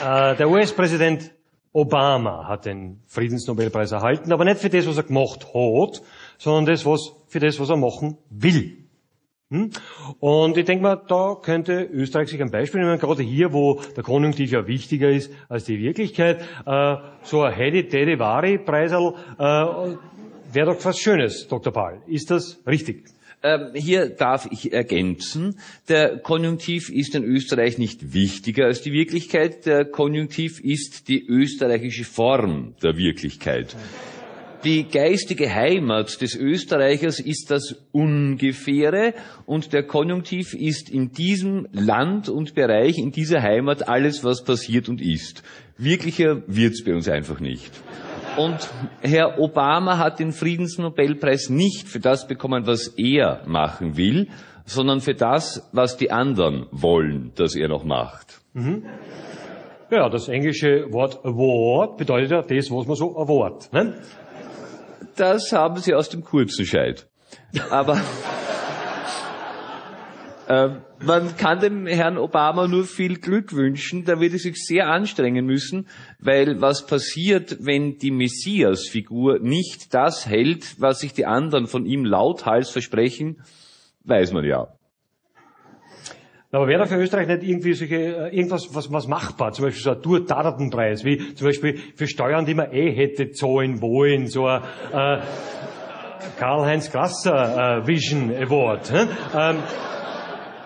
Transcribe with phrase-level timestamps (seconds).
[0.00, 1.32] Äh, der US-Präsident
[1.72, 6.02] Obama hat den Friedensnobelpreis erhalten, aber nicht für das, was er gemacht hat,
[6.38, 8.84] sondern das, was, für das, was er machen will.
[9.50, 9.70] Hm?
[10.20, 14.02] Und ich denke mal, da könnte Österreich sich ein Beispiel nehmen, gerade hier, wo der
[14.02, 16.42] Konjunktiv ja wichtiger ist als die Wirklichkeit.
[16.64, 21.72] Äh, so ein Hedi Dedi Vari Preisel äh, wäre doch was Schönes, Dr.
[21.72, 22.00] Paul.
[22.06, 23.04] Ist das richtig?
[23.46, 25.58] Ähm, hier darf ich ergänzen,
[25.90, 29.66] der Konjunktiv ist in Österreich nicht wichtiger als die Wirklichkeit.
[29.66, 33.76] Der Konjunktiv ist die österreichische Form der Wirklichkeit.
[34.64, 39.12] Die geistige Heimat des Österreichers ist das Ungefähre
[39.44, 44.88] und der Konjunktiv ist in diesem Land und Bereich, in dieser Heimat alles, was passiert
[44.88, 45.42] und ist.
[45.76, 47.72] Wirklicher wird's bei uns einfach nicht.
[48.36, 48.68] Und
[49.00, 54.28] Herr Obama hat den Friedensnobelpreis nicht für das bekommen, was er machen will,
[54.64, 58.40] sondern für das, was die anderen wollen, dass er noch macht.
[58.54, 58.84] Mhm.
[59.90, 63.72] Ja, das englische Wort award bedeutet ja das, was man so award.
[63.72, 63.94] Ne?
[65.16, 67.06] Das haben Sie aus dem kurzen Scheit.
[67.70, 68.00] Aber
[70.48, 74.04] man kann dem Herrn Obama nur viel Glück wünschen.
[74.04, 75.86] Da wird er sich sehr anstrengen müssen,
[76.18, 82.04] weil was passiert, wenn die Messias-Figur nicht das hält, was sich die anderen von ihm
[82.04, 83.42] lauthals versprechen,
[84.04, 84.68] weiß man ja.
[86.54, 89.50] Aber wäre da für Österreich nicht irgendwie solche, äh, irgendwas was, was machbar?
[89.52, 93.82] Zum Beispiel so ein Tour-Datenpreis, wie zum Beispiel für Steuern, die man eh hätte zahlen
[93.82, 95.20] wollen, so ein äh,
[96.38, 98.92] Karl-Heinz Grasser äh, Vision Award.
[99.36, 99.56] Ähm,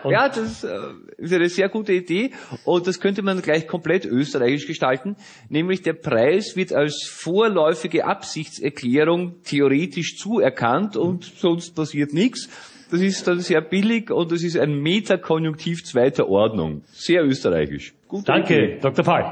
[0.03, 0.79] und ja, das äh,
[1.17, 2.33] ist eine sehr gute Idee
[2.65, 5.17] und das könnte man gleich komplett österreichisch gestalten,
[5.49, 12.49] nämlich der Preis wird als vorläufige Absichtserklärung theoretisch zuerkannt und sonst passiert nichts.
[12.91, 16.85] Das ist dann sehr billig und das ist ein Metakonjunktiv zweiter Ordnung.
[16.93, 17.95] Sehr österreichisch.
[18.09, 18.79] Gute Danke, Idee.
[18.81, 19.05] Dr.
[19.05, 19.25] Paul.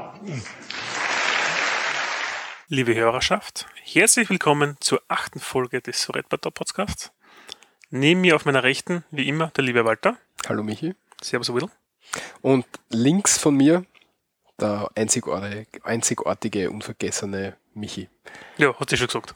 [2.69, 7.11] Liebe Hörerschaft, herzlich willkommen zur achten Folge des Soretbator Podcasts.
[7.89, 10.17] Neben mir auf meiner Rechten, wie immer, der liebe Walter.
[10.45, 10.95] Hallo Michi.
[11.21, 11.67] Servus Will.
[12.41, 13.85] Und links von mir
[14.59, 18.07] der einzigartige, einzigartige unvergessene Michi.
[18.57, 19.35] Ja, hat sie schon gesagt.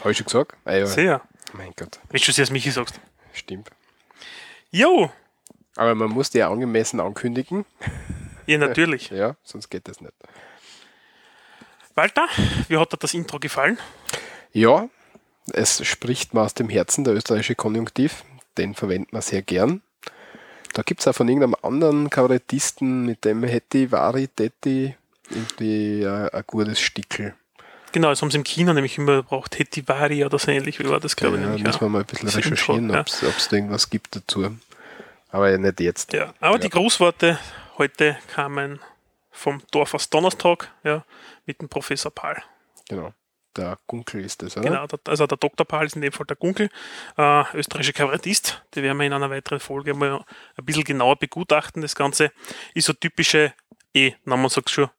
[0.00, 0.54] Habe ich schon gesagt?
[0.64, 0.86] Ah, ja.
[0.86, 1.20] Sehr.
[1.52, 2.00] Mein Gott.
[2.08, 3.00] Wenn du zuerst Michi sagst.
[3.32, 3.70] Stimmt.
[4.70, 5.10] Jo.
[5.76, 7.66] Aber man muss die ja angemessen ankündigen.
[8.46, 9.10] Ja, natürlich.
[9.10, 10.14] ja, sonst geht das nicht.
[11.94, 12.26] Walter,
[12.68, 13.78] wie hat dir das Intro gefallen?
[14.52, 14.88] Ja,
[15.52, 18.24] es spricht mir aus dem Herzen, der österreichische Konjunktiv.
[18.58, 19.82] Den verwendet man sehr gern.
[20.72, 24.94] Da gibt es auch von irgendeinem anderen Kabarettisten, mit dem hätte Vari, Detti,
[25.30, 27.34] irgendwie ein, ein gutes Stickel.
[27.92, 29.56] Genau, das haben sie im Kino nämlich immer gebraucht.
[29.86, 31.48] Vari oder so ähnlich, wie war das, glaube ja, ich.
[31.48, 34.54] Nämlich, müssen wir mal ein bisschen recherchieren, ob es da irgendwas gibt dazu.
[35.30, 36.12] Aber nicht jetzt.
[36.12, 36.62] Ja, aber ja.
[36.62, 37.38] die Grußworte
[37.78, 38.80] heute kamen
[39.30, 41.04] vom Dorf aus Donnerstag, ja,
[41.46, 42.36] mit dem Professor Paul.
[42.88, 43.14] Genau
[43.56, 44.68] der Gunkel ist das, oder?
[44.68, 45.66] Genau, also der Dr.
[45.66, 46.68] Paul ist in dem Fall der Gunkel,
[47.16, 48.62] äh, österreichischer Kabarettist.
[48.74, 50.24] Die werden wir in einer weiteren Folge mal
[50.56, 51.82] ein bisschen genauer begutachten.
[51.82, 52.32] Das Ganze
[52.74, 53.54] ist so typische,
[53.94, 54.90] eh, na, man sagt schon,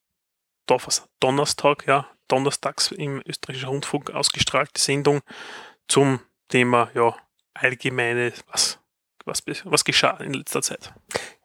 [1.19, 5.21] Donnerstag, ja, donnerstags im österreichischen Rundfunk ausgestrahlte Sendung
[5.87, 6.19] zum
[6.49, 7.15] Thema, ja,
[7.53, 8.79] allgemeine, was,
[9.25, 10.93] was, was geschah in letzter Zeit.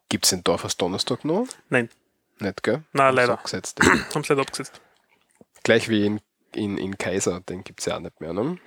[0.09, 1.47] Gibt es den Dorfers Donnerstag noch?
[1.69, 1.89] Nein.
[2.39, 2.83] Nicht, gell?
[2.91, 3.37] Nein, leider.
[3.37, 4.81] Haben sie leider abgesetzt.
[5.63, 6.21] Gleich wie in
[6.55, 8.57] in, in Kaiser, den gibt es ja auch nicht mehr, ne?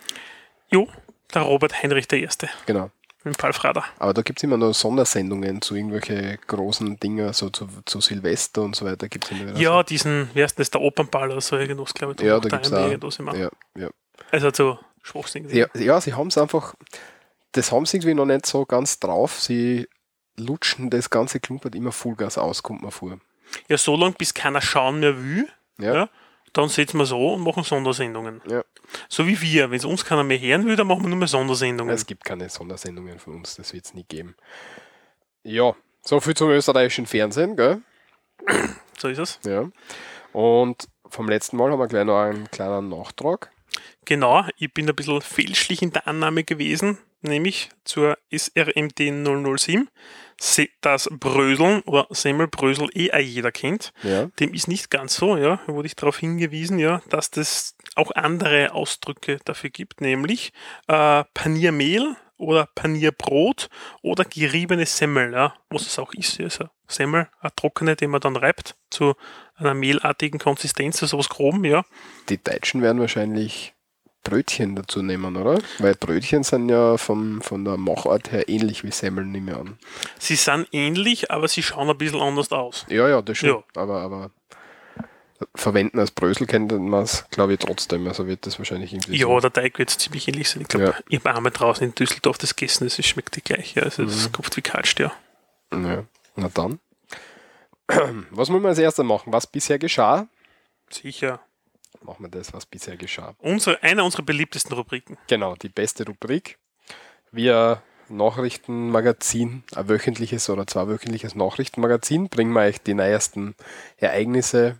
[0.70, 0.88] Jo,
[1.34, 2.28] der Robert Heinrich I.
[2.66, 2.90] Genau.
[3.24, 3.84] Mit Paul Frader.
[3.98, 8.62] Aber da gibt es immer noch Sondersendungen zu irgendwelche großen Dingen, so zu, zu Silvester
[8.62, 9.08] und so weiter.
[9.08, 9.82] Gibt's immer wieder ja, so.
[9.82, 12.24] diesen, wie heißt das, der Opernball oder so irgendwas, glaube ich.
[12.24, 13.18] Ja, da gibt es auch.
[13.18, 13.36] Immer.
[13.36, 13.90] Ja, ja.
[14.30, 15.48] Also zu Schwachsinn.
[15.50, 16.74] Ja, ja, sie haben es einfach,
[17.50, 19.40] das haben sie irgendwie noch nicht so ganz drauf.
[19.40, 19.88] Sie
[20.36, 23.18] lutschen das ganze Klumpert immer Vollgas aus, kommt man vor.
[23.68, 25.48] Ja, so lange, bis keiner schauen mehr will.
[25.78, 26.08] ja, ja
[26.56, 28.40] dann setzen wir so und machen Sondersendungen.
[28.48, 28.64] Ja.
[29.08, 29.70] So wie wir.
[29.70, 31.94] Wenn es uns keiner mehr hören will, dann machen wir nur mehr Sondersendungen.
[31.94, 34.36] Es gibt keine Sondersendungen von uns, das wird es nie geben.
[35.42, 37.82] Ja, so viel zum österreichischen Fernsehen, gell?
[38.98, 39.38] So ist es.
[39.44, 39.70] Ja.
[40.32, 43.50] Und vom letzten Mal haben wir gleich noch einen kleinen Nachtrag.
[44.06, 49.12] Genau, ich bin ein bisschen fälschlich in der Annahme gewesen, nämlich zur SRMD
[49.58, 49.88] 007
[50.80, 53.92] das Bröseln oder Semmelbrösel eh jeder kennt.
[54.02, 54.26] Ja.
[54.38, 55.60] Dem ist nicht ganz so, ja.
[55.66, 60.52] Da wurde ich darauf hingewiesen, ja, dass das auch andere Ausdrücke dafür gibt, nämlich
[60.88, 63.70] äh, Paniermehl oder Panierbrot
[64.02, 66.38] oder geriebene Semmel, ja, was es auch ist.
[66.38, 69.14] Also Semmel, eine trockene, die man dann reibt zu
[69.54, 71.84] einer mehlartigen Konsistenz, also was groben, ja.
[72.28, 73.74] Die Deutschen werden wahrscheinlich
[74.28, 75.58] Brötchen dazu nehmen, oder?
[75.78, 79.78] Weil Brötchen sind ja vom, von der Machart her ähnlich wie Semmeln, nehme ich an.
[80.18, 82.84] Sie sind ähnlich, aber sie schauen ein bisschen anders aus.
[82.88, 83.48] Ja, ja, das schon.
[83.50, 83.62] Ja.
[83.76, 84.30] Aber, aber
[85.54, 88.06] verwenden als Brösel kennt man es, glaube ich, trotzdem.
[88.08, 89.38] Also wird das wahrscheinlich irgendwie Ja, so.
[89.40, 90.62] der Teig wird ziemlich ähnlich sein.
[90.62, 90.94] Ich glaube, Ja.
[91.08, 93.74] ich habe einmal draußen in Düsseldorf das gegessen, es schmeckt die gleich.
[93.74, 93.82] Ja.
[93.82, 94.06] Also Mhm.
[94.08, 95.12] das kommt wie kalt, ja.
[95.72, 96.04] Ja.
[96.36, 96.78] Na dann.
[98.30, 99.32] Was muss man als erstes machen?
[99.32, 100.26] Was bisher geschah?
[100.90, 101.40] Sicher.
[102.06, 103.34] Machen wir das, was bisher geschah.
[103.38, 105.18] Unsere, eine unserer beliebtesten Rubriken.
[105.26, 106.58] Genau, die beste Rubrik.
[107.32, 113.56] Wir Nachrichtenmagazin, ein wöchentliches oder zweiwöchentliches Nachrichtenmagazin, bringen wir euch die neuesten
[113.96, 114.78] Ereignisse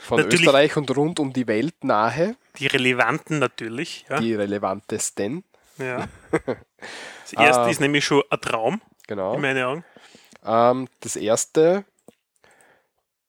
[0.00, 4.04] von Natürlich- Österreich und rund um die Welt nahe, Die relevanten natürlich.
[4.08, 4.20] Ja.
[4.20, 5.44] die relevantesten.
[5.78, 6.06] ja.
[7.22, 7.68] Das erste Ah.
[7.70, 9.34] ist nämlich schon ein Traum, Genau.
[9.34, 9.84] in meinen Augen.
[10.44, 11.84] Ähm, das erste,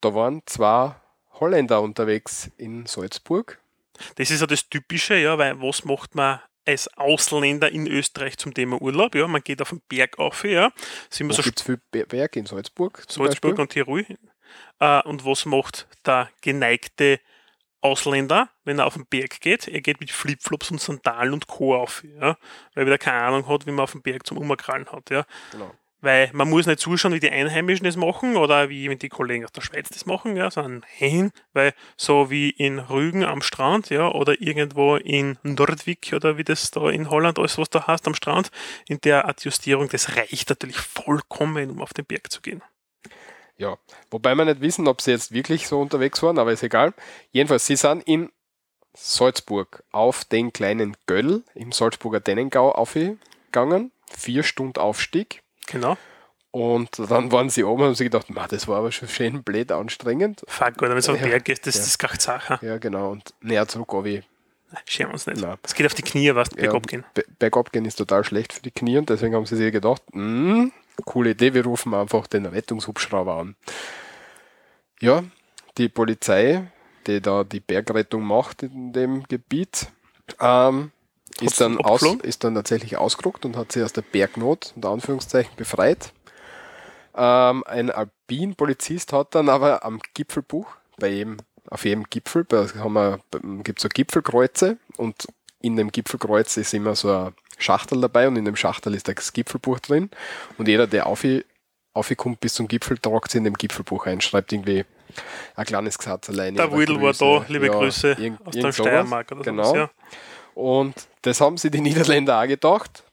[0.01, 0.95] da waren zwei
[1.39, 3.59] Holländer unterwegs in Salzburg.
[4.15, 8.53] Das ist ja das Typische, ja, weil was macht man als Ausländer in Österreich zum
[8.53, 9.15] Thema Urlaub?
[9.15, 10.71] Ja, man geht auf den Berg auf, ja.
[11.09, 13.03] Sind wir Wo so gibt es viel Be- Berg in Salzburg?
[13.07, 13.61] Salzburg Beispiel?
[13.61, 14.05] und Tirol.
[14.79, 17.19] Äh, und was macht der geneigte
[17.81, 19.67] Ausländer, wenn er auf den Berg geht?
[19.67, 21.75] Er geht mit Flipflops und Sandalen und Co.
[21.75, 22.37] auf, ja,
[22.73, 25.25] weil er wieder keine Ahnung hat, wie man auf dem Berg zum Umkrallen hat, ja.
[25.51, 25.73] Genau.
[26.03, 29.53] Weil man muss nicht zuschauen, wie die Einheimischen das machen oder wie die Kollegen aus
[29.53, 34.11] der Schweiz das machen, ja, sondern hin, weil so wie in Rügen am Strand, ja,
[34.11, 38.15] oder irgendwo in Nordwijk oder wie das da in Holland alles, was da hast am
[38.15, 38.51] Strand,
[38.85, 42.61] in der Adjustierung, das reicht natürlich vollkommen, um auf den Berg zu gehen.
[43.55, 43.77] Ja,
[44.11, 46.93] wobei wir nicht wissen, ob sie jetzt wirklich so unterwegs waren, aber ist egal.
[47.31, 48.29] Jedenfalls, sie sind in
[48.93, 53.93] Salzburg auf den kleinen Göll im Salzburger Dennengau aufgegangen.
[54.11, 55.42] Vier Stunden Aufstieg.
[55.67, 55.97] Genau.
[56.51, 59.41] Und dann waren sie oben und haben sich gedacht, "Ma, das war aber schon schön
[59.43, 60.43] blöd anstrengend.
[60.47, 61.29] Fuck, oder wenn es auf den.
[61.29, 61.79] Berg ist, das, Ja.
[61.81, 62.59] das ist Sache.
[62.61, 63.11] Ja, genau.
[63.11, 64.05] Und näher zurück, aber
[64.85, 65.39] Schämen wir uns nicht.
[65.41, 65.57] Nein.
[65.63, 67.03] Es geht auf die Knie, was bergab gehen.
[67.13, 70.01] Be- Bergab gehen ist total schlecht für die Knie und deswegen haben sie sich gedacht,
[70.13, 70.71] "Hm,
[71.05, 73.55] coole Idee, wir rufen einfach den Rettungshubschrauber an.
[74.99, 75.23] Ja,
[75.77, 76.71] die Polizei,
[77.07, 79.87] die da die Bergrettung macht in dem Gebiet,
[80.39, 80.91] ähm,
[81.41, 85.55] ist, dann aus, ist dann tatsächlich ausgerückt und hat sie aus der Bergnot, unter Anführungszeichen,
[85.55, 86.13] befreit.
[87.15, 91.37] Ähm, ein Alpin-Polizist hat dann aber am Gipfelbuch, bei jedem,
[91.69, 93.19] auf jedem Gipfel, da
[93.63, 95.27] gibt es so Gipfelkreuze und
[95.61, 99.31] in dem Gipfelkreuz ist immer so ein Schachtel dabei und in dem Schachtel ist das
[99.33, 100.09] Gipfelbuch drin
[100.57, 101.23] und jeder, der auf,
[101.93, 104.83] aufkommt bis zum Gipfel, tragt sie in dem Gipfelbuch ein, schreibt irgendwie
[105.55, 106.57] ein kleines Gesatz alleine.
[106.57, 108.71] Der Wudel war da, liebe Ja, Grüße irgend- aus der.
[108.71, 109.63] Steiermark oder genau.
[109.65, 109.77] sowas.
[109.77, 109.89] Ja.
[110.55, 113.03] Und das haben sie die Niederländer auch gedacht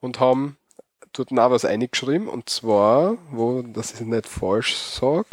[0.00, 0.56] und haben
[1.12, 5.26] dort auch was eingeschrieben und zwar, wo, dass ich es nicht falsch sage,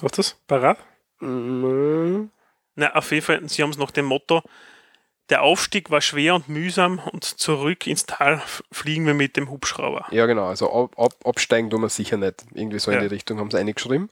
[0.00, 0.36] Was ist das?
[0.46, 0.78] Parat?
[1.20, 2.24] Mm,
[2.76, 4.42] Na, auf jeden Fall, sie haben es nach dem Motto,
[5.30, 10.06] der Aufstieg war schwer und mühsam und zurück ins Tal fliegen wir mit dem Hubschrauber.
[10.10, 10.46] Ja, genau.
[10.48, 12.44] Also ab, ab, absteigen tun wir sicher nicht.
[12.54, 13.00] Irgendwie so in Ja.
[13.02, 14.10] die Richtung haben sie eingeschrieben.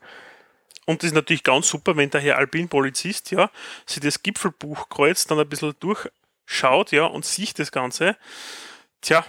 [0.87, 3.51] Und das ist natürlich ganz super, wenn der Herr Alpin-Polizist, ja,
[3.87, 5.75] sich das Gipfelbuchkreuz dann ein bisschen
[6.51, 8.17] durchschaut, ja, und sieht das Ganze.
[9.01, 9.25] Tja,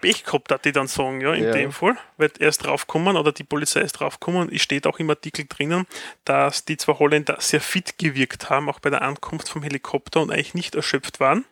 [0.00, 1.52] Pech gehabt, hat die dann sagen, ja, in Ja.
[1.52, 5.08] dem Fall, weil er ist draufgekommen oder die Polizei ist draufgekommen es steht auch im
[5.08, 5.86] Artikel drinnen,
[6.26, 10.30] dass die zwei Holländer sehr fit gewirkt haben, auch bei der Ankunft vom Helikopter und
[10.30, 11.46] eigentlich nicht erschöpft waren.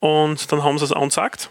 [0.00, 1.50] Und dann haben sie es angesagt.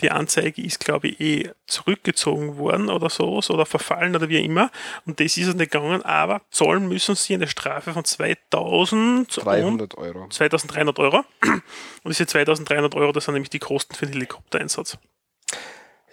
[0.00, 4.70] Die Anzeige ist, glaube ich, eh zurückgezogen worden oder so oder verfallen oder wie immer.
[5.04, 9.44] Und das ist es nicht gegangen, aber zahlen müssen sie eine Strafe von 2000 und
[9.44, 10.28] 300 Euro.
[10.28, 11.24] 2300 Euro.
[11.42, 14.98] Und diese 2300 Euro, das sind nämlich die Kosten für den Helikoptereinsatz.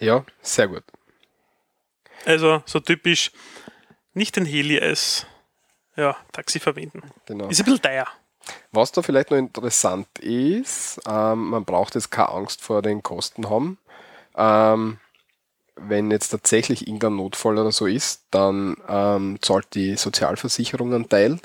[0.00, 0.84] Ja, sehr gut.
[2.24, 3.32] Also so typisch
[4.12, 5.26] nicht den Heli als
[5.96, 7.02] ja, Taxi verwenden.
[7.26, 7.48] Genau.
[7.48, 8.06] Ist ein bisschen teuer.
[8.72, 13.50] Was da vielleicht noch interessant ist, ähm, man braucht jetzt keine Angst vor den Kosten
[13.50, 13.78] haben.
[14.36, 14.98] Ähm,
[15.76, 21.38] wenn jetzt tatsächlich irgendein Notfall oder so ist, dann ähm, zahlt die Sozialversicherung einen Teil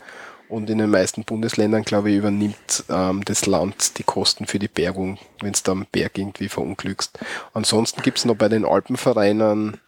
[0.50, 4.68] und in den meisten Bundesländern, glaube ich, übernimmt ähm, das Land die Kosten für die
[4.68, 7.20] Bergung, wenn du da am Berg irgendwie verunglückst.
[7.54, 9.80] Ansonsten gibt es noch bei den Alpenvereinen,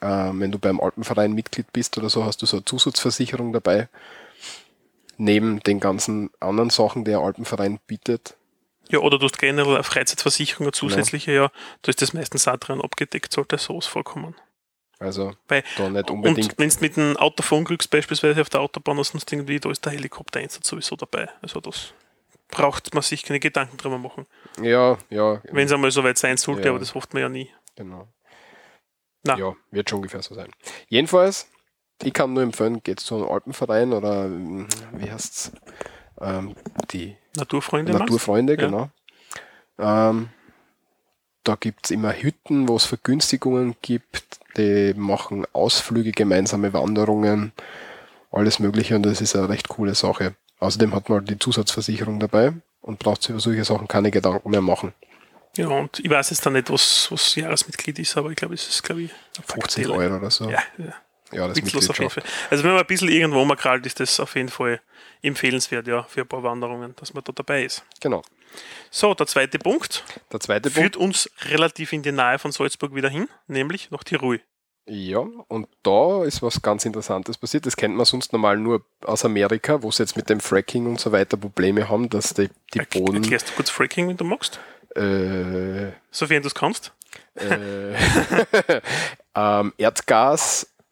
[0.00, 3.88] ähm, wenn du beim Alpenverein Mitglied bist oder so, hast du so eine Zusatzversicherung dabei
[5.16, 8.36] neben den ganzen anderen Sachen, die der Alpenverein bietet.
[8.88, 11.50] Ja, oder du hast generell eine Freizeitversicherung, eine zusätzliche, ja,
[11.82, 14.34] da ist das meistens auch dran abgedeckt, sollte sowas vorkommen.
[14.98, 16.58] Also Weil, da nicht und unbedingt.
[16.58, 19.84] wenn du mit einem Auto verunglückst, beispielsweise auf der Autobahn oder sonst irgendwie, da ist
[19.84, 21.28] der Helikoptereinsatz sowieso dabei.
[21.42, 21.94] Also das
[22.48, 24.26] braucht man sich keine Gedanken drüber machen.
[24.62, 26.70] Ja, ja, Wenn es einmal so weit sein sollte, Ja.
[26.70, 27.50] aber das hofft man ja nie.
[27.76, 28.08] genau.
[29.26, 29.38] Na.
[29.38, 30.50] Ja, wird schon ungefähr so sein.
[30.88, 31.50] Jedenfalls,
[32.02, 35.52] ich kann nur empfehlen, geht zu einem Alpenverein oder ähm, wie heißt's?
[36.20, 36.54] ähm,
[36.92, 37.92] die Naturfreunde.
[37.92, 38.02] meinst?
[38.06, 38.66] Naturfreunde, Ja.
[38.66, 38.90] genau.
[39.78, 40.28] Ähm,
[41.42, 44.40] da gibt's immer Hütten, wo es Vergünstigungen gibt.
[44.56, 47.52] Die machen Ausflüge, gemeinsame Wanderungen,
[48.30, 50.36] alles Mögliche und das ist eine recht coole Sache.
[50.60, 54.62] Außerdem hat man die Zusatzversicherung dabei und braucht sich über solche Sachen keine Gedanken mehr
[54.62, 54.94] machen.
[55.56, 58.66] Ja, und ich weiß jetzt da nicht, was, was Jahresmitglied ist, aber ich glaube, es
[58.68, 59.94] ist, glaube ich, ein 50 Bagateller.
[59.94, 60.48] Euro oder so.
[60.48, 60.94] Ja, ja.
[61.32, 62.10] Ja das Witzlos auf jeden.
[62.10, 62.22] Fall.
[62.50, 64.80] Also wenn man ein bisschen irgendwo mal krallt, ist das auf jeden Fall
[65.22, 67.84] empfehlenswert, ja, für ein paar Wanderungen, dass man da dabei ist.
[68.00, 68.22] Genau.
[68.90, 70.96] So, der zweite Punkt Der zweite führt Punkt.
[70.96, 74.40] uns relativ in die Nähe von Salzburg wieder hin, nämlich nach Tirol.
[74.86, 77.64] Ja, und da ist was ganz Interessantes passiert.
[77.64, 81.00] Das kennt man sonst normal nur aus Amerika, wo sie jetzt mit dem Fracking und
[81.00, 84.24] so weiter Probleme haben, dass die, die Er- Boden Erklärst du kurz Fracking, wenn du
[84.24, 84.60] magst?
[84.94, 86.92] äh, Sofern du es kannst.
[87.36, 87.94] äh,
[89.34, 89.72] ähm,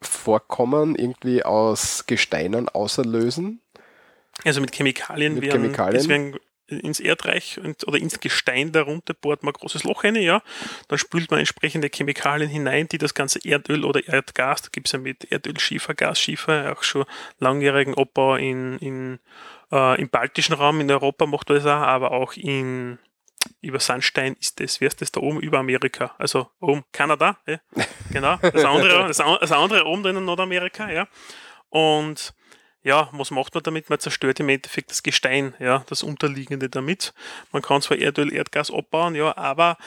[0.03, 3.61] Erdgasvorkommen irgendwie aus Gesteinen außerlösen.
[4.43, 6.09] Also mit Chemikalien, Mit werden, Chemikalien.
[6.09, 6.35] werden
[6.67, 10.41] ins Erdreich oder ins Gestein darunter bohrt man ein großes Loch rein, ja.
[10.87, 14.93] Dann spült man entsprechende Chemikalien hinein, die das ganze Erdöl oder Erdgas, da gibt es
[14.93, 17.05] ja mit Erdöl, Schiefer, Gasschiefer, auch schon
[17.39, 19.19] langjährigen Abbau in, in,
[19.71, 22.97] äh, im baltischen Raum, in Europa macht man das auch, aber auch in
[23.61, 26.13] über Sandstein ist das, wer ist das da oben über Amerika?
[26.17, 27.57] Also oben Kanada, ja?
[28.11, 28.37] genau.
[28.37, 31.07] Das andere, das, an- das andere oben drin in Nordamerika, ja.
[31.69, 32.33] Und
[32.83, 33.89] ja, was macht man damit?
[33.89, 37.13] Man zerstört im Endeffekt das Gestein, ja, das Unterliegende damit.
[37.51, 39.77] Man kann zwar Erdöl, Erdgas abbauen, ja, aber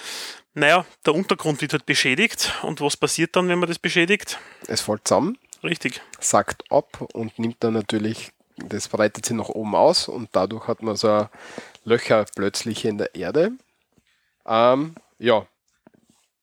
[0.54, 2.54] naja, der Untergrund wird halt beschädigt.
[2.62, 4.38] Und was passiert dann, wenn man das beschädigt?
[4.66, 6.00] Es fällt zusammen, Richtig.
[6.18, 10.82] sackt ab und nimmt dann natürlich, das breitet sich nach oben aus und dadurch hat
[10.82, 11.28] man so
[11.86, 13.52] Löcher plötzlich in der Erde.
[14.44, 15.46] Ähm, ja,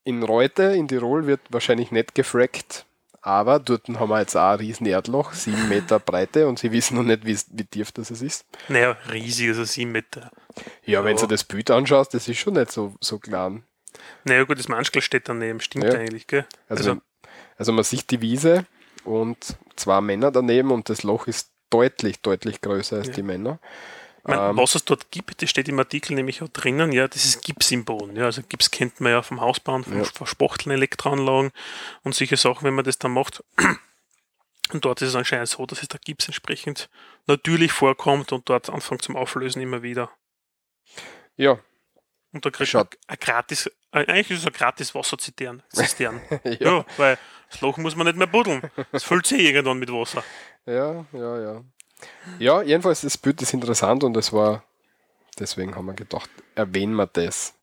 [0.05, 2.85] in Reute, in Tirol, wird wahrscheinlich nicht gefrackt,
[3.21, 6.95] aber dort haben wir jetzt auch ein riesen Erdloch, sieben Meter Breite und sie wissen
[6.95, 8.45] noch nicht, wie, wie tief das es ist.
[8.69, 10.31] Naja, riesig, also sieben Meter.
[10.85, 11.21] Ja, wenn Ja.
[11.23, 13.63] du das Bild anschaust, das ist schon nicht so, so klein.
[14.23, 15.93] Naja, gut, das Manschkel steht daneben, stimmt Ja.
[15.99, 16.45] eigentlich, gell?
[16.69, 17.01] Also, also,
[17.57, 18.65] also man sieht die Wiese
[19.03, 23.13] und zwei Männer daneben und das Loch ist deutlich, deutlich größer als Ja.
[23.13, 23.59] die Männer.
[24.23, 27.07] Ich mein, Ähm, was es dort gibt, das steht im Artikel nämlich auch drinnen, ja,
[27.07, 28.15] das ist Gips im Boden.
[28.15, 30.03] Ja, also Gips kennt man ja vom Hausbauen, vom Ja.
[30.03, 30.25] ja.
[30.25, 31.51] Spachteln, Elektroanlagen
[32.03, 33.43] und solche Sachen, wenn man das dann macht.
[34.71, 36.89] Und dort ist es anscheinend so, dass es der Gips entsprechend
[37.27, 40.09] natürlich vorkommt und dort anfängt zum Auflösen immer wieder.
[41.35, 41.59] Ja,
[42.31, 45.63] Und da kriegt man ein gratis, äh, eigentlich ist es ein gratis Wasserzistern.
[45.69, 46.21] Zistern.
[46.45, 46.85] ja, ja.
[46.97, 47.19] weil
[47.51, 48.61] das Loch muss man nicht mehr buddeln.
[48.91, 50.23] Es füllt sich irgendwann mit Wasser.
[50.65, 51.63] ja, ja, ja.
[52.39, 54.63] Ja, jedenfalls, das Bild ist interessant und es war,
[55.39, 57.53] deswegen haben wir gedacht, erwähnen wir das.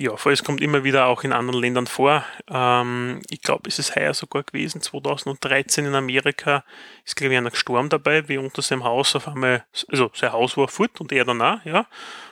[0.00, 2.24] Ja, vor es kommt immer wieder auch in anderen Ländern vor.
[2.48, 6.62] Ähm, ich glaube, es ist heuer sogar gewesen, 2013 in Amerika
[7.04, 10.56] ist, glaube ich, einer gestorben dabei, wie unter seinem Haus auf einmal, also sein Haus
[10.56, 11.86] war fort und er dann auch, ja.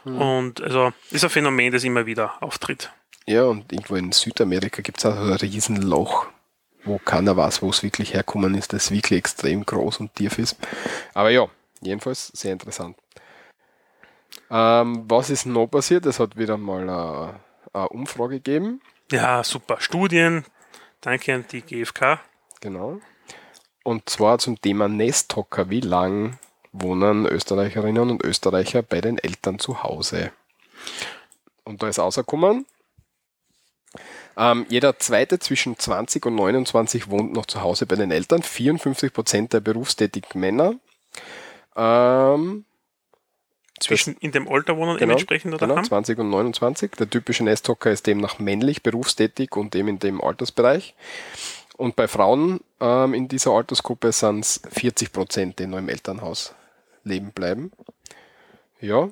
[0.05, 2.93] Und also ist ein Phänomen, das immer wieder auftritt.
[3.27, 6.29] Ja, und irgendwo in Südamerika gibt es auch so ein Riesenloch,
[6.87, 10.57] wo keiner weiß, wo es wirklich herkommen ist, das wirklich extrem groß und tief ist.
[11.14, 11.49] Aber ja,
[11.81, 12.97] jedenfalls sehr interessant.
[14.50, 16.07] Ähm, was ist noch passiert?
[16.07, 17.40] Es hat wieder mal eine,
[17.73, 18.81] eine Umfrage gegeben.
[19.11, 19.81] Ja, super.
[19.81, 20.45] Studien,
[21.00, 22.21] danke an die GfK.
[22.61, 23.00] Genau.
[23.83, 25.71] Und zwar zum Thema Nesthocker.
[25.71, 26.38] Wie lang
[26.73, 30.33] wohnen Österreicherinnen und Österreicher bei den Eltern zu Hause?
[31.64, 32.66] Und da ist rausgekommen,
[34.37, 38.43] ähm, jeder zweite zwischen 20 und 29 wohnt noch zu Hause bei den Eltern.
[38.43, 40.75] 54 Prozent der berufstätigen Männer.
[41.75, 42.64] Ähm,
[43.81, 45.85] Zwischen in dem Alter wohnen Genau, entsprechend oder genau, haben.
[45.85, 46.93] 20 und 29.
[46.93, 50.95] Der typische Nesthocker ist demnach männlich, berufstätig und dem in dem Altersbereich.
[51.76, 56.55] Und bei Frauen ähm, in dieser Altersgruppe sind es 40 Prozent, die noch im Elternhaus
[57.05, 57.71] leben bleiben.
[58.81, 59.11] Ja.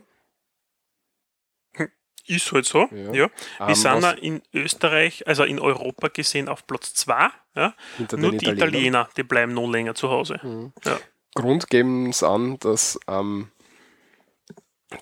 [2.27, 2.89] Ist halt so.
[2.91, 3.13] Ja.
[3.13, 3.31] Ja.
[3.59, 7.29] Wir ähm, sind ja in Österreich, also in Europa gesehen, auf Platz 2.
[7.55, 7.75] Ja.
[8.17, 8.57] Nur die Italienern.
[8.57, 10.41] Italiener, die bleiben noch länger zu Hause.
[10.43, 10.73] Mhm.
[10.85, 10.99] Ja.
[11.35, 13.49] Grund geben es an, dass ähm,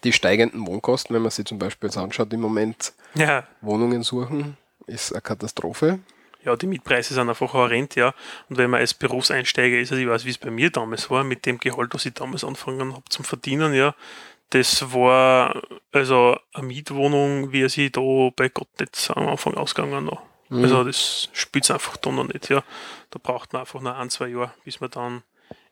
[0.05, 4.57] die steigenden Wohnkosten, wenn man sie zum Beispiel jetzt anschaut, im Moment Ja, Wohnungen suchen,
[4.87, 5.99] ist eine Katastrophe.
[6.45, 8.15] ja, die Mietpreise sind einfach horrend, ja.
[8.49, 11.23] Und wenn man als Berufseinsteiger ist, also ich weiß, wie es bei mir damals war,
[11.25, 13.95] mit dem Gehalt, was ich damals angefangen habe zum Verdienen, ja,
[14.53, 18.01] das war also eine Mietwohnung, wie sie da
[18.37, 20.23] bei Gott nicht am Anfang ausgegangen noch.
[20.51, 20.65] Mhm.
[20.65, 22.63] Also das spielt einfach da noch nicht, ja.
[23.11, 25.23] Da braucht man einfach noch ein, zwei Jahre, bis man dann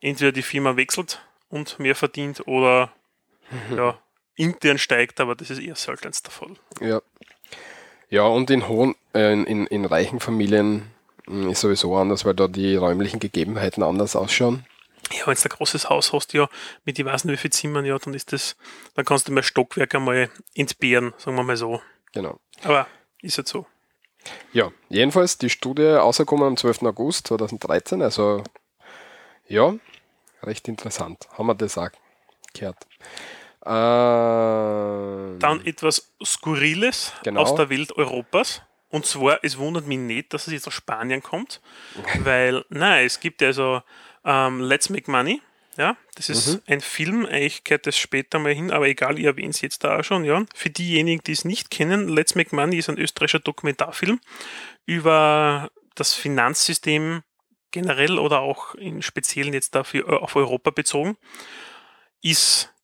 [0.01, 1.21] entweder die Firma wechselt
[1.51, 2.91] und mehr verdient oder
[3.77, 3.99] ja,
[4.37, 6.57] intern steigt, aber das ist eher seltenst der Fall.
[6.81, 7.03] Ja.
[8.09, 10.91] Ja, und in hohen, äh, in, in, reichen Familien
[11.27, 14.65] mh, ist sowieso anders, weil da die räumlichen Gegebenheiten anders ausschauen.
[15.12, 16.49] Ja, wenn du ein großes Haus hast, ja,
[16.85, 18.57] mit ich weiß nicht wie viel Zimmern, ja, dann ist das,
[18.95, 21.83] dann kannst du mal Stockwerk einmal entbehren, sagen wir mal so.
[22.12, 22.38] Genau.
[22.62, 22.87] Aber
[23.23, 23.67] ist halt so.
[24.52, 26.83] Ja, jedenfalls die Studie rausgekommen am 12.
[26.83, 28.45] August 2013, also
[29.47, 29.75] ja,
[30.43, 31.26] recht interessant.
[31.37, 31.88] Haben wir das auch
[32.52, 32.87] gehört.
[33.67, 37.43] Ähm, Dann etwas Skurriles Genau.
[37.43, 38.62] aus der Welt Europas.
[38.88, 41.61] Und zwar, es wundert mich nicht, dass es jetzt aus Spanien kommt,
[42.25, 43.83] weil, nein, es gibt ja so
[44.25, 45.43] ähm, Let's Make Money.
[45.77, 49.50] Ja, das ist ein Film, ich gehört das später mal hin, aber egal, ich erwähne
[49.50, 50.45] es jetzt da auch schon, ja.
[50.55, 54.21] Für diejenigen, die es nicht kennen, Let's Make Money ist ein österreichischer Dokumentarfilm
[54.85, 57.23] über das Finanzsystem
[57.71, 61.17] generell oder auch im Speziellen jetzt dafür auf Europa bezogen.
[62.21, 62.75] Ist,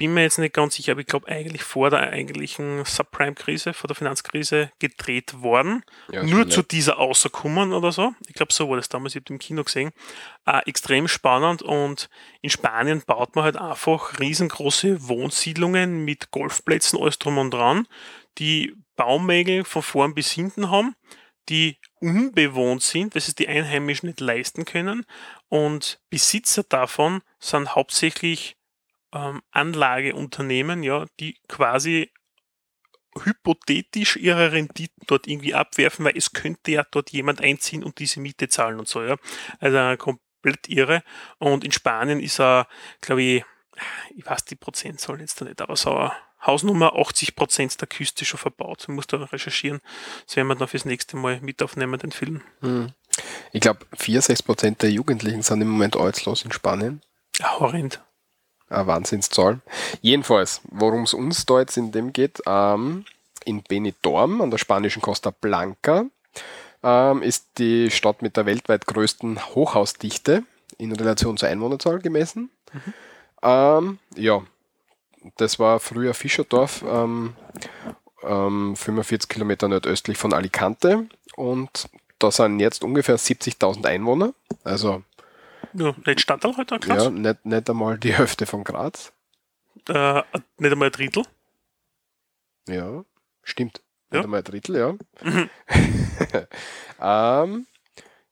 [0.00, 3.86] bin mir jetzt nicht ganz sicher, aber ich glaube eigentlich vor der eigentlichen Subprime-Krise, vor
[3.86, 5.84] der Finanzkrise gedreht worden.
[6.10, 8.14] Ja, Nur zu dieser rausgekommen oder so.
[8.26, 9.90] Ich glaube, so war das damals, ich habe im Kino gesehen.
[10.46, 12.08] Äh, extrem spannend und
[12.40, 17.86] in Spanien baut man halt einfach riesengroße Wohnsiedlungen mit Golfplätzen, alles drum und dran,
[18.38, 20.94] die Baumägel von vorn bis hinten haben,
[21.50, 25.04] die unbewohnt sind, weil es die Einheimischen nicht leisten können.
[25.48, 28.56] Und Besitzer davon sind hauptsächlich
[29.12, 32.10] ähm, Anlageunternehmen, ja, die quasi
[33.24, 38.20] hypothetisch ihre Renditen dort irgendwie abwerfen, weil es könnte ja dort jemand einziehen und diese
[38.20, 39.16] Miete zahlen und so, ja.
[39.58, 41.02] Also komplett irre.
[41.38, 42.68] Und in Spanien ist er,
[43.00, 43.44] glaube ich,
[44.14, 46.12] ich weiß die Prozentzahl jetzt da nicht, aber so eine
[46.44, 48.84] Hausnummer 80 Prozent der Küste schon verbaut.
[48.88, 49.80] Man muss da recherchieren.
[50.26, 52.42] Das werden wir dann fürs nächste Mal mit aufnehmen, den Film.
[52.60, 52.92] Hm.
[53.52, 57.02] Ich glaube, 64 Prozent der Jugendlichen sind im Moment arbeitslos in Spanien.
[57.38, 58.02] Ja, horrend.
[58.70, 59.60] Eine Wahnsinnszahl.
[60.00, 63.04] Jedenfalls, worum es uns da jetzt in dem geht, ähm,
[63.44, 66.04] in Benidorm an der spanischen Costa Blanca
[66.82, 70.44] ähm, ist die Stadt mit der weltweit größten Hochhausdichte
[70.78, 72.50] in Relation zur Einwohnerzahl gemessen.
[73.42, 74.42] Ähm, ja,
[75.36, 77.34] das war früher Fischerdorf, ähm,
[78.22, 85.02] ähm, 45 Kilometer nordöstlich von Alicante und da sind jetzt ungefähr 70.000 Einwohner, also
[85.74, 87.04] Ja, nicht Stadtteil heute, krass.
[87.04, 89.12] ja, nicht, nicht einmal die Hälfte von Graz.
[89.88, 90.22] Äh,
[90.58, 91.24] nicht einmal ein Drittel.
[92.68, 93.04] Ja,
[93.42, 93.82] stimmt.
[94.10, 94.18] Ja.
[94.18, 94.92] Nicht einmal ein Drittel, ja.
[95.22, 95.50] Mhm.
[97.00, 97.66] ähm,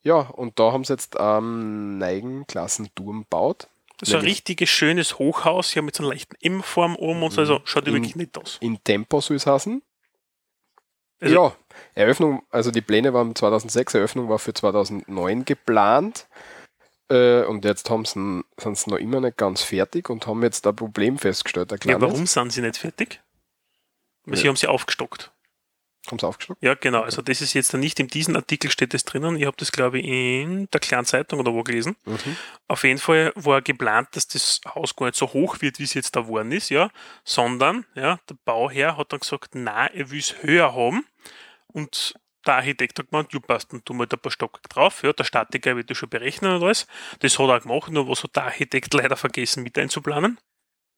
[0.01, 3.67] ja, und da haben sie jetzt ähm, Neigenklassenturm gebaut.
[3.97, 7.41] Das ist ein richtiges, schönes Hochhaus, ja, mit so einer leichten M-Form oben und so,
[7.41, 8.57] also schaut In- wirklich nicht aus.
[8.61, 9.81] In Tempo soll es heißen.
[11.21, 11.55] Also- ja,
[11.95, 16.27] Eröffnung, also die Pläne waren 2006, Eröffnung war für 2009 geplant.
[17.09, 20.65] Äh, und jetzt haben sie, sind sie noch immer nicht ganz fertig und haben jetzt
[20.67, 21.73] ein Problem festgestellt.
[21.73, 23.21] Ein Ja, warum sind sie nicht fertig?
[24.25, 24.41] Weil Ja.
[24.41, 25.31] sie haben sie aufgestockt.
[26.07, 26.61] Haben sie aufgestockt?
[26.63, 27.01] Ja, genau.
[27.01, 29.37] Also das ist jetzt nicht in diesem Artikel steht das drinnen.
[29.37, 31.95] Ich habe das, glaube ich, in der kleinen Zeitung oder wo gelesen.
[32.05, 32.37] Mhm.
[32.67, 35.93] Auf jeden Fall war geplant, dass das Haus gar nicht so hoch wird, wie es
[35.95, 36.89] jetzt da geworden ist, ja,
[37.23, 41.05] sondern ja, der Bauherr hat dann gesagt, na, er will es höher haben
[41.67, 42.13] und
[42.45, 45.23] der Architekt hat gemeint, du passt, tun wir da ein paar Stock drauf, ja, der
[45.23, 46.87] Statiker wird das schon berechnen und alles.
[47.19, 50.39] Das hat er gemacht, nur was hat der Architekt leider vergessen mit einzuplanen.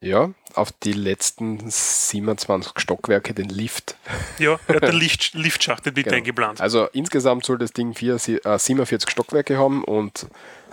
[0.04, 3.95] Ja, auf die letzten 27 Stockwerke den Lift.
[4.39, 6.17] Ja, er hat den Lift, Liftschacht nicht mit Genau.
[6.17, 6.60] eingeplant.
[6.60, 10.25] Also insgesamt soll das Ding vier, äh, 47 Stockwerke haben und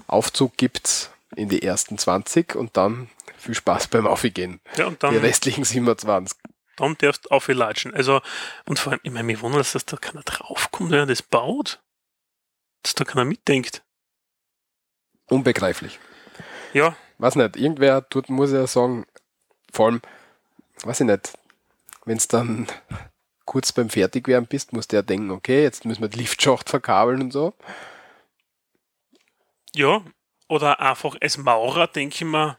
[0.07, 4.61] Aufzug gibt's in die ersten 20 und dann viel Spaß beim Aufgehen.
[4.77, 6.39] Ja, und Die dann, restlichen 27.
[6.79, 7.95] dann darfst du auflatschen.
[7.95, 8.21] Also,
[8.67, 11.81] und vor allem, ich meine, mich wundert, dass da keiner draufkommt, wenn er das baut.
[12.83, 13.83] Dass da keiner mitdenkt.
[15.27, 15.99] Unbegreiflich.
[16.73, 19.05] Ja, Weiß nicht, irgendwer tut, muss ja sagen,
[19.73, 20.03] vor allem,
[20.85, 21.37] weiß ich nicht,
[22.05, 22.69] wenn's dann
[23.45, 27.33] kurz beim Fertigwerden bist, muss der denken, okay, jetzt müssen wir die Liftschacht verkabeln und
[27.33, 27.55] so.
[29.75, 30.03] ja.
[30.51, 32.59] Oder einfach als Maurer denke ich mir,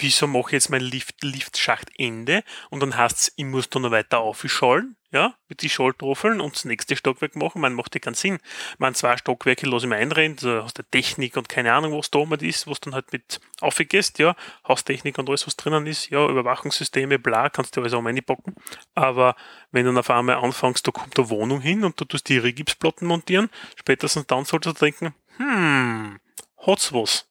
[0.00, 3.90] wieso mache ich jetzt mein Lift, Liftschachtende und dann heißt es, ich muss da noch
[3.90, 7.60] weiter aufschallen, ja, mit die Schalltroffeln und das nächste Stockwerk machen.
[7.60, 8.38] Man macht ja keinen Sinn.
[8.78, 12.20] Man zwei Stockwerke ich mir einrennen, also aus der Technik und keine Ahnung, was da
[12.20, 14.36] oben ist, was dann halt mit aufgehst, ja,
[14.66, 18.54] Haustechnik und alles, was drinnen ist, ja, Überwachungssysteme, bla, kannst du alles auch reinpacken.
[18.94, 19.34] Aber
[19.72, 22.38] wenn du dann auf einmal anfängst, da kommt eine Wohnung hin und du tust die
[22.38, 26.20] Rigipsplatten montieren, spätestens dann solltest du denken, hm,
[26.58, 27.26] hat's was.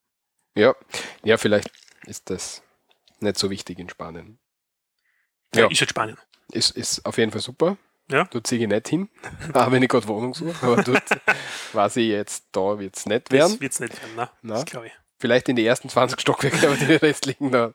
[0.56, 0.76] Ja,
[1.24, 1.70] ja, vielleicht
[2.10, 2.62] ist das
[3.20, 4.40] nicht so wichtig in Spanien.
[5.54, 5.62] Ja.
[5.62, 5.68] Ja.
[5.70, 6.18] Ist halt Spanien.
[6.52, 7.78] Ist, ist auf jeden Fall super.
[8.12, 8.24] Ja.
[8.26, 9.08] Dort ziehe ich nicht hin,
[9.54, 11.04] auch wenn ich gerade Wohnung suche, aber dort
[11.74, 13.52] weiß ich jetzt, da wird es nicht werden.
[13.52, 14.30] Das wird's nicht werden, ne?
[14.42, 14.56] Na.
[14.56, 14.94] Das glaube ich.
[15.20, 17.74] Vielleicht in die ersten 20 Stockwerke, aber die restlichen da.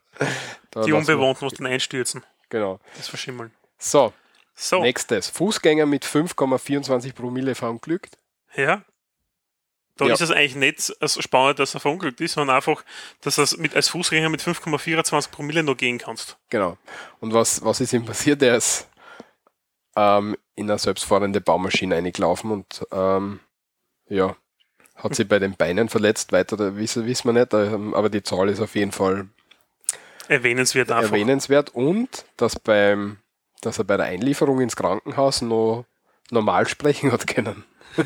[0.71, 2.25] da Die Unbewohnten muss dann einstürzen.
[2.49, 2.81] Genau.
[2.97, 3.53] Das verschimmeln.
[3.79, 4.13] So,
[4.57, 5.29] So, nächstes.
[5.29, 8.19] Fußgänger mit 5,24 Promille verunglückt.
[8.57, 8.85] ja.
[9.97, 10.15] Da Ja.
[10.15, 12.85] ist es eigentlich nicht so spannend, dass er verunglückt ist, sondern einfach,
[13.21, 16.37] dass er mit, als Fußgänger mit 5,24 Promille noch gehen kannst.
[16.51, 16.77] Genau.
[17.21, 18.43] Und was, was ist ihm passiert?
[18.43, 18.89] Er ist
[19.97, 23.39] ähm, in eine selbstfahrende Baumaschine eingelaufen und ähm,
[24.09, 24.37] ja,
[24.97, 26.33] hat sich bei den Beinen verletzt.
[26.33, 29.29] Weiter wissen, wissen wir nicht, ähm, aber die Zahl ist auf jeden Fall
[30.29, 31.11] Erwähnenswert einfach.
[31.13, 33.19] erwähnenswert und dass beim
[33.61, 35.87] dass er bei der Einlieferung ins Krankenhaus noch
[36.31, 37.65] normal sprechen hat können.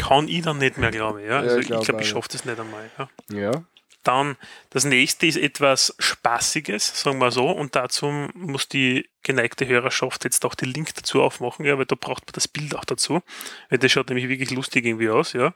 [0.00, 1.28] Kann ich dann nicht mehr, glaube ich.
[1.28, 1.34] Ja?
[1.36, 2.14] Ja, Also ich ich glaub glaube, ich nicht.
[2.14, 2.90] schaffe das nicht einmal.
[2.98, 3.08] Ja?
[3.30, 3.64] Ja.
[4.02, 4.36] Dann
[4.70, 10.44] das nächste ist etwas Spaßiges, sagen wir so, und dazu muss die geneigte Hörerschaft jetzt
[10.44, 13.20] auch den Link dazu aufmachen, ja, weil da braucht man das Bild auch dazu,
[13.68, 15.54] weil das schaut nämlich wirklich lustig irgendwie aus, ja.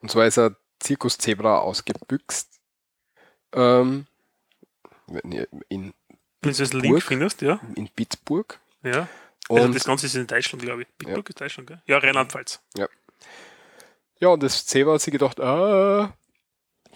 [0.00, 2.60] Und zwar ist ein Zirkuszebra ausgebüxt.
[3.52, 4.06] Ähm,
[5.24, 5.92] in,
[6.42, 7.58] Wenn du das Link findest, ja.
[7.74, 8.60] in Pittsburgh.
[8.84, 9.08] ja.
[9.48, 10.88] Also Und das Ganze ist in Deutschland, glaube ich.
[10.98, 11.80] Bitburg ist Deutschland, gell?
[11.86, 12.60] Ja, Rheinland-Pfalz.
[14.18, 16.12] Ja, und das Zebra hat sich gedacht, ah,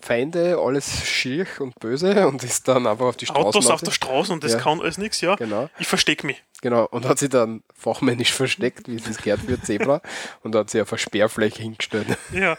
[0.02, 3.46] Feinde, alles schier und böse und ist dann einfach auf die Straße.
[3.46, 4.58] Autos auf der Straße und das Ja.
[4.60, 5.34] kann alles nichts, ja.
[5.36, 6.42] Genau, Ich verstecke mich.
[6.62, 6.86] genau.
[6.86, 10.00] Und hat sich dann fachmännisch versteckt, wie es gehört für ein Zebra,
[10.42, 12.06] und hat sich auf eine Sperrfläche hingestellt.
[12.32, 12.56] Ja.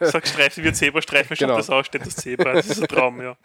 [0.00, 1.56] Sag Streifen wie Zebrastreifen, schaut Genau.
[1.56, 2.52] das aus, steht das Zebra.
[2.52, 3.36] Das ist ein Traum, ja.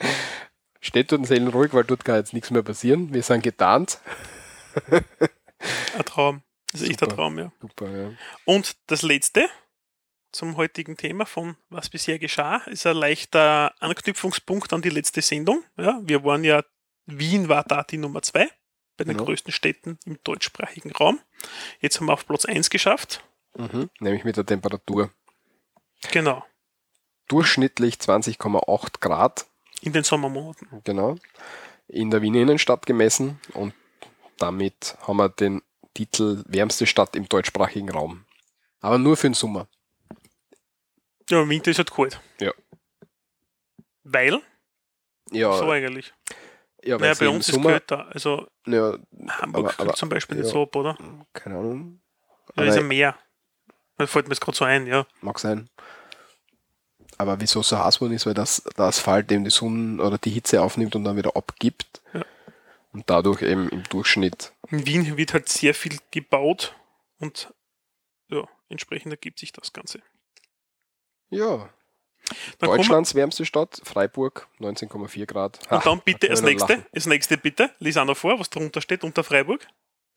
[0.81, 3.13] Steht dort seelenruhig, weil dort kann jetzt nichts mehr passieren.
[3.13, 3.99] Wir sind getarnt.
[5.97, 6.43] Ein Traum.
[6.71, 7.09] Das ist echt ein.
[7.09, 7.51] Traum, ja.
[7.61, 8.11] Super, ja.
[8.45, 9.47] Und das letzte
[10.31, 15.63] zum heutigen Thema von was bisher geschah, ist ein leichter Anknüpfungspunkt an die letzte Sendung.
[15.77, 16.63] Ja, wir waren ja,
[17.05, 18.49] Wien war da die Nummer zwei
[18.97, 19.25] bei den Genau.
[19.25, 21.19] größten Städten im deutschsprachigen Raum.
[21.79, 23.23] Jetzt haben wir auf Platz 1 geschafft.
[23.55, 23.89] Mhm.
[23.99, 25.11] Nämlich mit der Temperatur.
[26.11, 26.43] Genau.
[27.27, 29.45] Durchschnittlich 20,8 Grad,
[29.81, 30.67] In den Sommermonaten.
[30.83, 31.15] genau,
[31.87, 33.73] in der Wiener Innenstadt gemessen und
[34.39, 35.61] damit haben wir den
[35.93, 38.25] Titel wärmste Stadt im deutschsprachigen Raum.
[38.81, 39.67] Aber nur für den Sommer.
[41.29, 42.21] Ja, im Winter ist halt kalt.
[42.39, 42.51] Ja.
[44.03, 44.41] Weil,
[45.31, 46.13] Ja, so eigentlich.
[46.83, 48.07] ja Naja, bei uns ist Sommer, kälter.
[48.13, 48.97] Also ja,
[49.27, 50.51] Hamburg Aber- aber- zum Beispiel nicht ja.
[50.53, 50.97] so ab, oder?
[51.33, 52.01] keine Ahnung.
[52.55, 53.17] Da ist ein Meer.
[53.97, 55.05] Das fällt mir jetzt gerade so ein, ja.
[55.21, 55.69] Mag sein.
[57.17, 60.29] Aber wieso so heiß worden ist, weil das, der Asphalt eben die Sonne oder die
[60.29, 62.01] Hitze aufnimmt und dann wieder abgibt.
[62.97, 64.53] Und dadurch eben im Durchschnitt.
[64.71, 66.75] In Wien wird halt sehr viel gebaut
[67.19, 67.53] und
[68.27, 70.01] ja, entsprechend ergibt sich das Ganze.
[71.29, 71.69] Ja.
[72.57, 75.59] Dann Deutschlands wärmste Stadt, Freiburg, 19,4 Grad.
[75.69, 78.81] wir, und dann bitte wir nächste, das nächste bitte, lies auch noch vor, was drunter
[78.81, 79.67] steht, unter Freiburg.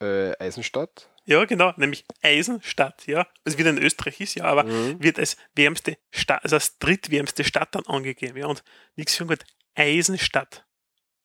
[0.01, 1.11] Äh, Eisenstadt.
[1.27, 3.27] Ja, genau, nämlich Eisenstadt, ja.
[3.45, 5.03] Also wieder in Österreich ist, ja, aber Mhm.
[5.03, 8.47] wird als wärmste Stadt, also als drittwärmste Stadt dann angegeben, ja.
[8.47, 8.64] Und
[8.97, 10.64] nichts für gut, Eisenstadt.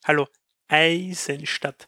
[0.03, 0.27] Hallo,
[0.67, 1.87] Eisenstadt.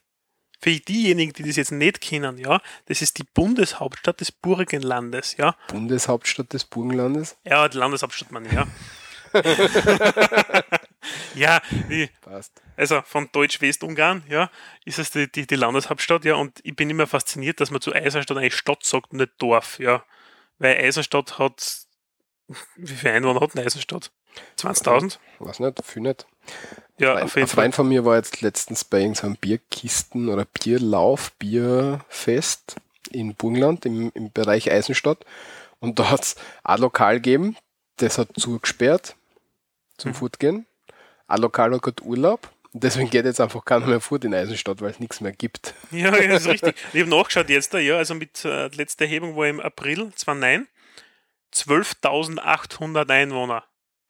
[0.60, 5.56] Für diejenigen, die das jetzt nicht kennen, ja, das ist die Bundeshauptstadt des Burgenlandes, ja.
[5.68, 7.38] Bundeshauptstadt des Burgenlandes.
[7.44, 8.68] Ja, die Landeshauptstadt, meine ich, ja.
[11.36, 12.62] ja, die, Passt.
[12.76, 14.50] also von Deutsch-Westungarn, ja,
[14.84, 17.94] ist es die, die, die Landeshauptstadt, ja, und ich bin immer fasziniert, dass man zu
[17.94, 20.04] Eisenstadt eigentlich Stadt sagt und nicht Dorf, ja.
[20.58, 21.82] Weil Eisenstadt hat,
[22.78, 24.12] wie viele Einwohner hat eine Eisenstadt?
[24.58, 25.18] 20.000?
[25.40, 26.26] Weiß nicht, viel nicht.
[26.98, 27.54] Ja, Ein, auf jeden ein.
[27.56, 32.76] Freund von mir war jetzt letztens bei irgendeinem Bierkisten- oder Bierlauf, Bierfest
[33.12, 35.26] in Burgenland im, im Bereich Eisenstadt.
[35.80, 37.56] Und da hat es ein Lokal gegeben,
[37.98, 39.16] das hat zugesperrt
[39.98, 40.16] zum Mhm.
[40.16, 40.66] Fortgehen.
[41.28, 42.50] Ein Lokal hat gerade Urlaub.
[42.74, 45.74] Und deswegen geht jetzt einfach keiner mehr fort in Eisenstadt, weil es nichts mehr gibt.
[45.92, 46.76] Ja, ja, das ist richtig.
[46.94, 50.68] Ich habe nachgeschaut jetzt, ja, also mit äh, die letzte Erhebung war im April 2009
[51.54, 53.63] 12.800 Einwohner.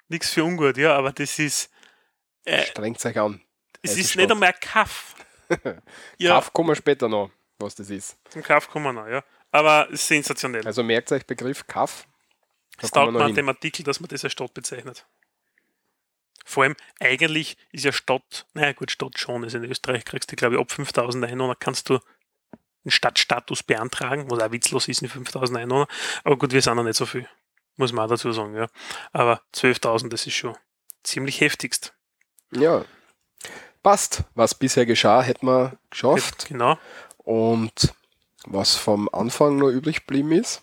[0.10, 1.70] Nichts für ungut, ja, aber das ist,
[2.46, 3.42] äh, Strengt euch an.
[3.82, 5.16] es ist nicht einmal ein Kaff.
[6.18, 8.18] Ja, Kauf kommen wir später noch, was das ist.
[8.30, 9.24] zum Kaff kommen wir noch, ja.
[9.52, 10.66] Aber ist sensationell.
[10.68, 12.06] Also merkt euch Begriff Kaff.
[12.82, 13.36] Es taugt man hin.
[13.36, 15.06] dem Artikel, dass man das als Stadt bezeichnet.
[16.46, 20.36] Vor allem, eigentlich ist ja Stadt, naja gut, Stadt schon, also in Österreich kriegst du,
[20.36, 25.10] glaube ich, ab 5000 Einwohner kannst du einen Stadtstatus beantragen, was auch witzlos ist in
[25.10, 25.88] 5000 Einwohner.
[26.24, 27.28] Aber gut, wir sind noch nicht so viel,
[27.78, 28.68] muss man auch dazu sagen, ja.
[29.14, 30.56] Aber 12.000, das ist schon
[31.04, 31.94] ziemlich heftigst.
[32.52, 32.84] Ja.
[33.84, 34.24] Passt.
[34.36, 36.48] Was bisher geschah, hätten wir geschafft.
[36.50, 36.78] Genau.
[37.18, 37.94] Und
[38.46, 40.62] was vom Anfang noch übrig geblieben ist,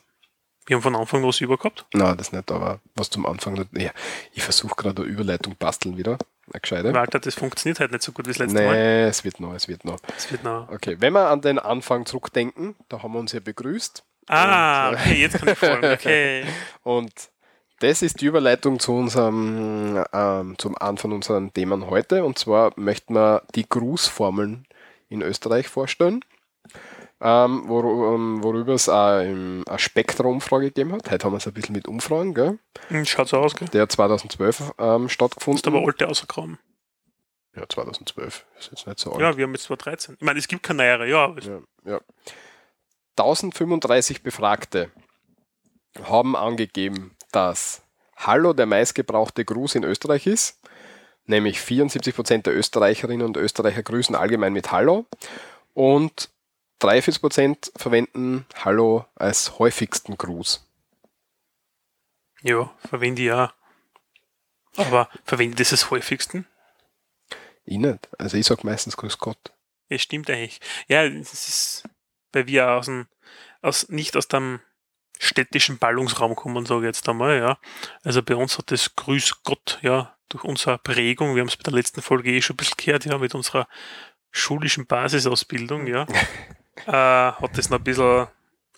[0.66, 1.84] Wir haben von Anfang an was über gehabt.
[1.92, 3.90] na, das nicht, aber was zum Anfang ja,
[4.32, 6.18] ich versuche gerade eine Überleitung basteln wieder.
[6.52, 6.92] Eine gescheite.
[6.94, 8.74] Walter, das funktioniert halt nicht so gut wie das letzte Mal.
[8.74, 10.00] Nee, es wird noch, es wird noch.
[10.00, 10.68] Das wird noch.
[10.70, 14.04] Okay, wenn wir an den Anfang zurückdenken, da haben wir uns ja begrüßt.
[14.28, 15.92] Ah, Und, äh, okay, jetzt kann ich folgen.
[15.92, 16.44] Okay.
[16.82, 17.12] Und
[17.80, 22.24] das ist die Überleitung zu unserem, ähm, zum von unseren Themen heute.
[22.24, 24.66] Und zwar möchten wir die Grußformeln
[25.08, 26.24] in Österreich vorstellen.
[27.20, 31.10] ähm, wor ähm, worüber es auch im- eine Spektra-Umfrage gegeben hat.
[31.10, 32.58] Heute haben wir es ein bisschen mit Umfragen, gell?
[32.88, 33.68] Hm, Schaut so aus, gell?
[33.68, 35.74] Der hat 2012 ähm, Ist stattgefunden.
[35.74, 36.58] aber alte ausgekommen.
[37.56, 38.44] ja, 2012.
[38.58, 39.20] Ist jetzt nicht so alt.
[39.20, 40.16] Ja, wir haben jetzt 2013.
[40.18, 41.34] Ich meine, es gibt keine neuere, ja.
[41.40, 41.60] Ja,
[41.92, 42.00] ja.
[43.16, 44.90] 1035 Befragte
[46.02, 47.82] haben angegeben, dass
[48.16, 50.60] Hallo der meistgebrauchte Gruß in Österreich ist.
[51.26, 55.06] Nämlich 74% der Österreicherinnen und Österreicher grüßen allgemein mit Hallo.
[55.72, 56.30] Und
[56.82, 60.68] 43% verwenden Hallo als häufigsten Gruß.
[62.42, 63.54] Ja, verwende ich ja.
[64.76, 66.46] Aber verwende ich das als häufigsten?
[67.64, 68.08] Ich nicht.
[68.18, 69.52] Also ich sage meistens Grüß Gott.
[69.88, 70.60] Ja, stimmt eigentlich.
[70.88, 71.84] Ja, das ist,
[72.34, 73.06] weil wir aus dem,
[73.62, 74.60] aus, nicht aus dem
[75.18, 77.58] städtischen Ballungsraum kommen, sage ich jetzt einmal, ja.
[78.02, 81.62] Also bei uns hat das Grüß Gott, ja, durch unsere Prägung, wir haben es bei
[81.62, 83.68] der letzten Folge eh schon ein bisschen gehört, ja, mit unserer
[84.30, 86.06] schulischen Basisausbildung, ja,
[86.86, 88.26] äh, hat das noch ein bisschen,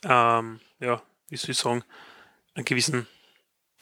[0.05, 1.85] ähm, ja, wie soll ich sagen,
[2.55, 3.07] einen gewissen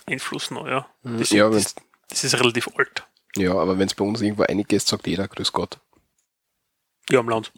[0.07, 0.89] Einfluss noch, ja.
[1.03, 1.75] Das, ja, das,
[2.09, 3.07] das ist relativ alt.
[3.37, 5.81] ja, aber wenn es bei uns irgendwo eingehst, sagt jeder Grüß Gott.
[7.11, 7.53] Ja, am Land.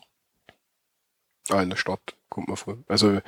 [1.51, 2.79] Ah, in der Stadt kommt man vor.
[2.89, 3.21] Also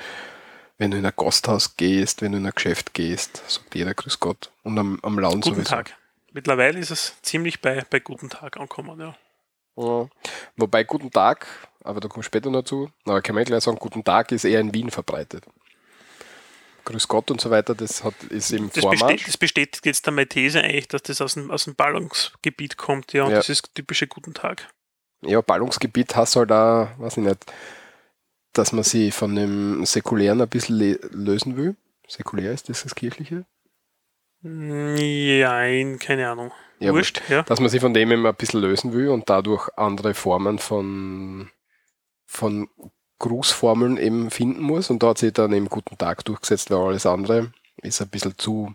[0.78, 4.20] wenn du in ein Gasthaus gehst, wenn du in ein Geschäft gehst, sagt jeder Grüß
[4.20, 4.50] Gott.
[4.62, 5.70] Und am, am Land Guten sowieso.
[5.70, 5.96] Tag.
[6.32, 9.16] Mittlerweile ist es ziemlich bei, bei Guten Tag angekommen, ja.
[9.76, 10.08] Ja.
[10.56, 11.46] Wobei Guten Tag,
[11.82, 14.44] aber da komme ich später noch zu, aber kann man gleich sagen, Guten Tag ist
[14.44, 15.44] eher in Wien verbreitet.
[16.84, 19.02] Grüß Gott und so weiter, das hat, ist im Das, Vormarsch.
[19.02, 22.76] besteht, das bestätigt jetzt dann meine These eigentlich, dass das aus dem, aus dem Ballungsgebiet
[22.76, 23.36] kommt, ja, und Ja.
[23.38, 24.68] das ist typische Guten Tag.
[25.22, 27.38] Ja, Ballungsgebiet hast halt auch, weiß ich nicht,
[28.52, 31.76] dass man sie von dem Säkulären ein bisschen lösen will.
[32.06, 33.44] Säkulär ist das das Kirchliche?
[34.40, 36.52] Nein, keine Ahnung.
[36.78, 37.42] Ja, Wurscht, ja.
[37.42, 41.50] dass man sich von dem eben ein bisschen lösen will und dadurch andere Formen von,
[42.26, 42.68] von
[43.18, 44.90] Grußformeln eben finden muss.
[44.90, 48.38] Und da hat sich dann eben Guten Tag durchgesetzt, weil alles andere ist ein bisschen
[48.38, 48.74] zu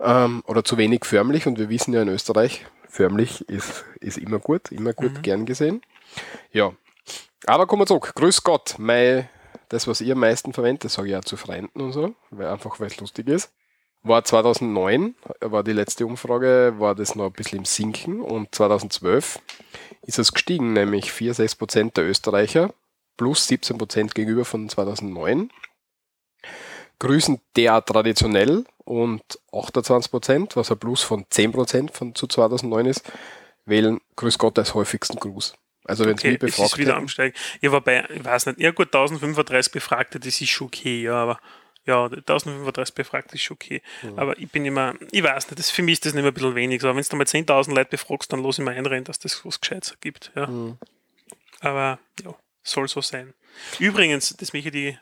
[0.00, 1.46] ähm, oder zu wenig förmlich.
[1.46, 5.22] Und wir wissen ja in Österreich, förmlich ist, ist immer gut, immer gut Mhm.
[5.22, 5.82] gern gesehen.
[6.52, 6.72] Ja.
[7.46, 8.12] Aber kommen wir zurück.
[8.14, 9.28] Grüß Gott, mein,
[9.68, 12.78] das, was ihr am meisten verwendet, sage ich ja zu Freunden und so, weil einfach
[12.80, 13.52] weil es lustig ist.
[14.02, 19.40] War 2009, war die letzte Umfrage, war das noch ein bisschen im Sinken und 2012
[20.02, 22.72] ist es gestiegen, nämlich 4,6% der Österreicher
[23.16, 25.50] plus 17% gegenüber von 2009
[26.98, 33.02] grüßen derart traditionell und 28%, was ein Plus von 10% von zu 2009 ist,
[33.64, 35.54] wählen Grüß Gott als häufigsten Gruß.
[35.88, 37.34] Also wenn Okay, es befragt ist wieder am Steigen.
[37.60, 41.40] Ja, wobei, ich weiß nicht, ja gut, 1035 Befragte, das ist schon okay, ja, aber
[41.86, 43.82] ja, 1035 Befragte ist schon okay.
[44.02, 44.18] Mhm.
[44.18, 46.34] Aber ich bin immer, ich weiß nicht, das, für mich ist das nicht mehr ein
[46.34, 46.82] bisschen wenig.
[46.82, 49.60] So, wenn du mal 10.000 Leute befragst, dann los ich mal einrennen, dass das was
[49.60, 50.30] Gescheites gibt.
[50.36, 50.46] Ja.
[50.46, 50.76] Mhm.
[51.60, 53.32] Aber ja, soll so sein.
[53.78, 54.98] Übrigens, das möchte ich die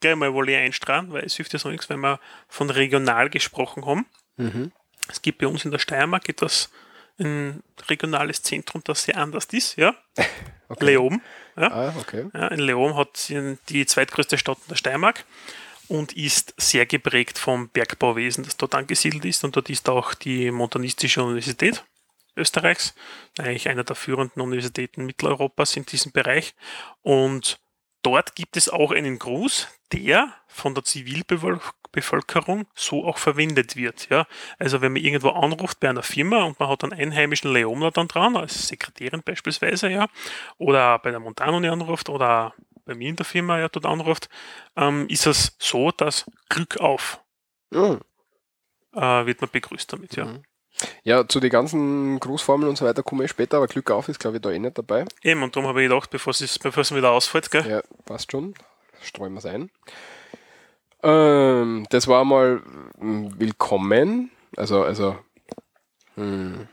[0.00, 3.86] gleich mal wohl einstrahlen, weil es hilft ja so nichts, wenn wir von regional gesprochen
[3.86, 4.06] haben.
[4.36, 4.72] Mhm.
[5.08, 6.70] Es gibt bei uns in der Steiermark etwas,
[7.18, 9.94] ein regionales Zentrum, das sehr anders ist, ja.
[10.70, 10.84] Okay.
[10.84, 11.22] Leoben.
[11.56, 11.72] Ja.
[11.72, 12.26] Ah, okay.
[12.34, 13.32] Ja, in Leoben hat
[13.70, 15.24] die zweitgrößte Stadt in der Steiermark
[15.88, 19.44] und ist sehr geprägt vom Bergbauwesen, das dort angesiedelt ist.
[19.44, 21.84] Und dort ist auch die Montanistische Universität
[22.36, 22.94] Österreichs,
[23.38, 26.54] eigentlich einer der führenden Universitäten Mitteleuropas in diesem Bereich.
[27.02, 27.58] Und
[28.02, 31.74] dort gibt es auch einen Gruß, der von der Zivilbevölkerung
[32.74, 34.08] so auch verwendet wird.
[34.10, 34.26] Ja?
[34.58, 38.08] Also wenn man irgendwo anruft bei einer Firma und man hat einen einheimischen Leomler dann
[38.08, 40.08] dran, als Sekretärin beispielsweise, ja,
[40.58, 44.28] oder bei der Montanuni anruft oder bei mir in der Firma ja dort anruft,
[44.76, 47.20] ähm, ist es so, dass Glück auf
[47.70, 48.00] Mhm.
[48.94, 50.24] äh, wird man begrüßt damit, ja.
[50.24, 50.42] Mhm.
[51.02, 54.20] Ja, zu den ganzen Grußformeln und so weiter komme ich später, aber Glück auf ist,
[54.20, 55.04] glaube ich, da eh nicht dabei.
[55.22, 57.68] Eben, und darum habe ich gedacht, bevor es, bevor es wieder ausfällt, gell?
[57.68, 58.54] Ja, passt schon.
[59.02, 59.70] Streuen wir es ein.
[61.02, 62.60] Ähm, das war mal
[62.98, 64.30] mm, willkommen.
[64.56, 65.16] Also, also,
[66.14, 66.66] hm,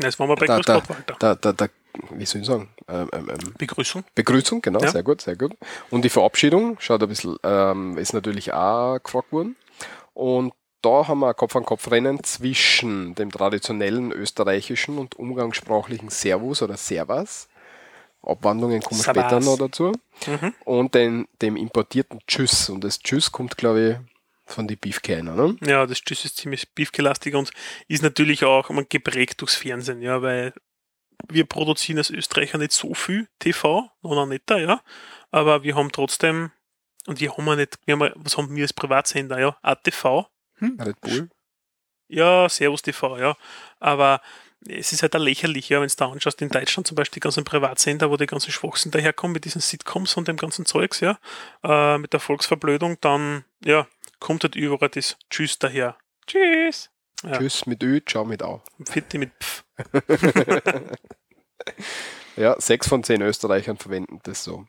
[0.00, 0.80] Jetzt waren wir bei Da- da-
[1.18, 1.66] da, da, da,
[2.12, 2.68] wie soll ich sagen?
[2.86, 4.04] Ähm, ähm, ähm, Begrüßung.
[4.14, 4.92] Begrüßung, genau, Ja.
[4.92, 5.54] sehr gut, sehr gut.
[5.90, 9.56] Und die Verabschiedung, schaut ein bisschen, ähm, ist natürlich auch gefragt worden.
[10.14, 10.52] Und
[10.82, 17.47] da haben wir ein Kopf-an-Kopf-Rennen zwischen dem traditionellen österreichischen und umgangssprachlichen Servus oder Servas.
[18.28, 19.22] Abwandlungen kommen Servus.
[19.22, 19.92] später noch dazu.
[20.26, 20.54] Mhm.
[20.64, 22.68] Und den, dem importierten Tschüss.
[22.68, 24.08] Und das Tschüss kommt, glaube ich,
[24.48, 25.56] von die Beefkerne, ne?
[25.60, 27.50] Ja, das Tschüss ist ziemlich beefgelastig und
[27.86, 30.54] ist natürlich auch man, geprägt durchs Fernsehen, ja, weil
[31.28, 34.80] wir produzieren als Österreicher nicht so viel TV, noch netter, ja,
[35.30, 36.50] aber wir haben trotzdem,
[37.06, 40.80] und wir haben ja nicht, wir haben, was haben wir als Privatsender, ja, ATV, hm?
[40.80, 41.28] Red Bull.
[42.08, 43.36] ja, Servus TV, ja,
[43.80, 44.20] aber
[44.66, 47.24] es ist halt auch lächerlich, ja, wenn du da anschaust, in Deutschland zum Beispiel die
[47.24, 51.18] ganzen Privatsender, wo die ganzen Schwachsinn daherkommen mit diesen Sitcoms und dem ganzen Zeugs, ja,
[51.62, 53.86] äh, mit der Volksverblödung, dann, ja,
[54.18, 55.96] kommt halt überall das Tschüss daher.
[56.26, 56.90] Tschüss.
[57.22, 57.38] Ja.
[57.38, 58.62] Tschüss mit Ö, ciao mit Au.
[58.84, 59.64] Fitti mit Pf.
[62.38, 64.64] Ja, sechs von zehn Österreichern verwenden das so.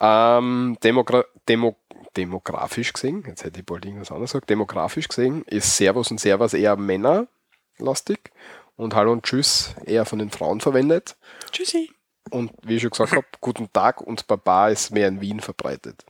[0.00, 1.76] Ähm, Demogra Demo
[2.16, 6.54] demografisch gesehen, jetzt hätte ich bald irgendwas anderes gesagt, demografisch gesehen ist Servus und Servus
[6.54, 8.30] eher männerlastig
[8.76, 11.16] und Hallo und Tschüss eher von den Frauen verwendet.
[11.50, 11.90] Tschüssi.
[12.30, 16.04] Und wie ich schon gesagt habe, Guten Tag und Baba ist mehr in Wien verbreitet.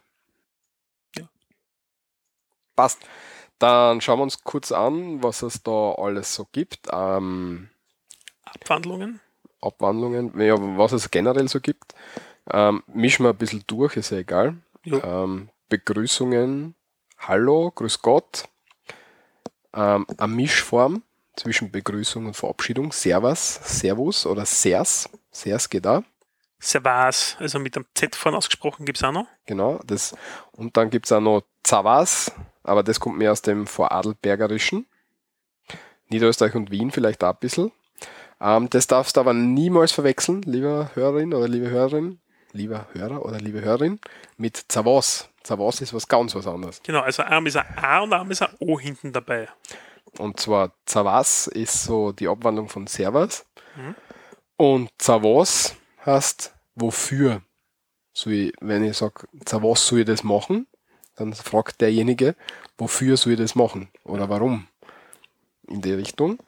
[1.17, 1.29] Ja.
[2.75, 3.01] Passt.
[3.59, 6.89] Dann schauen wir uns kurz an, was es da alles so gibt.
[6.93, 7.71] Ähm,
[8.45, 9.21] Abwandlungen.
[9.63, 11.95] Abwandlungen, ja, was es generell so gibt.
[12.51, 14.59] Ähm, mischen wir ein bisschen durch, ist ja egal.
[14.85, 15.25] Ja.
[15.25, 16.75] Ähm, Begrüßungen,
[17.19, 18.49] Hallo, Grüß Gott.
[19.75, 21.03] Ähm, eine Mischform
[21.37, 25.09] zwischen Begrüßung und Verabschiedung, Servus, Servus oder Sers.
[25.31, 26.03] Sers geht da.
[26.59, 29.27] Servas, also mit einem Z vorne ausgesprochen, gibt es auch noch.
[29.45, 29.79] Genau.
[29.87, 30.15] Das,
[30.53, 34.87] und dann gibt es auch noch Zavas, aber das kommt mehr aus dem Vorarlbergerischen.
[36.09, 37.73] Niederösterreich und Wien vielleicht auch ein bisschen.
[38.41, 42.21] Ähm, das darfst du aber niemals verwechseln, lieber Hörerin oder liebe Hörerin,
[42.53, 44.01] lieber Hörer oder liebe Hörerin,
[44.37, 45.29] mit Zavas.
[45.43, 46.81] Zavas ist was ganz was anderes.
[46.83, 49.49] Genau, also einmal ist ein A und einmal ist ein O hinten dabei.
[50.19, 53.45] Und zwar Zavas ist so die Abwandlung von Servus.
[53.77, 53.95] Mhm.
[54.57, 57.43] Und Zavas heißt wofür.
[58.13, 60.67] Soll ich, wenn ich sage, Zavas soll ich das machen,
[61.17, 62.35] dann fragt derjenige,
[62.79, 64.69] wofür soll ich das machen oder warum.
[65.69, 66.39] In die Richtung.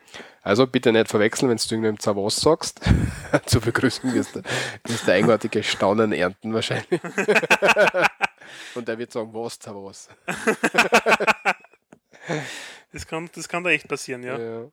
[0.43, 2.81] Also bitte nicht verwechseln, wenn du irgendeinem Zavas sagst.
[3.47, 4.43] Zur Begrüßung wirst du,
[4.85, 7.01] wirst du eigenartige Staunen ernten wahrscheinlich.
[8.75, 10.09] Und der wird sagen, was Zavas.
[12.92, 14.38] Das kann, das kann da echt passieren, ja.
[14.38, 14.70] Ja.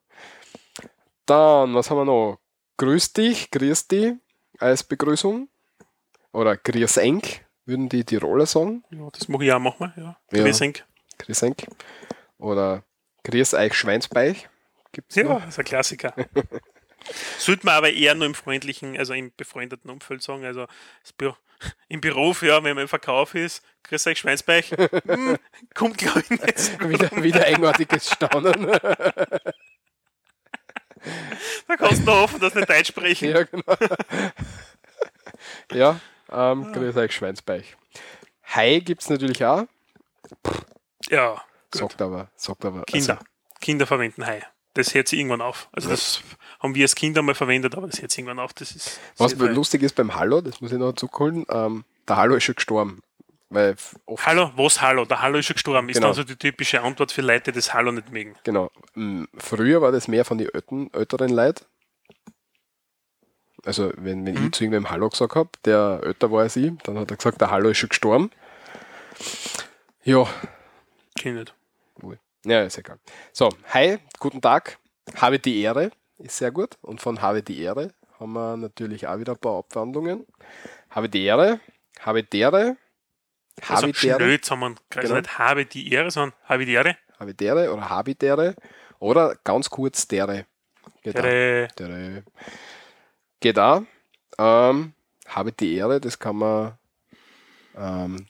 [1.25, 2.39] Dann, was haben wir noch?
[2.77, 4.13] Grüß dich, grüß dich
[4.59, 5.49] als Begrüßung.
[6.31, 7.21] Oder grüß eng,
[7.65, 8.83] würden die Tiroler sagen.
[8.91, 10.17] ja das mache ich auch manchmal, ja.
[10.31, 10.43] Ja.
[10.43, 10.85] Grüß Enk.
[11.17, 11.55] Grüß eng.
[12.37, 12.83] Oder
[13.23, 14.49] grüß euch Schweinsbeich.
[14.91, 15.39] Gibt's Ja, noch?
[15.39, 16.13] das ist ein Klassiker.
[17.37, 20.43] Sollte man aber eher nur im freundlichen, also im befreundeten Umfeld sagen.
[20.43, 20.65] Also
[21.17, 21.35] Büro,
[21.87, 25.37] im Büro, ja, wenn man im Verkauf ist, grüß euch Schweinsbeich, hm,
[25.73, 26.79] kommt glaube ich nicht so.
[26.89, 28.67] Wieder, wieder eigenartiges Staunen.
[31.67, 33.29] Da kannst du hoffen, dass nicht Deutsch sprechen.
[33.29, 33.75] ja, genau.
[35.71, 35.99] ja,
[36.31, 37.77] ähm, grüß euch Schweinsbeich.
[38.45, 39.65] Hi gibt's natürlich auch.
[41.09, 41.81] Ja, gut.
[41.81, 42.83] Sagt aber, sagt aber.
[42.85, 43.19] Kinder.
[43.61, 44.43] Kinder verwenden Hai.
[44.73, 45.69] Das hört sich irgendwann auf.
[45.71, 46.21] Also das
[46.65, 48.53] haben wir als Kinder mal verwendet, aber das hört sich irgendwann auf.
[48.53, 52.35] Das ist Was lustig ist beim Hallo, das muss ich noch zurückholen, ähm, der Hallo
[52.35, 53.01] ist schon gestorben.
[53.49, 53.75] Weil
[54.25, 55.05] Hallo, was Hallo?
[55.05, 55.87] Der Hallo ist schon gestorben.
[55.87, 56.07] Ist Genau.
[56.09, 58.35] also die typische Antwort für Leute, die das Hallo nicht mögen.
[58.43, 58.69] genau.
[58.95, 61.63] m, Früher war das mehr von den älteren, älteren Leuten.
[63.63, 64.45] Also wenn, wenn Mhm.
[64.47, 67.39] ich zu irgendwem Hallo gesagt habe, der älter war als ich, dann hat er gesagt,
[67.41, 68.31] der Hallo ist schon gestorben.
[70.03, 70.27] Ja,
[71.17, 71.55] Kenn ich nicht.
[71.97, 72.19] wohl.
[72.45, 72.99] Ja, ist egal.
[73.31, 74.77] So, hi, guten Tag,
[75.15, 76.77] habe die Ehre, ist sehr gut.
[76.81, 80.25] Und von habe die Ehre haben wir natürlich auch wieder ein paar Abwandlungen.
[80.89, 81.59] Habe die Ehre,
[81.99, 82.77] habe dere,
[83.67, 84.15] Also habe dere.
[84.17, 84.75] schnell zusammen.
[84.95, 85.19] Also Genau.
[85.21, 86.97] nicht habe die Ehre, sondern habe die Ehre.
[87.19, 88.55] Habitäre oder Habitäre
[88.99, 90.45] oder ganz kurz dere.
[91.01, 91.23] Geht auch.
[91.23, 91.67] Ehre.
[91.77, 92.23] Dere.
[93.39, 93.83] Geht auch.
[94.37, 94.93] Ähm,
[95.27, 96.77] habe die Ehre, das kann man,
[97.77, 98.27] ähm,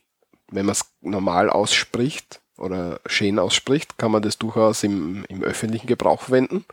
[0.52, 5.88] wenn man es normal ausspricht oder schön ausspricht, kann man das durchaus im, im öffentlichen
[5.88, 6.66] Gebrauch verwenden.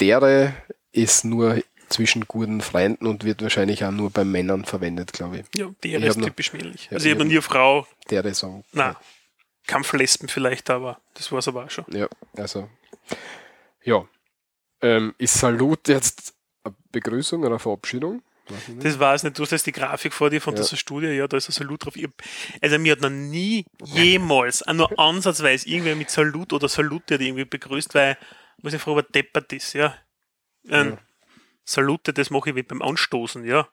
[0.00, 0.54] Dere
[0.92, 5.46] ist nur zwischen guten Freunden und wird wahrscheinlich auch nur bei Männern verwendet, glaube ich.
[5.58, 6.86] Ja, hab ist typisch männlich.
[6.86, 8.64] Ja, also ich habe nie eine Frau, Dere sagen.
[8.72, 8.96] na,
[9.66, 11.84] Kampflespen vielleicht, aber das war es aber auch schon.
[11.92, 12.68] Ja, also.
[13.84, 14.04] Ja.
[14.82, 16.34] Ähm, ist Salut jetzt
[16.64, 18.22] eine Begrüßung oder eine Verabschiedung?
[18.80, 19.38] Das war es nicht.
[19.38, 20.62] Du hast jetzt die Grafik vor dir von Ja.
[20.62, 21.94] dieser Studie, ja, da ist ein Salut drauf.
[21.96, 22.10] Hab,
[22.60, 27.28] also mir hat noch nie jemals, auch nur ansatzweise irgendwer mit Salut oder Salute die
[27.28, 28.16] irgendwie begrüßt, weil,
[28.62, 29.94] muss ich fragen, er deppert ist, ja.
[30.68, 30.98] Ein Ja.
[31.64, 33.60] Salute, das mache ich wie beim Anstoßen, ja.
[33.60, 33.68] Nicht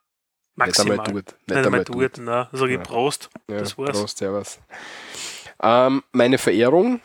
[0.56, 0.91] Maximal.
[1.00, 1.15] einmal tut.
[1.26, 2.84] Nicht, Nicht einmal tut, na, sage ich Ja.
[2.84, 3.30] Prost.
[3.50, 3.97] Ja, das war's.
[4.00, 4.60] Prost, servus.
[5.62, 7.00] Ähm, meine Verehrung,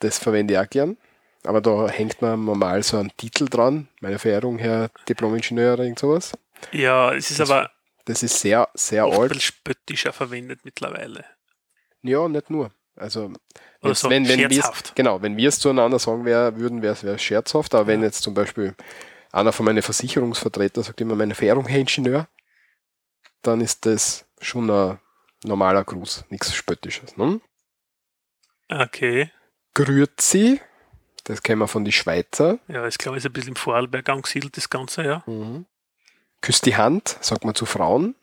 [0.00, 0.96] das verwende ich auch gern.
[1.44, 3.88] Aber da hängt man normal so einen Titel dran.
[4.00, 6.32] Meine Verehrung, Herr Diplom-Ingenieur oder irgend sowas.
[6.72, 7.70] Ja, es ist Das aber
[8.06, 9.28] Das ist sehr, sehr oft ein alt.
[9.32, 11.24] bisschen spöttischer verwendet mittlerweile.
[12.02, 12.70] Ja, nicht nur.
[12.96, 13.32] Also,
[13.82, 14.48] jetzt, so wenn, wenn
[14.94, 17.74] genau, wir es zueinander sagen wär, würden, wäre es scherzhaft.
[17.74, 18.74] Aber wenn jetzt zum Beispiel
[19.32, 22.28] einer von meinen Versicherungsvertretern sagt immer meine Verehrung, Herr Ingenieur,
[23.42, 24.98] dann ist das schon ein
[25.42, 27.16] normaler Gruß, nichts Spöttisches.
[27.16, 27.40] Ne?
[28.68, 29.30] Okay.
[29.74, 30.60] Grüezi,
[31.24, 32.58] Das kennen wir von die Schweizer.
[32.68, 35.24] Ja, ich glaube, ist ein bisschen im Vorarlberg angesiedelt, das Ganze, ja.
[35.26, 35.66] Mhm.
[36.40, 38.14] Küss die Hand, sagt man zu Frauen.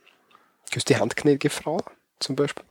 [0.72, 1.84] Küss die Hand, gnädige Frau,
[2.20, 2.64] zum Beispiel.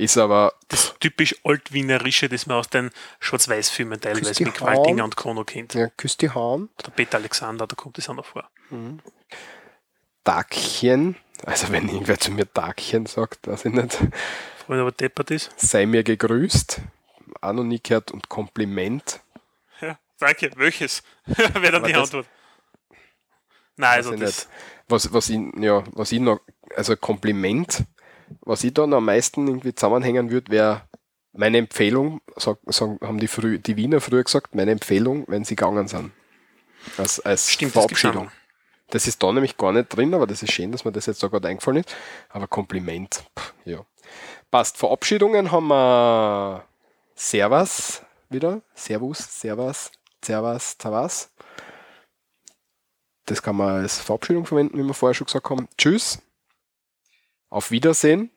[0.00, 5.44] Ist aber, Das typisch Altwienerische, das man aus den Schwarz-Weiß-Filmen teilweise mit Qualtinger und Chrono
[5.44, 5.74] kennt.
[5.74, 6.70] ja, küss die Hand.
[6.86, 8.48] Der Peter Alexander, da kommt das auch noch vor.
[10.24, 11.16] Dagchen.
[11.44, 13.98] Also wenn irgendwer zu mir Dagchen sagt, weiß ich nicht.
[14.64, 15.52] Früher aber deppert ist.
[15.58, 16.80] Sei mir gegrüßt.
[17.42, 19.20] Auch noch nie gehört und Kompliment.
[19.82, 20.50] Ja, danke.
[20.56, 21.02] Welches?
[21.26, 22.26] Wäre dann Aber die Antwort.
[23.76, 24.48] Nein, also das.
[24.88, 26.40] Was, was ich, ja, was ich noch,
[26.74, 27.84] also Kompliment,
[28.42, 30.82] was ich da noch am meisten irgendwie zusammenhängen würde, wäre
[31.32, 35.56] meine Empfehlung, sag, sagen, haben die, früh, die Wiener früher gesagt, meine Empfehlung, wenn sie
[35.56, 36.12] gegangen sind.
[36.96, 38.28] Als, als Stimmt, das Verabschiedung.
[38.28, 38.32] auch.
[38.88, 41.22] Das ist da nämlich gar nicht drin, aber das ist schön, dass mir das jetzt
[41.22, 41.94] da gerade eingefallen ist.
[42.28, 43.84] Aber Kompliment, pff, ja.
[44.50, 44.76] Passt.
[44.76, 46.64] Verabschiedungen haben wir
[47.14, 48.62] Servus wieder.
[48.74, 49.92] Servus, Servus,
[50.24, 51.30] Servus, Servus.
[53.26, 55.68] Das kann man als Verabschiedung verwenden, wie wir vorher schon gesagt haben.
[55.78, 56.20] Tschüss.
[57.50, 58.30] Auf Wiedersehen.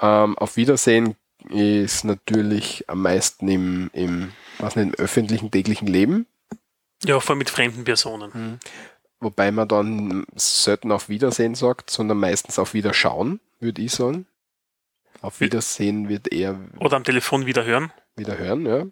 [0.00, 1.16] Ähm, auf Wiedersehen
[1.50, 6.26] ist natürlich am meisten im, im, was nicht, im öffentlichen täglichen Leben.
[7.04, 8.30] Ja, vor allem mit fremden Personen.
[8.34, 8.58] Mhm.
[9.20, 14.26] Wobei man dann selten auf Wiedersehen sagt, sondern meistens auf Wiederschauen, würde ich sagen.
[15.22, 17.92] Auf Wie- Wiedersehen wird eher Oder am Telefon wieder hören.
[18.14, 18.86] wieder hören, ja.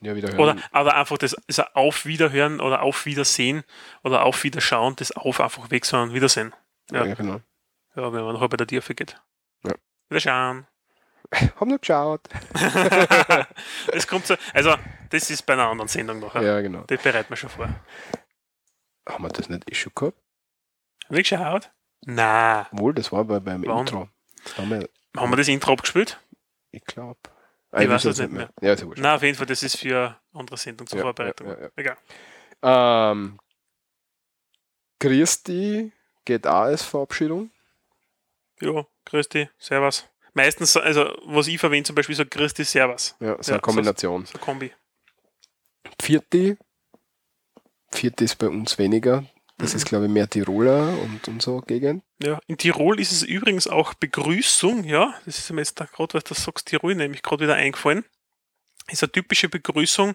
[0.00, 0.38] Ja, wieder hören.
[0.40, 3.64] Oder aber einfach das, das Auf Wiederhören oder Auf Wiedersehen
[4.04, 6.52] oder Auf Wiederschauen, das Auf einfach weg, sondern Wiedersehen.
[6.92, 7.04] Ja.
[7.04, 7.14] ja.
[7.14, 7.40] genau.
[7.94, 9.20] Ja, wenn man noch bei der Tiefe geht.
[9.64, 9.74] Ja.
[10.08, 10.66] Wiederschauen.
[11.32, 12.28] Hab noch geschaut.
[13.92, 14.74] das kommt so, also
[15.10, 16.34] das ist bei einer anderen Sendung noch.
[16.34, 16.60] Ja.
[16.60, 16.84] Genau.
[16.86, 17.68] Das bereiten wir schon vor.
[19.08, 20.18] Haben wir das nicht eh schon gehabt?
[21.06, 21.70] Haben wir geschaut?
[22.04, 22.66] Nein.
[22.72, 23.80] Wohl, das war bei, beim Wann?
[23.80, 24.08] Intro.
[24.56, 26.20] Haben wir, Haben wir das Intro abgespielt?
[26.70, 27.18] ich glaube.
[27.76, 28.50] Ich weiß es nicht mehr.
[28.62, 29.02] Ja, ist ja wurscht.
[29.02, 31.48] Nein, auf jeden Fall, das ist für eine andere Sendung zur Ja, Vorbereitung.
[31.48, 31.70] ja, ja, ja.
[31.76, 31.96] Egal.
[32.62, 33.38] Ähm,
[34.98, 35.92] Christi
[36.28, 37.50] geht auch als Verabschiedung.
[38.60, 40.04] Ja, grüß dich, servus.
[40.34, 43.16] Meistens, also was ich verwende zum Beispiel, so dich, servus.
[43.18, 44.26] Ja, so Ja, eine Kombination.
[44.26, 44.72] So Kombi.
[46.00, 46.58] Vierte.
[47.90, 49.24] Vierte ist bei uns weniger.
[49.56, 49.76] Das Mhm.
[49.78, 52.04] ist, glaube ich, mehr Tiroler und, und so Gegend.
[52.22, 55.14] Ja, in Tirol ist es übrigens auch Begrüßung, ja.
[55.24, 58.04] Das ist mir jetzt gerade, weil du das sagst, Tirol, nämlich gerade wieder eingefallen.
[58.90, 60.14] Ist eine typische Begrüßung,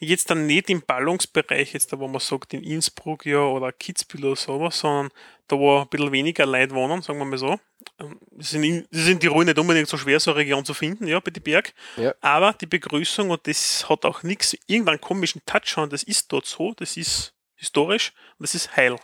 [0.00, 4.26] jetzt dann nicht im Ballungsbereich, jetzt da, wo man sagt, in Innsbruck ja oder Kitzbühel
[4.26, 5.12] oder sowas, sondern
[5.46, 7.58] da, wo ein bisschen weniger Leute wohnen, sagen wir mal so.
[8.00, 10.64] Ähm, Das ist in, das ist in Tirol nicht unbedingt so schwer, so eine Region
[10.64, 11.72] zu finden, ja, bei die Berg.
[11.96, 12.14] Ja.
[12.20, 16.46] Aber die Begrüßung, und das hat auch nichts, irgendeinen komischen Touch an, das ist dort
[16.46, 18.96] so, das ist historisch, und das ist Heil.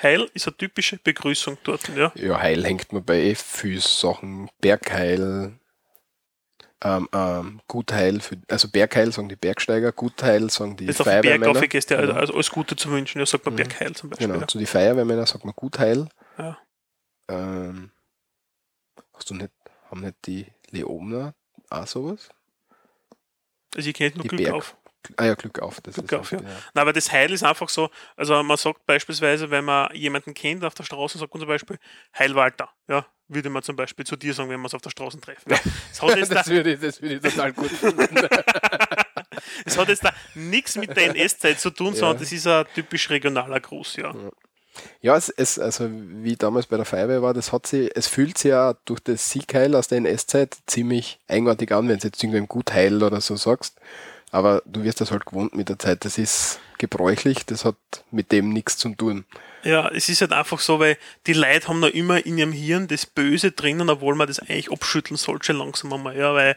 [0.00, 2.10] Heil ist eine typische Begrüßung dort, ja.
[2.16, 4.48] Ja, Heil hängt man bei eh viel Sachen.
[4.60, 5.58] Bergheil,
[6.84, 11.12] ähm, ähm, Gutheil, für, also Bergheil sagen die Bergsteiger, Gutheil sagen die Jetzt auf den
[11.22, 11.58] Berg Feuerwehrmänner.
[11.58, 12.20] aufgehst, ja, also Genau.
[12.20, 13.58] also alles Gute zu wünschen, ja, sagt man Mhm.
[13.58, 14.26] Bergheil zum Beispiel.
[14.28, 14.46] Genau, Ja.
[14.46, 16.08] zu die Feuerwehrmänner sagt man Gutheil.
[16.38, 16.58] Ja.
[17.28, 17.90] Ähm,
[19.14, 19.50] hast du nicht,
[19.90, 21.34] haben nicht die Leoner
[21.70, 22.28] auch sowas?
[23.74, 24.76] Also ich kenne nur Die Glück Berg- auf.
[25.16, 25.80] Ah ja, Glück auf.
[25.80, 26.40] Das Glück ist auf, ja.
[26.74, 30.64] Na, aber das Heil ist einfach so, also man sagt beispielsweise, wenn man jemanden kennt
[30.64, 31.78] auf der Straße, sagt man zum Beispiel
[32.18, 34.90] Heil Walter, ja, würde man zum Beispiel zu dir sagen, wenn man es auf der
[34.90, 35.50] Straße trifft.
[35.50, 35.58] Ja.
[35.90, 38.14] Das, hat jetzt da, das, würde ich, das würde ich total gut finden.
[39.64, 42.00] das hat jetzt da nichts mit der NS-Zeit zu tun, Ja.
[42.00, 44.14] sondern das ist ein typisch regionaler Gruß, ja.
[45.00, 48.38] Ja, es, es, also wie damals bei der Feuerwehr war, das hat sie, es fühlt
[48.38, 52.48] sich ja durch das Siegheil aus der NS-Zeit ziemlich eigenartig an, wenn du jetzt irgendwem
[52.48, 53.78] Gutheil oder so sagst.
[54.34, 56.04] Aber du wirst das halt gewohnt mit der Zeit.
[56.04, 57.76] Das ist gebräuchlich, das hat
[58.10, 59.24] mit dem nichts zu tun.
[59.62, 62.88] Ja, es ist halt einfach so, weil die Leute haben noch immer in ihrem Hirn
[62.88, 66.56] das Böse drinnen, obwohl man das eigentlich abschütteln sollte langsam einmal, ja, weil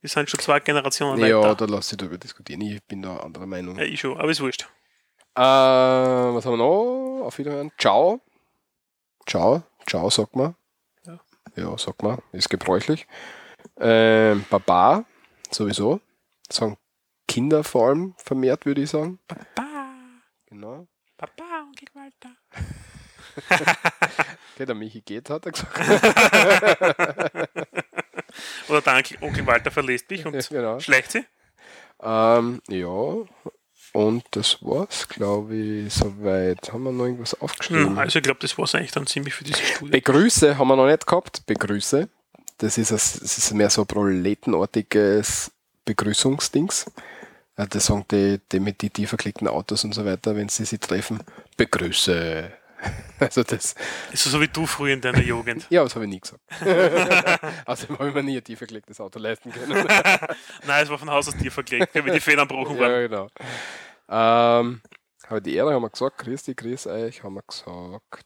[0.00, 1.54] wir sind schon zwei Generationen Ja, weiter.
[1.54, 2.62] da lass ich darüber diskutieren.
[2.62, 3.78] Ich bin da anderer Meinung.
[3.78, 4.62] Ja, ich schon, aber ist wurscht.
[5.36, 7.26] Äh, was haben wir noch?
[7.26, 7.70] Auf Wiederhören.
[7.78, 8.20] Ciao.
[9.24, 9.62] Ciao.
[9.86, 10.56] Ciao, sagt man.
[11.06, 11.20] Ja.
[11.54, 12.18] Ja, sagt man.
[12.32, 13.06] Ist gebräuchlich.
[13.78, 15.04] Ähm, Baba,
[15.52, 16.00] sowieso.
[16.50, 16.76] Sagen
[17.28, 19.18] Kinder vor allem vermehrt, würde ich sagen.
[19.28, 19.90] Papa,
[20.46, 20.88] Genau.
[21.16, 22.34] Papa, Onkel Walter.
[24.54, 25.78] Okay, der Michi geht, hat er gesagt.
[28.68, 30.80] Oder der Onkel, Onkel Walter verlässt mich und Ja, genau.
[30.80, 31.24] schleicht sie.
[32.02, 32.88] Ähm, ja.
[33.92, 36.72] Und das war's, glaube ich, soweit.
[36.72, 37.90] Haben wir noch irgendwas aufgeschrieben?
[37.90, 39.92] Hm, also ich glaube, das war es eigentlich dann ziemlich für diese Studie.
[39.92, 41.46] Begrüße haben wir noch nicht gehabt.
[41.46, 42.08] Begrüße.
[42.58, 45.52] Das ist, ein, das ist mehr so ein proletenartiges
[45.84, 46.86] Begrüßungsdings.
[47.58, 50.64] Ja, Das sagen die, die mit die tiefer geklickten Autos und so weiter, wenn sie
[50.64, 51.22] sich treffen.
[51.56, 52.52] Begrüße.
[53.18, 53.74] Also das,
[54.12, 55.66] Ist so, so wie du früher in deiner Jugend.
[55.68, 56.40] ja, das habe ich nie gesagt.
[57.66, 59.72] Außerdem habe ich mir nie ein tiefer gelegtes Auto leisten können.
[60.64, 62.92] Nein, es war von Haus aus dir verklebt, weil die Federn gebrochen waren.
[62.92, 63.28] ja, genau.
[64.08, 64.80] Ähm,
[65.26, 68.22] aber die Ehre haben wir gesagt, dich, grüß euch, haben wir gesagt.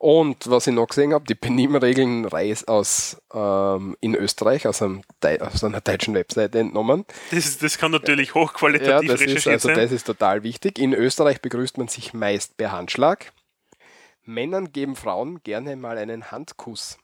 [0.00, 5.02] Und was ich noch gesehen habe, die Benimmregeln Reis aus ähm, in Österreich, aus, einem,
[5.40, 7.04] aus einer deutschen Webseite entnommen.
[7.30, 9.76] Das, das kann natürlich Ja, hochqualitativ das ist, also sein.
[9.76, 10.78] das ist total wichtig.
[10.78, 13.30] In Österreich begrüßt man sich meist per Handschlag.
[14.24, 16.96] Männern geben Frauen gerne mal einen Handkuss.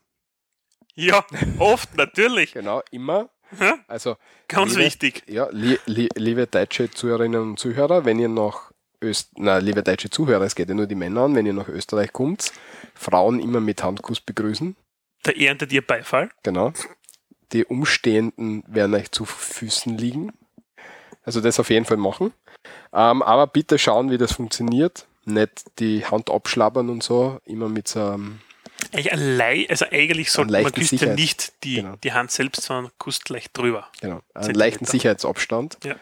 [0.95, 1.23] Ja,
[1.59, 2.53] oft, natürlich.
[2.53, 3.29] Genau, immer.
[3.59, 4.17] Ja, Also
[4.47, 5.21] ganz liebe, wichtig.
[5.27, 8.71] Ja, li, li, liebe deutsche Zuhörerinnen und Zuhörer, wenn ihr nach
[9.03, 11.67] Öst, na, liebe deutsche Zuhörer, es geht ja nur die Männer an, wenn ihr nach
[11.67, 12.51] Österreich kommt,
[12.95, 14.75] Frauen immer mit Handkuss begrüßen.
[15.23, 16.29] Da erntet ihr Beifall.
[16.43, 16.73] Genau.
[17.53, 20.33] Die Umstehenden werden euch zu Füßen liegen.
[21.23, 22.33] Also das auf jeden Fall machen.
[22.93, 25.05] Ähm, aber bitte schauen, wie das funktioniert.
[25.25, 28.39] Nicht die Hand abschlabbern und so, immer mit so einem,
[28.93, 31.95] Eigentlich, also eigentlich sollte man küsst ja Sicherheits- nicht die, Genau.
[32.03, 33.87] die Hand selbst, sondern kusst leicht drüber.
[34.01, 34.59] genau, einen Zentimeter.
[34.59, 35.77] leichten Sicherheitsabstand.
[35.83, 35.95] Ja.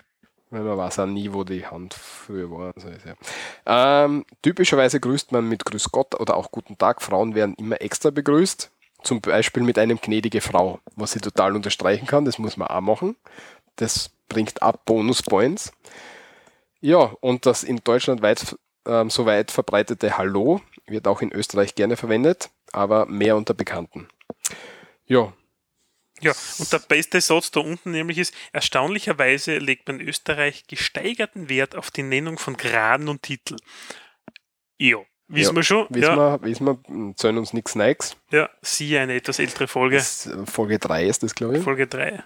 [0.55, 2.71] Weil man weiß auch nie, wo die Hand früher war.
[2.73, 4.05] Also ja.
[4.05, 7.01] ähm, typischerweise grüßt man mit Grüß Gott oder auch Guten Tag.
[7.01, 8.71] Frauen werden immer extra begrüßt.
[9.03, 12.23] Zum Beispiel mit einem gnädige Frau, was ich total unterstreichen kann.
[12.23, 13.17] Das muss man auch machen.
[13.75, 15.73] Das bringt ab Bonuspoints.
[16.79, 21.75] Ja, und das in Deutschland weit, ähm, so weit verbreitete Hallo wird auch in Österreich
[21.75, 24.07] gerne verwendet, aber mehr unter Bekannten.
[25.05, 25.33] Ja,
[26.21, 31.49] Ja, und der beste Satz da unten nämlich ist, erstaunlicherweise legt man in Österreich gesteigerten
[31.49, 33.57] Wert auf die Nennung von Graden und Titel.
[34.77, 34.97] Ja,
[35.27, 35.87] wissen Ja, wir schon.
[35.89, 38.15] wissen ja, wir, wissen wir, zählen uns nichts Neues.
[38.31, 41.63] ja, siehe eine etwas ältere Folge, Das, äh, Folge 3 ist das, glaube ich.
[41.63, 42.23] Folge 3.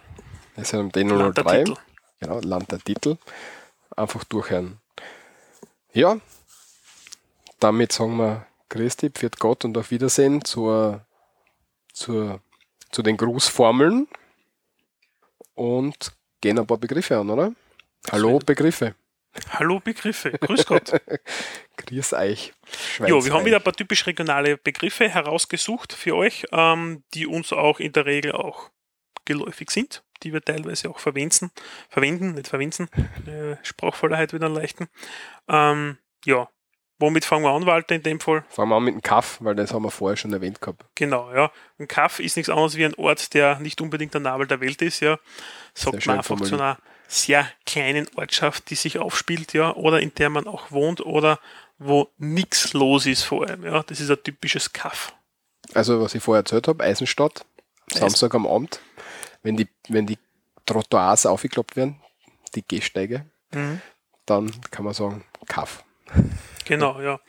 [0.55, 1.05] Das ist ja Land der
[1.45, 1.57] D03.
[1.65, 1.77] Titel.
[2.19, 3.17] Genau, Land der Titel.
[3.95, 4.79] Einfach durchhören.
[5.93, 6.19] Ja,
[7.59, 11.05] damit sagen wir Christi, pfiat Gott und auf Wiedersehen zur,
[11.93, 12.41] zur,
[12.91, 14.07] zu den Grußformeln
[15.55, 17.53] und gehen ein paar Begriffe an, oder?
[18.11, 18.95] Hallo, Begriffe.
[19.51, 20.91] Hallo Begriffe, grüß Gott.
[21.77, 22.53] Grüß euch.
[22.99, 27.53] Ja, wir haben wieder ein paar typisch regionale Begriffe herausgesucht für euch, ähm, die uns
[27.53, 28.71] auch in der Regel auch
[29.25, 31.51] geläufig sind, die wir teilweise auch verwenden,
[31.89, 32.89] verwenden, nicht verwenden,
[33.27, 34.87] äh, Sprachvollheit wieder leichten.
[35.47, 36.49] Ähm, ja,
[36.99, 38.43] womit fangen wir an, Walter, in dem Fall?
[38.49, 40.83] Fangen wir an mit dem Kaff, weil das haben wir vorher schon erwähnt gehabt.
[40.95, 41.51] Genau, ja.
[41.79, 44.81] Ein Kaff ist nichts anderes wie ein Ort, der nicht unbedingt der Nabel der Welt
[44.81, 45.17] ist, ja.
[45.73, 46.61] Sagt man einfach zu formuliert.
[46.61, 46.77] einer
[47.07, 51.39] sehr kleinen Ortschaft, die sich aufspielt, ja, oder in der man auch wohnt oder
[51.79, 53.81] wo nichts los ist vor allem, ja.
[53.83, 55.13] Das ist ein typisches Kaff.
[55.73, 57.45] Also, was ich vorher erzählt habe, Eisenstadt,
[57.91, 58.79] Eisen- Samstag am Abend,
[59.43, 60.17] wenn die, wenn die
[60.65, 62.01] Trottoirs aufgeklappt werden,
[62.55, 63.81] die Gehsteige, Mhm.
[64.25, 65.83] dann kann man sagen, Kaff.
[66.69, 67.19] Genau, ja.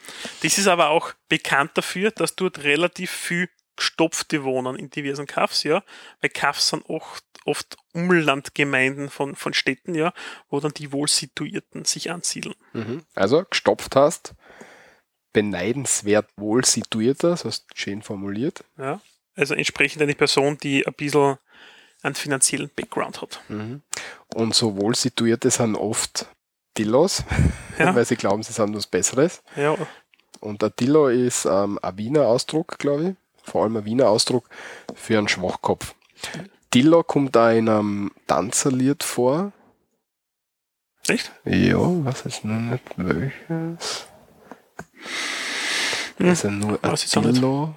[0.43, 5.63] Das ist aber auch bekannt dafür, dass dort relativ viel Gestopfte wohnen in diversen Kaffs,
[5.63, 5.83] ja.
[6.21, 10.13] Weil Kaffs sind oft, oft Umlandgemeinden von, von Städten, ja,
[10.51, 12.55] wo dann die Wohlsituierten sich ansiedeln.
[12.75, 13.05] Mhm.
[13.15, 14.35] Also, gestopft hast,
[15.33, 18.63] beneidenswert wohl situierter, das hast du schön formuliert.
[18.77, 19.01] Ja.
[19.37, 21.39] Also entsprechend eine Person, die ein bisschen
[22.03, 23.41] einen finanziellen Background hat.
[24.35, 26.27] Und so wohl situierte sind oft
[26.79, 27.25] Dillos,
[27.79, 27.95] Ja.
[27.95, 29.43] weil sie glauben, sie sind was Besseres.
[29.57, 29.77] Ja,
[30.41, 33.17] Und der Dillo ist ähm, ein Wiener Ausdruck, glaube ich.
[33.43, 34.49] Vor allem ein Wiener Ausdruck
[34.95, 35.95] für einen Schwachkopf.
[36.73, 39.53] Dillo kommt da in einem Tanzerlied vor.
[41.09, 41.33] echt?
[41.45, 44.07] Ja, was ist noch nicht welches?
[46.17, 47.37] Hm, Das ist ja nur ein weiß ich auch nicht.
[47.39, 47.75] Dillo.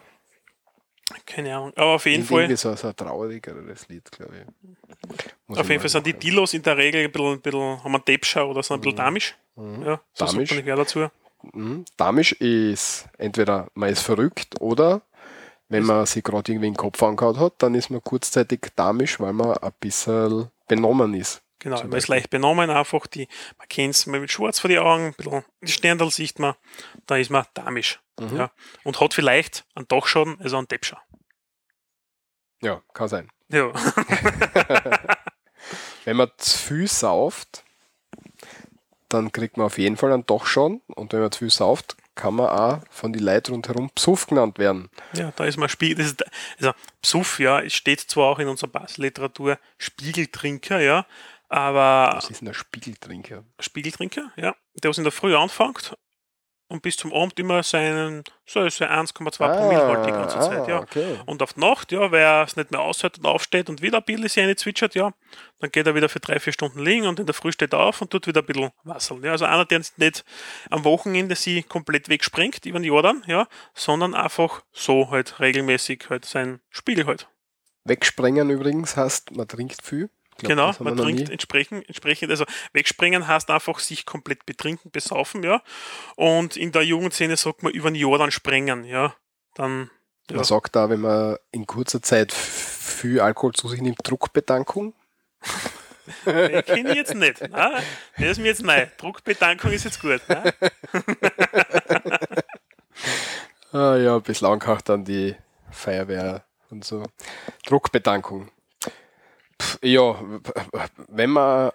[1.26, 1.74] Keine Ahnung.
[1.76, 4.70] Aber auf jeden Fall, Irgendwie so, so ein traurigeres Lied, glaube ich.
[5.48, 6.14] Muss auf ich jeden Fall sind die.
[6.14, 8.98] Dilos in der Regel ein bisschen, ein bisschen haben einen Debscher oder sind ein bisschen
[8.98, 9.36] damisch.
[9.56, 9.84] Mhm.
[9.86, 10.52] Ja, so Damisch.
[10.52, 11.08] nicht mehr dazu.
[11.54, 11.86] Mhm.
[11.98, 15.02] Damisch ist entweder man ist verrückt oder
[15.70, 19.34] wenn man sich gerade irgendwie den Kopf angehauen hat, dann ist man kurzzeitig damisch, weil
[19.34, 21.42] man ein bisschen benommen ist.
[21.64, 25.06] Genau, man ist leicht benommen, einfach die, man kennt es mit schwarz vor die Augen,
[25.06, 26.56] ein bisschen die Sterndal sieht man,
[27.06, 28.02] da ist man damisch.
[28.20, 28.36] Mhm.
[28.36, 28.52] Ja.
[28.84, 31.02] Und hat vielleicht einen Dachschaden, also einen Debscher.
[32.62, 33.30] Ja, kann sein.
[33.48, 33.72] Ja.
[36.04, 37.64] Wenn man zu viel sauft,
[39.08, 42.36] dann kriegt man auf jeden Fall einen Dachschaden und wenn man zu viel sauft, kann
[42.36, 44.90] man auch von die Leuten rundherum Psuff genannt werden.
[45.14, 45.98] Ja, da ist man Spiegel.
[45.98, 46.24] Das ist,
[46.58, 51.06] also Psuff, ja, es steht zwar auch in unserer Baselliteratur Spiegeltrinker, ja,
[51.54, 53.44] aber Das ist ein Spiegeltrinker.
[53.60, 55.96] Spiegeltrinker, ja, der was in der Früh anfängt
[56.68, 60.80] und bis zum Abend immer seinen, so, so 1,2 Promille halt die ganze Zeit, ja.
[60.80, 61.20] Ah, okay.
[61.28, 64.00] Und auf die Nacht, ja, weil er es nicht mehr aushält und aufsteht und wieder
[64.00, 65.14] ein bisschen Seine zwitschert, ja,
[65.60, 67.80] dann geht er wieder für drei, vier Stunden liegen und in der Früh steht er
[67.82, 69.24] auf und tut wieder ein bisschen wasseln.
[69.24, 69.34] Ja.
[69.34, 70.26] Also einer, der nicht
[70.72, 76.26] am Wochenende sie komplett wegspringt über den Jordan, ja, sondern einfach so halt regelmäßig halt
[76.26, 77.28] sein Spiel halt.
[77.84, 80.10] Wegsprengen übrigens heißt, man trinkt viel.
[80.38, 85.62] Glaub, genau, man trinkt entsprechend, entsprechend, also wegspringen heißt einfach sich komplett betrinken, besaufen, ja.
[86.16, 89.16] Und in der Jugendszene sagt man über den Jordan sprengen, ja.
[89.56, 89.90] Dann,
[90.30, 90.38] ja.
[90.38, 94.94] Man sagt da, wenn man in kurzer Zeit viel Alkohol zu sich nimmt, Druckbetankung.
[96.26, 97.42] Den kenne ich jetzt nicht.
[97.50, 97.84] Nein,
[98.18, 98.88] der ist mir jetzt neu.
[98.98, 100.22] Druckbetankung ist jetzt gut.
[100.28, 100.54] Ne?
[103.72, 105.36] Ah ja, bislang auch dann die
[105.72, 107.04] Feuerwehr und so.
[107.66, 108.52] Druckbetankung.
[109.84, 110.20] Ja,
[111.10, 111.72] wenn man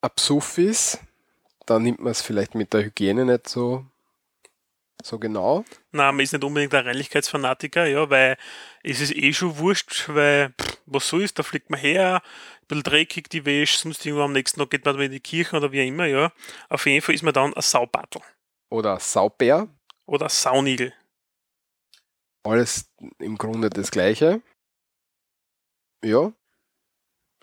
[0.00, 1.00] absuff ist,
[1.66, 3.86] dann nimmt man es vielleicht mit der Hygiene nicht so,
[5.02, 5.64] so genau.
[5.92, 8.36] Nein, man ist nicht unbedingt ein Reinlichkeitsfanatiker, ja, weil
[8.82, 12.22] es ist eh schon wurscht, weil pff, was so ist, da fliegt man her,
[12.62, 15.56] ein bisschen dreckig die Wäsche, sonst irgendwo am nächsten Tag geht man in die Kirche
[15.56, 16.32] oder wie auch immer, ja.
[16.68, 18.22] Auf jeden Fall ist man dann ein Saubattel
[18.70, 19.68] Oder Saubär,
[20.06, 20.92] oder ein Saunigel.
[22.44, 24.42] alles im Grunde das Gleiche.
[26.04, 26.32] Ja.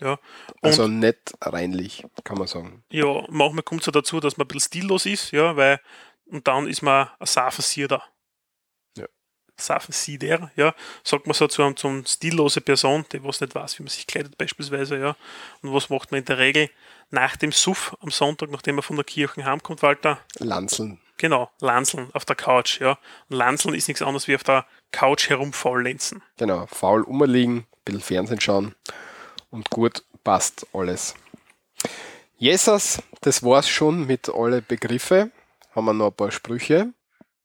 [0.01, 0.19] Ja,
[0.61, 2.83] Also nicht reinlich, kann man sagen.
[2.91, 5.79] Ja, manchmal kommt es ja dazu, dass man ein bisschen stillos ist, ja, weil,
[6.25, 8.03] und dann ist man ein Safensierder.
[8.97, 9.05] Ja.
[9.55, 13.83] Safensieder, ja, sagt man so zu einem zum stillose Person, die was nicht weiß, wie
[13.83, 15.15] man sich kleidet beispielsweise, ja.
[15.61, 16.69] Und was macht man in der Regel
[17.09, 20.19] nach dem Suff am Sonntag, nachdem man von der Kirche heimkommt, Walter?
[20.39, 20.99] Lanzeln.
[21.17, 22.97] Genau, Lanseln auf der Couch, ja.
[23.29, 26.21] Und Lanseln ist nichts anderes wie auf der Couch herumfaulenzen.
[26.35, 28.75] Genau, faul umliegen, ein bisschen Fernsehen schauen
[29.49, 31.15] und gut passt alles.
[32.37, 35.31] Jesus, das war's schon mit alle Begriffe.
[35.73, 36.93] Haben wir noch ein paar Sprüche.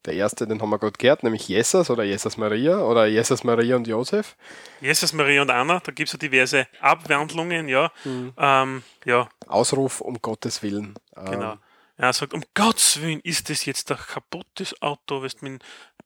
[0.07, 3.77] Der erste, den haben wir gerade gehört, nämlich Jesus oder Jesus Maria oder Jesus Maria
[3.77, 4.35] und Josef.
[4.81, 7.93] Jesus, Maria und Anna, da gibt es ja diverse Abwandlungen, ja.
[8.05, 8.33] Mhm.
[8.39, 10.95] Ähm, ja, Ausruf um Gottes Willen.
[11.17, 11.57] Ähm, Genau.
[11.99, 15.63] Er sagt, um Gottes Willen, ist das jetzt ein kaputtes Auto, weil du mit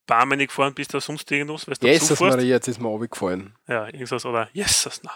[0.08, 2.18] Barmen gefahren bist oder sonst irgendwas, weil du Jesus?
[2.18, 3.54] Maria, jetzt ist mir runtergefallen.
[3.68, 5.12] Ja, irgendwas, oder Jesus, na.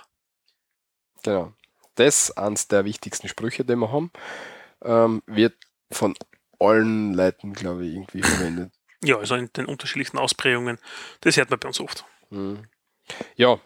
[1.29, 1.53] Genau.
[1.97, 4.11] Das ist eines der wichtigsten Sprüche, die wir haben.
[4.83, 5.55] Ähm, wird
[5.91, 6.15] von
[6.59, 8.73] allen Leuten, glaube ich, irgendwie verwendet.
[9.05, 10.79] Ja, also in den unterschiedlichsten Ausprägungen.
[11.21, 12.05] Das hört man bei uns oft.
[12.31, 12.65] Mhm.
[13.37, 13.59] Ja,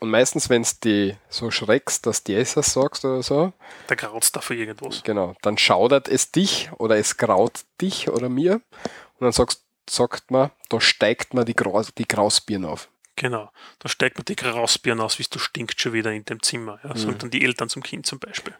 [0.00, 3.52] und meistens, wenn es die so schreckst, dass du Jesus sagst oder so,
[3.86, 5.02] Da graut's da für irgendwas.
[5.02, 10.30] genau, dann schaudert es dich oder es graut dich oder mir und dann sagst, sagt
[10.30, 12.88] man, da steigt man die, Graus, die Grausbirne auf.
[13.16, 13.50] Genau.
[13.78, 16.80] Da steigt man die Grausbirne aus, wie du stinkst schon wieder in dem Zimmer.
[16.82, 18.54] Ja, sagen dann die Eltern zum Kind zum Beispiel.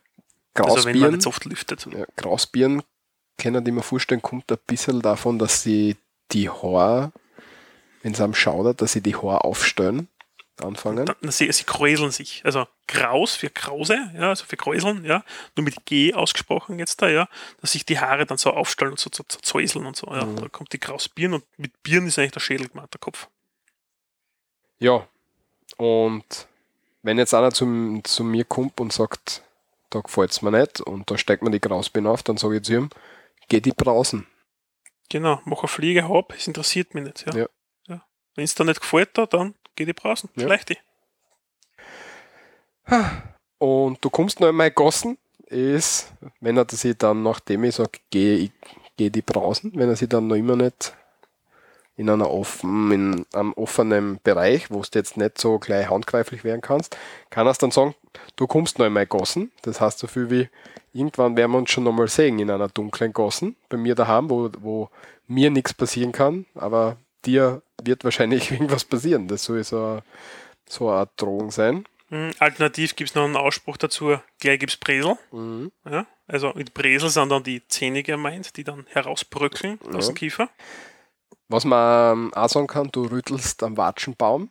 [0.55, 1.86] Also wenn man nicht so oft lüftet.
[1.86, 2.82] ja, Grausbirnen,
[3.38, 5.96] können die mir vorstellen, kommt ein bisschen davon, dass sie
[6.30, 7.12] die Haare,
[8.02, 10.09] wenn es am schaudert, dass sie die Haare aufstellen,
[10.62, 11.07] anfangen.
[11.07, 12.42] Dann, sie, sie kräuseln sich.
[12.44, 15.24] Also Kraus für Krause, ja, also für Kräuseln, ja,
[15.57, 17.28] nur mit G ausgesprochen jetzt da, ja,
[17.61, 20.07] dass sich die Haare dann so aufstellen und so zu so, zäuseln und so.
[20.09, 20.24] Ja.
[20.24, 20.36] Mhm.
[20.36, 23.28] Da kommt die Krausbirn und mit Birn ist eigentlich der Schädel gemeint, der Kopf.
[24.79, 25.07] Ja,
[25.77, 26.47] und
[27.03, 29.43] wenn jetzt einer zu, zu mir kommt und sagt,
[29.91, 32.62] da gefällt es mir nicht und da steigt mir die Grausbirne auf, dann sage ich
[32.62, 32.91] zu ihm,
[33.49, 34.27] geh die brausen.
[35.11, 37.27] Genau, mach eine Fliege ab, es interessiert mich nicht.
[37.27, 37.37] Ja.
[37.37, 37.47] Ja.
[37.89, 38.07] ja.
[38.35, 40.31] Wenn es dir nicht gefällt, da, dann geh die brausen.
[40.35, 40.43] Ja.
[40.43, 40.79] Vielleicht die.
[43.59, 48.51] Und du kommst noch einmal Gossen, ist, wenn er sich dann, nachdem ich sage, geh,
[48.97, 50.95] geh die brausen, wenn er sich dann noch immer nicht
[51.97, 56.61] in einer offen, in einem offenen Bereich, wo du jetzt nicht so gleich handgreiflich werden
[56.61, 56.97] kannst,
[57.30, 57.95] kann er es dann sagen,
[58.36, 59.53] du kommst noch einmal Gossen.
[59.62, 60.49] Das heißt so viel wie,
[60.92, 64.51] irgendwann werden wir uns schon nochmal sehen in einer dunklen Gossen, bei mir daheim, wo,
[64.59, 64.90] wo
[65.28, 69.28] mir nichts passieren kann, aber dir wird wahrscheinlich irgendwas passieren.
[69.28, 70.01] Das soll so,
[70.68, 71.84] so eine Drohung sein.
[72.11, 72.32] Mhm.
[72.40, 75.16] Alternativ gibt es noch einen Ausspruch dazu, gleich gibt es Bresel.
[75.30, 75.70] Mhm.
[75.88, 76.07] Ja?
[76.26, 80.12] Also mit Bresel sind dann die Zähne gemeint, die dann herausbröckeln aus Ja.
[80.12, 80.49] dem Kiefer.
[81.49, 84.51] Was man ähm, auch sagen kann, du rüttelst am Watschenbaum.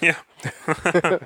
[0.00, 0.16] Ja.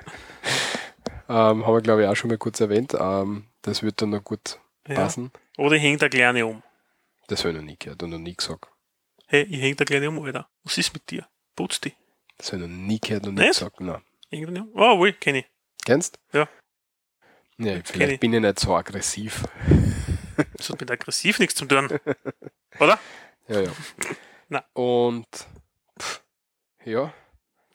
[1.29, 2.95] Ähm, haben wir, glaube ich, auch schon mal kurz erwähnt.
[2.97, 4.95] Ähm, das wird dann noch gut ja.
[4.95, 5.31] passen.
[5.57, 6.63] Oder ich häng der Kleine um.
[7.27, 8.67] Das habe ich noch nie gehört und noch nie gesagt.
[9.27, 10.49] Hey, ich häng der Kleine um, Alter.
[10.63, 11.27] Was ist mit dir?
[11.55, 11.93] Putz die.
[12.37, 13.49] Das habe ich noch nie gehört und Nicht?
[13.49, 13.81] gesagt.
[13.81, 14.01] Nein.
[14.29, 14.71] Irgendwie um.
[14.73, 15.45] Oh, wohl, kenn ich.
[15.83, 16.17] Kennst?
[16.31, 16.47] Ja.
[17.57, 18.19] Nee, vielleicht ich.
[18.19, 19.43] bin ich nicht so aggressiv.
[20.55, 21.89] Das hat mit aggressiv nichts zu tun.
[22.79, 22.99] Oder?
[23.47, 23.71] Ja, ja.
[24.49, 24.63] Na.
[24.73, 25.27] Und
[25.99, 26.21] pff,
[26.85, 27.13] ja,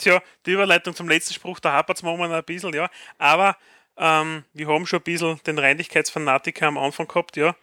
[0.02, 2.90] Tja, die Überleitung zum letzten Spruch, da hapert es momentan ein bisschen, ja.
[3.18, 3.56] Aber
[3.96, 7.54] ähm, wir haben schon ein bisschen den Reinlichkeitsfanatiker am Anfang gehabt, ja.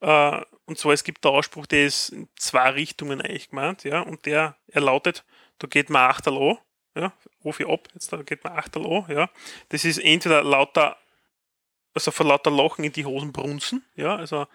[0.00, 4.00] Äh, und zwar, es gibt der Ausspruch, der ist in zwei Richtungen eigentlich gemeint, ja,
[4.00, 5.24] und der, er lautet,
[5.58, 6.58] da geht man Achtel an,
[6.94, 7.12] ja,
[7.44, 9.28] rufe ich ab, jetzt da geht man Achtel an, ja.
[9.68, 10.96] Das ist entweder lauter,
[11.92, 14.46] also vor lauter Lachen in die Hosen brunzen, ja, also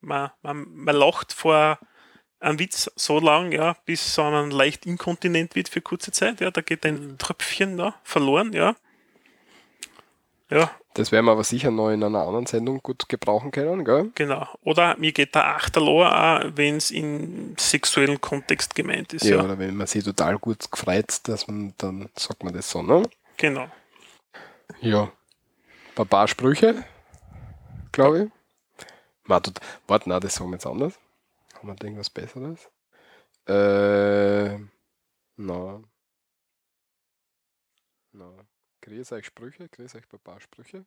[0.00, 1.80] man, man, man lacht vor
[2.40, 6.60] einem Witz so lang, ja, bis man leicht inkontinent wird für kurze Zeit, ja, da
[6.60, 8.76] geht ein Tröpfchen da verloren, ja.
[10.48, 14.12] Ja, Das werden wir aber sicher noch in einer anderen Sendung gut gebrauchen können, gell?
[14.14, 14.46] genau.
[14.62, 19.44] Oder mir geht der Achterlohr auch, wenn es in sexuellen Kontext gemeint ist, Ja, ja.
[19.44, 23.02] oder wenn man sich total gut gefreut, dass man, dann sagt man das so, ne?
[23.38, 23.66] Genau.
[24.80, 25.10] Ja.
[25.96, 26.84] Ein paar Sprüche,
[27.90, 28.86] glaube ich.
[29.24, 29.52] Warte,
[29.88, 30.92] warte, nein, das sagen wir jetzt anders.
[31.66, 32.70] Haben wir da irgendwas Besseres?
[33.48, 34.56] Äh,
[35.36, 35.82] na.
[38.12, 38.46] Na.
[38.82, 40.86] Grüß euch Sprüche, grüß euch ein paar Sprüche.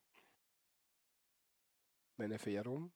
[2.15, 2.93] Meine Fährung,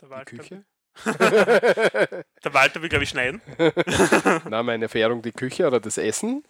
[0.00, 0.64] Der die Walter, Küche.
[1.06, 3.40] der Walter will, glaube ich, schneiden.
[4.50, 6.42] na, meine Fährung, die Küche oder das Essen.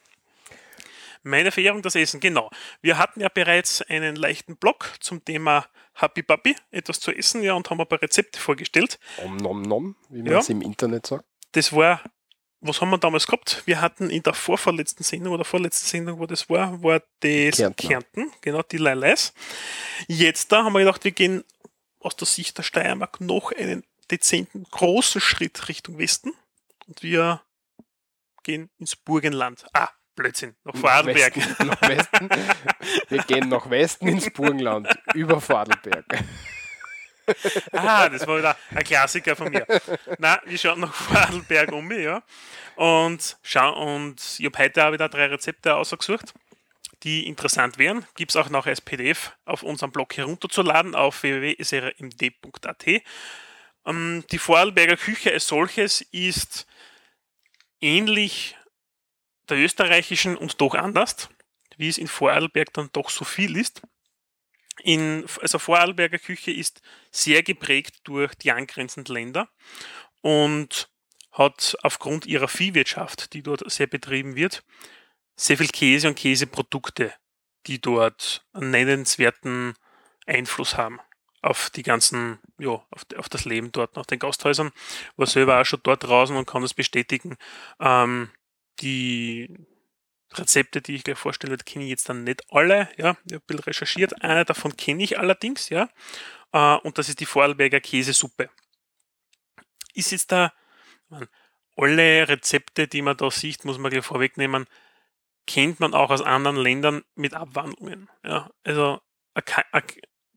[1.23, 2.51] Meine Verehrung, das Essen, genau.
[2.81, 7.55] Wir hatten ja bereits einen leichten Blog zum Thema Happy Papi, etwas zu essen, ja,
[7.55, 8.99] und haben ein paar Rezepte vorgestellt.
[9.19, 10.39] Om nom nom, wie man Ja.
[10.39, 11.25] es im Internet sagt.
[11.53, 12.03] Das war,
[12.61, 13.63] was haben wir damals gehabt?
[13.67, 17.75] Wir hatten in der vorvorletzten Sendung oder vorletzten Sendung, wo das war, war das Kärntner.
[17.75, 19.35] Kärnten, genau, die Leileis.
[20.09, 21.45] Jetzt da haben wir gedacht, wir gehen
[21.99, 26.33] aus der Sicht der Steiermark noch einen dezenten, großen Schritt Richtung Westen
[26.87, 27.43] und wir
[28.43, 29.67] gehen ins Burgenland.
[29.75, 31.37] Ah, Blödsinn, nach Vorarlberg.
[31.37, 32.29] Westen, nach Westen.
[33.09, 36.05] Wir gehen nach Westen ins Burgenland, über Vorarlberg.
[37.73, 39.67] Ah, das war wieder ein Klassiker von mir.
[40.19, 42.23] Na, wir schauen nach Vorarlberg um, ja.
[42.77, 46.35] Und schauen, und ich habe heute auch wieder drei Rezepte ausgesucht,
[47.03, 48.05] die interessant wären.
[48.17, 52.87] Gibt es auch noch als PDF auf unserem Blog herunterzuladen auf www.srmd.at.
[53.87, 56.67] Ähm, die Vorarlberger Küche als solches ist
[57.81, 58.57] ähnlich
[59.51, 61.29] der österreichischen und doch anders,
[61.77, 63.83] wie es in Vorarlberg dann doch so viel ist.
[64.83, 66.81] In, also Vorarlberger Küche ist
[67.11, 69.49] sehr geprägt durch die angrenzenden Länder
[70.23, 70.89] und
[71.33, 74.65] hat aufgrund ihrer Viehwirtschaft, die dort sehr betrieben wird,
[75.37, 77.13] sehr viel Käse und Käseprodukte,
[77.67, 79.75] die dort einen nennenswerten
[80.27, 81.01] Einfluss haben
[81.43, 84.73] auf die ganzen, ja, auf, auf das Leben dort nach den Gasthäusern.
[85.17, 87.37] War selber auch schon dort draußen und kann das bestätigen.
[87.81, 88.31] Ähm,
[88.81, 89.49] die
[90.33, 92.89] Rezepte, die ich gleich vorstelle, kenne ich jetzt dann nicht alle.
[92.97, 94.23] Ja, ich habe ein bisschen recherchiert.
[94.23, 95.89] Einer davon kenne ich allerdings, ja.
[96.53, 98.51] Äh, und das ist die Vorarlberger Käsesuppe.
[99.95, 100.53] Ist jetzt da,
[101.09, 101.29] man,
[101.77, 104.67] alle Rezepte, die man da sieht, muss man gleich vorwegnehmen,
[105.47, 108.09] kennt man auch aus anderen Ländern mit Abwandlungen.
[108.25, 109.01] Ja, also
[109.35, 109.83] eine eine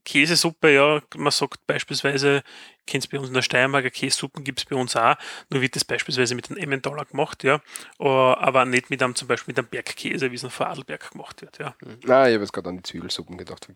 [0.06, 2.44] Käsesuppe, ja, man sagt beispielsweise,
[2.86, 5.16] kennt es bei uns in der Steiermark, Käsesuppen gibt es bei uns auch,
[5.50, 7.62] nur wird das beispielsweise mit einem Emmentaler gemacht, ja,
[8.00, 11.58] aber nicht mit einem, zum Beispiel mit einem Bergkäse, wie es in Vorarlberg gemacht wird,
[11.60, 11.76] ja.
[11.82, 13.68] Nein, ich habe jetzt gerade an die Zwiebelsuppen gedacht.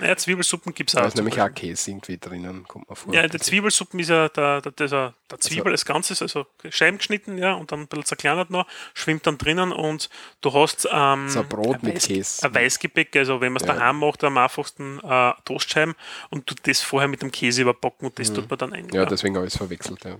[0.00, 1.06] Naja, Zwiebelsuppen gibt es Da auch.
[1.08, 1.52] ist zum nämlich auch.
[1.54, 3.14] Käse irgendwie drinnen, kommt man vor.
[3.14, 7.38] Ja, der Zwiebelsuppen ist ja der, der, der, der Zwiebel als Ganzes, also Scheiben geschnitten,
[7.38, 10.08] ja, und dann ein bisschen zerkleinert noch, schwimmt dann drinnen und
[10.40, 12.46] du hast ähm, So ein Brot ein mit Weiß- Käse.
[12.46, 13.74] Ein Weißgebäck, also wenn man es Ja.
[13.74, 15.94] daheim macht, am einfachsten äh, Toastscheiben
[16.30, 18.86] und tut das vorher mit dem Käse überbacken und das tut man dann ein.
[18.86, 18.94] Mhm.
[18.94, 20.04] ja, deswegen habe ich es verwechselt.
[20.04, 20.18] Ja.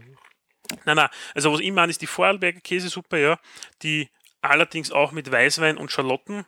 [0.84, 3.38] Nein, nein, also was ich meine, ist die Vorarlberger Käsesuppe, ja,
[3.82, 4.08] die
[4.42, 6.44] allerdings auch mit Weißwein und Schalotten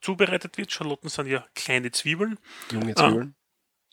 [0.00, 0.72] zubereitet wird.
[0.72, 2.38] Schalotten sind ja kleine Zwiebeln.
[2.72, 3.08] Junge Ah.
[3.08, 3.34] Zwiebeln.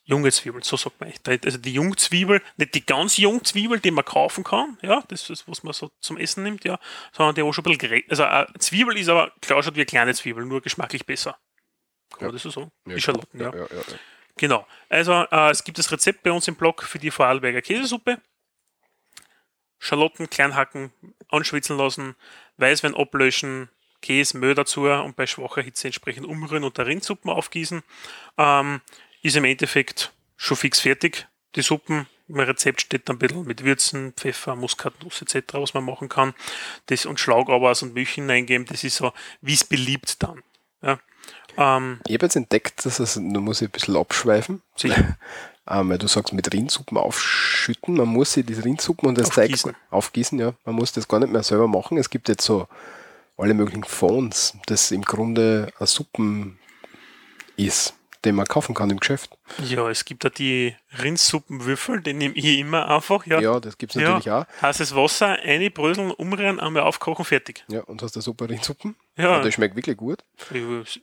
[0.08, 1.28] Junge Zwiebeln, so sagt man echt.
[1.28, 5.64] Also die Jungzwiebel, nicht die ganz Jungzwiebel, die man kaufen kann, ja, das ist, was
[5.64, 6.78] man so zum Essen nimmt, ja,
[7.12, 9.86] sondern die auch schon ein bisschen, also eine Zwiebel ist aber, klar schaut wie eine
[9.88, 11.40] kleine Zwiebel, nur geschmacklich besser.
[12.12, 12.26] Kann Ja.
[12.28, 12.72] man das so sagen?
[12.88, 13.66] Ja, die Schalotten, ja, ja.
[14.38, 14.68] Genau.
[14.90, 18.20] Also äh, es gibt das Rezept bei uns im Blog für die Vorarlberger Käsesuppe.
[19.80, 20.92] Schalotten klein hacken,
[21.30, 22.16] anschwitzen lassen,
[22.58, 23.70] Weißwein ablöschen,
[24.02, 27.84] Käse, Mehl dazu und bei schwacher Hitze entsprechend umrühren und der Rindsuppen aufgießen.
[28.38, 28.82] Ähm,
[29.22, 31.28] ist im Endeffekt schon fix fertig.
[31.56, 35.86] Die Suppen, im Rezept steht dann ein bisschen mit Würzen, Pfeffer, Muskatnuss etc., was man
[35.86, 36.34] machen kann.
[36.88, 40.44] Das und Schlaugaubers und Milch hineingeben, das ist so, wie es beliebt dann.
[40.82, 41.00] Ja.
[41.58, 45.18] Ähm, Ich habe jetzt entdeckt, dass es, da muss ich ein bisschen abschweifen, sicher.
[45.70, 49.72] ähm, weil du sagst, mit Rindsuppen aufschütten, man muss sich diese Rindsuppen und das Aufgießen.
[49.72, 50.54] Zeug aufgießen, ja.
[50.66, 51.98] Man muss das gar nicht mehr selber machen.
[51.98, 52.68] Es gibt jetzt so
[53.38, 56.58] alle möglichen Fonds, das im Grunde eine Suppen
[57.58, 57.94] ist.
[58.26, 59.38] Den man kaufen kann im Geschäft.
[59.64, 63.26] Ja, es gibt da die Rindsuppenwürfel, die nehme ich immer einfach.
[63.26, 64.46] Ja, Ja, das gibt's natürlich auch.
[64.62, 67.64] heißes Wasser, einbröseln, umrühren, einmal aufkochen, fertig.
[67.68, 68.96] Ja, und hast da super Rindsuppen.
[69.18, 70.20] Ja, Und das schmeckt wirklich gut.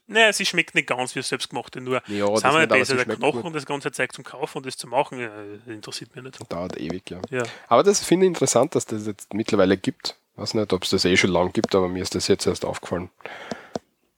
[0.06, 2.96] naja, sie schmeckt nicht ganz wie selbstgemachte, nur Ja, das haben wir besser.
[2.96, 5.30] Der Knochen und das ganze Zeug zum Kaufen und das zu machen, ja,
[5.66, 6.52] interessiert mich nicht.
[6.52, 7.20] Dauert ewig, ja.
[7.30, 7.42] Ja.
[7.68, 10.16] Aber das finde ich interessant, dass das jetzt mittlerweile gibt.
[10.36, 12.64] Weiß nicht, ob es das eh schon lang gibt, aber mir ist das jetzt erst
[12.64, 13.10] aufgefallen.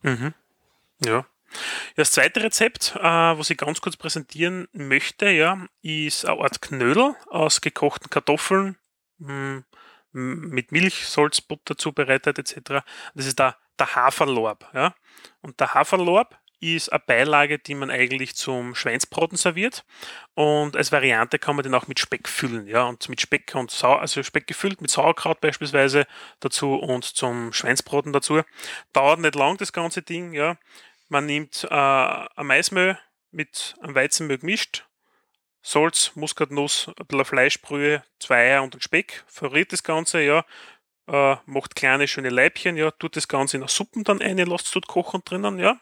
[0.03, 0.33] Mhm.
[1.05, 1.27] Ja.
[1.97, 7.15] Das zweite Rezept, äh, was ich ganz kurz präsentieren möchte, ja, ist eine Art Knödel
[7.29, 8.77] aus gekochten Kartoffeln
[9.19, 9.63] mh,
[10.13, 12.85] m- mit Milch, Salz, Butter zubereitet etc.
[13.15, 14.71] Das ist der, der Haferlorb.
[14.75, 14.95] Ja.
[15.41, 19.85] Und der Haferlorb ist eine Beilage, die man eigentlich zum Schweinsbraten serviert.
[20.33, 22.67] Und als Variante kann man den auch mit Speck füllen.
[22.67, 22.85] Ja.
[22.85, 26.07] Und mit Speck und Sau also Speck gefüllt, mit Sauerkraut beispielsweise
[26.41, 28.41] dazu und zum Schweinsbraten dazu.
[28.95, 30.57] Dauert nicht lang, das ganze Ding, ja.
[31.15, 32.99] Man nimmt äh, ein Maismehl
[33.31, 34.85] mit einem Weizenmehl gemischt,
[35.63, 40.45] Salz, Muskatnuss, ein bisschen Fleischbrühe, zwei Eier und ein Speck, verrät das Ganze, ja,
[41.07, 44.67] äh, macht kleine schöne Leibchen, ja, tut das Ganze in der Suppen dann ein, lasst
[44.67, 45.79] es dort kochen drinnen, ja,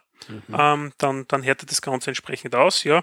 [0.53, 3.03] ähm, dann, dann härtet das Ganze entsprechend aus, ja.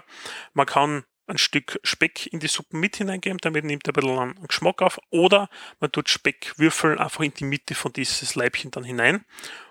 [0.52, 4.18] Man kann ein Stück Speck in die Suppen mit hineingeben, damit nimmt er ein bisschen
[4.20, 5.48] einen Geschmack auf, oder
[5.80, 9.24] man tut Speckwürfel einfach in die Mitte von dieses Leibchen dann hinein.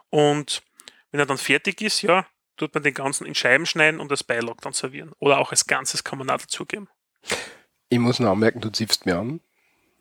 [0.10, 0.62] Und
[1.12, 2.28] wenn er dann fertig ist, ja,
[2.60, 5.14] tut man den ganzen in Scheiben schneiden und als Beilage dann servieren.
[5.20, 6.88] Oder auch als Ganzes kann man auch dazugeben.
[7.90, 9.40] Ich muss noch anmerken, du ziehst mir an,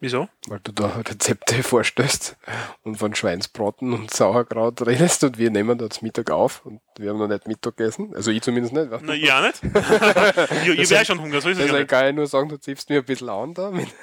[0.00, 0.28] Wieso?
[0.46, 2.36] weil du da Rezepte vorstößt
[2.82, 7.11] und von Schweinsbraten und Sauerkraut redest und wir nehmen da zum Mittag auf und wir
[7.11, 8.14] haben noch nicht Mittag gegessen.
[8.14, 8.90] Also ich zumindest nicht.
[9.02, 9.62] Na, ja nicht.
[10.64, 12.14] ich ich wäre schon Hunger, so ist es ja nicht.
[12.14, 13.70] nur sagen, du ziehst mir ein bisschen an da.
[13.70, 13.88] Mit,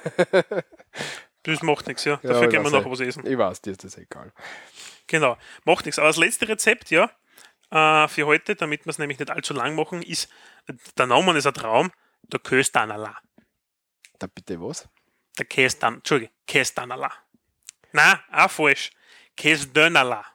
[1.44, 2.20] Das macht nichts, ja.
[2.24, 2.90] Ja, Dafür gehen wir noch eh.
[2.92, 3.26] was essen.
[3.26, 4.32] ich weiß, dir ist das egal.
[5.06, 6.00] Genau, macht nichts.
[6.00, 7.12] Aber das letzte Rezept, ja,
[7.76, 10.30] äh, für heute, damit wir es nämlich nicht allzu lang machen, ist,
[10.98, 11.92] der Name ist ein Traum,
[12.24, 13.18] der Köstanala.
[14.18, 14.88] Da bitte was?
[15.38, 17.12] Der Kästan, Entschuldige, Kästanala.
[17.92, 18.92] Na, auch falsch.
[19.36, 20.26] Käsdönala.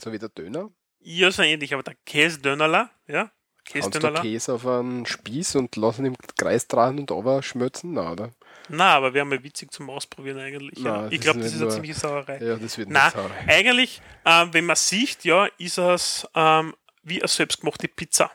[0.00, 0.70] So wie der Döner.
[1.00, 3.30] Ja, so ähnlich, aber der Käsdönala, ja,
[3.72, 4.12] Kannst du.
[4.14, 7.92] Käse auf einen Spieß und lassen im Kreis dran und aber schmölzen?
[7.92, 8.30] Nein, oder?
[8.68, 10.78] Na, aber wäre mal witzig zum Ausprobieren eigentlich.
[10.80, 11.08] Na, ja.
[11.10, 12.38] Ich glaube, das ist eine ziemliche Sauerei.
[12.42, 13.30] Ja, das wird Na, nicht sauer.
[13.46, 18.30] eigentlich, ähm, wenn man sieht, ja, ist es ähm, wie eine selbstgemachte Pizza.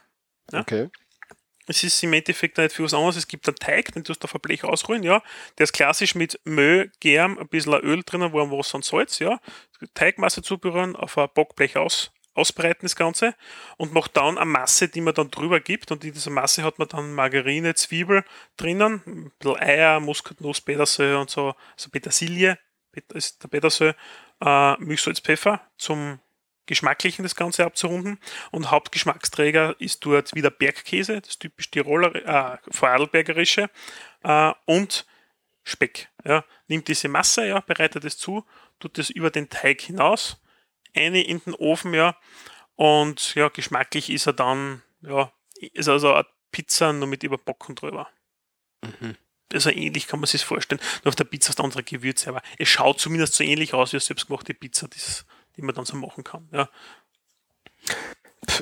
[0.52, 0.62] ja.
[0.62, 0.90] Okay.
[1.66, 3.16] Es ist im Endeffekt nicht viel was anderes.
[3.16, 5.24] Es gibt einen Teig, den tust du auf ein Blech ausrollen, ja.
[5.58, 9.40] Der ist klassisch mit Mehl, Germ, ein bisschen Öl drinnen, warm Wasser und Salz, ja.
[9.94, 13.36] Teigmasse zuberühren, auf ein Backblech aus, ausbreiten das Ganze
[13.78, 15.92] und macht dann eine Masse, die man dann drüber gibt.
[15.92, 18.24] Und in dieser Masse hat man dann Margarine, Zwiebel
[18.58, 22.58] drinnen, ein bisschen Eier, Muskatnuss, Petersilie und so, also Petersilie,
[22.92, 23.96] Pet- ist der Petersilie,
[24.42, 26.20] äh, Milch, Salz, Pfeffer zum
[26.66, 28.20] Geschmacklichen das Ganze abzurunden.
[28.52, 33.70] Und Hauptgeschmacksträger ist dort wieder Bergkäse, das typisch Tiroler, äh, Vorarlbergerische,
[34.24, 35.06] äh, und
[35.64, 36.10] Speck.
[36.26, 36.44] Ja.
[36.68, 38.46] Nimmt diese Masse, ja, bereitet es zu,
[38.80, 40.42] tut es über den Teig hinaus,
[40.96, 42.16] eine in den Ofen, ja,
[42.76, 45.32] und ja, geschmacklich ist er dann, ja,
[45.74, 48.10] ist also eine Pizza nur mit Überbacken drüber.
[49.54, 50.82] Also ähnlich kann man sich vorstellen.
[51.04, 53.98] Nur auf der Pizza du andere Gewürze, aber es schaut zumindest so ähnlich aus wie
[53.98, 55.26] eine selbstgemachte Pizza, das,
[55.56, 56.50] die man dann so machen kann.
[56.52, 56.70] Ja.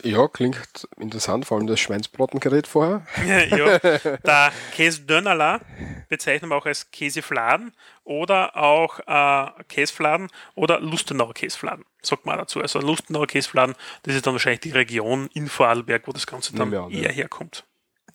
[0.04, 3.06] Ja, klingt interessant, vor allem das Schweinsbratengerät vorher.
[3.26, 3.80] ja,
[4.18, 5.62] der Käsedönnerla
[6.08, 7.74] bezeichnen wir auch als Käsefladen
[8.04, 12.62] oder auch äh, Käsefladen oder Lustenauer Käsefladen, sagt man dazu.
[12.62, 16.74] Also Lustenauer Käsefladen, das ist dann wahrscheinlich die Region in Vorarlberg, wo das Ganze dann
[16.74, 17.10] an, eher ja.
[17.10, 17.66] herkommt.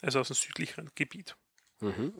[0.02, 1.36] Also aus dem südlicheren Gebiet.
[1.80, 2.12] Mhm,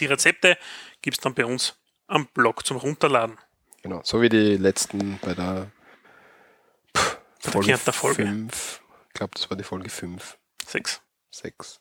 [0.00, 0.58] Die Rezepte
[1.02, 3.38] gibt es dann bei uns am Blog zum Runterladen.
[3.82, 5.70] Genau, so wie die letzten bei der
[7.42, 8.24] der Folge.
[8.24, 8.82] 5.
[9.08, 11.02] Ich glaube, das war die Folge 5, Sechs.
[11.30, 11.80] 6.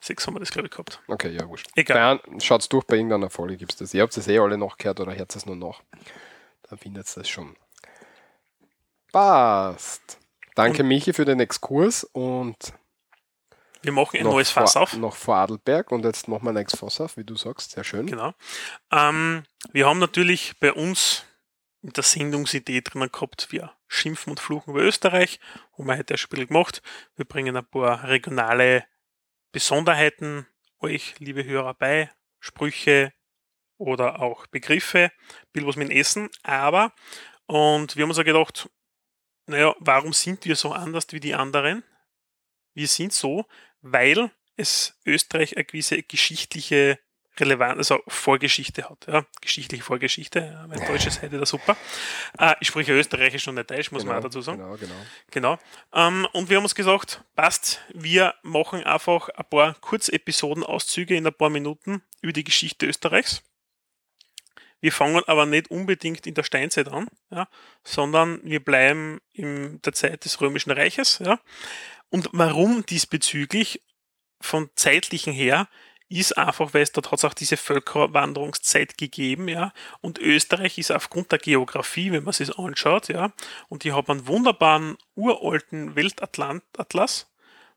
[0.00, 1.02] Sechs haben wir das, glaube ich, gehabt.
[1.08, 1.68] Okay, ja, wurscht.
[1.74, 2.20] Egal.
[2.24, 3.92] Dann schaut's durch, bei irgendeiner Folge gibt's das.
[3.94, 5.82] Ihr habt es eh alle noch gehört oder hört es nur noch.
[6.62, 7.56] Dann findet ihr das schon.
[9.12, 10.18] Passt.
[10.54, 12.72] Danke, Michi, für den Exkurs und
[13.82, 14.92] Wir machen ein neues Fass vor, auf.
[14.94, 17.72] noch vor Adelberg und jetzt machen wir ein nächstes Fass auf, wie du sagst.
[17.72, 18.06] Sehr schön.
[18.06, 18.34] Genau.
[18.92, 21.24] Ähm, wir haben natürlich bei uns
[21.82, 25.40] in der Sendungsidee drinnen gehabt, wir schimpfen und fluchen über Österreich,
[25.76, 26.82] haben wir heute ein Spiel gemacht.
[27.16, 28.86] Wir bringen ein paar regionale
[29.50, 30.46] Besonderheiten
[30.80, 33.12] euch, liebe Hörer, bei, Sprüche
[33.78, 35.10] oder auch Begriffe,
[35.52, 36.92] bisschen was mit Essen, aber,
[37.46, 38.68] und wir haben uns auch gedacht,
[39.46, 41.82] naja, warum sind wir so anders wie die anderen?
[42.74, 43.46] Wir sind so,
[43.80, 46.98] weil es Österreich eine gewisse geschichtliche
[47.40, 51.76] relevant, also Vorgeschichte hat, ja, geschichtliche Vorgeschichte, ja, mein Deutsch ist heute da super.
[52.38, 54.58] Äh, ich spreche Österreichisch und nicht Deutsch, muss genau, man auch dazu sagen.
[54.58, 54.94] Genau, genau.
[55.30, 55.58] Genau.
[55.92, 61.34] Ähm, und wir haben uns gesagt, passt, wir machen einfach ein paar Kurzepisoden-Auszüge in ein
[61.34, 63.42] paar Minuten über die Geschichte Österreichs.
[64.80, 67.48] Wir fangen aber nicht unbedingt in der Steinzeit an, ja,
[67.82, 71.18] sondern wir bleiben in der Zeit des Römischen Reiches.
[71.18, 71.40] Ja.
[72.10, 73.82] Und warum diesbezüglich
[74.40, 75.68] von zeitlichen her
[76.08, 79.72] ist einfach, weil es dort hat es auch diese Völkerwanderungszeit gegeben, ja.
[80.00, 83.32] Und Österreich ist aufgrund der Geografie, wenn man sich anschaut, ja,
[83.68, 87.30] und die haben einen wunderbaren uralten Weltatlas,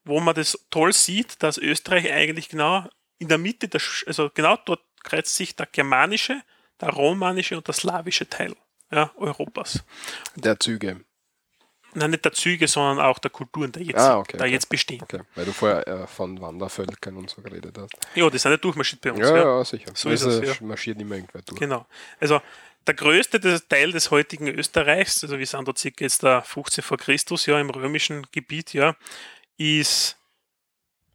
[0.04, 2.88] wo man das toll sieht, dass Österreich eigentlich genau
[3.20, 6.42] in der Mitte, der, also genau dort kreuzt sich der germanische,
[6.80, 8.56] der romanische und der slawische Teil
[8.92, 9.84] ja, Europas.
[10.36, 11.04] Der Züge.
[11.94, 14.54] Nein, nicht der Züge, sondern auch der Kulturen, der jetzt, Ah, okay, der okay.
[14.54, 15.02] jetzt bestehen.
[15.02, 17.92] Okay, weil du vorher äh, von Wandervölkern und so geredet hast.
[18.16, 19.20] Ja, die sind nicht durchmarschiert bei uns.
[19.22, 19.44] Ja, ja.
[19.58, 19.92] ja, sicher.
[19.94, 20.66] So ist Also, es, ja.
[20.66, 21.60] marschiert immer irgendwer durch.
[21.60, 21.86] Genau.
[22.20, 22.42] Also
[22.88, 26.98] der größte Teil des heutigen Österreichs, also wir sind da circa jetzt da 15 vor
[26.98, 28.96] Christus, ja, im römischen Gebiet, ja,
[29.58, 30.18] ist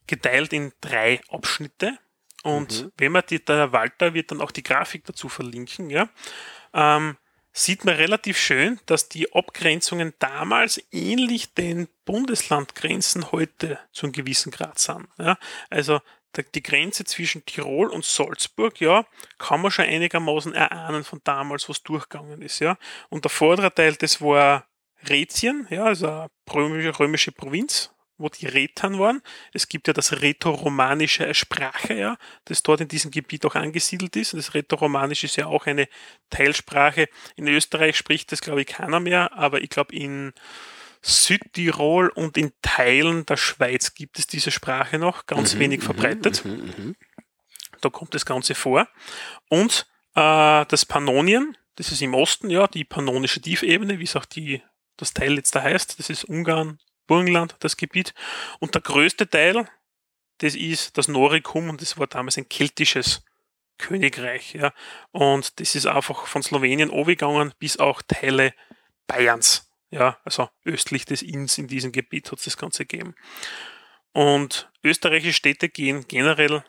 [0.07, 1.99] geteilt in drei Abschnitte.
[2.45, 2.93] Und Mhm.
[2.99, 6.09] wenn man die, der Walter wird dann auch die Grafik dazu verlinken, ja,
[6.73, 7.17] ähm,
[7.57, 14.53] sieht man relativ schön, dass die Abgrenzungen damals ähnlich den Bundeslandgrenzen heute zu einem gewissen
[14.53, 15.09] Grad sind.
[15.19, 15.39] Ja.
[15.71, 16.01] Also
[16.55, 19.07] die Grenze zwischen Tirol und Salzburg, ja,
[19.39, 22.77] kann man schon einigermaßen erahnen von damals, was durchgegangen ist, ja.
[23.09, 24.67] Und der vordere Teil, das war
[25.09, 29.23] Rätien, ja, also eine römische, römische Provinz, wo die Rätern waren.
[29.53, 34.33] Es gibt ja das rätoromanische Sprache, ja, das dort in diesem Gebiet auch angesiedelt ist.
[34.33, 35.89] Und das Rätoromanisch ist ja auch eine
[36.31, 37.09] Teilsprache.
[37.37, 40.33] In Österreich spricht das, glaube ich, keiner mehr, aber ich glaube, in
[41.03, 46.45] Südtirol und in Teilen der Schweiz gibt es diese Sprache noch, ganz wenig verbreitet.
[46.45, 46.97] Mhm, mhm.
[47.81, 48.89] Da kommt das Ganze vor.
[49.49, 54.25] Und äh, das Pannonien, das ist im Osten, ja, die pannonische Tiefebene, wie es auch
[54.25, 54.63] die,
[54.97, 58.15] das Teil jetzt da heißt, das ist Ungarn, Burgenland, das Gebiet.
[58.61, 59.69] Und der größte Teil,
[60.39, 63.25] das ist das Noricum und das war damals ein keltisches
[63.79, 64.73] Königreich, ja.
[65.13, 68.55] Und das ist einfach von Slowenien overgegangen bis auch Teile
[69.07, 73.15] Bayerns, ja, also östlich des Inns in diesem Gebiet hat es das Ganze gegeben.
[74.13, 76.65] Und österreichische Städte gehen generell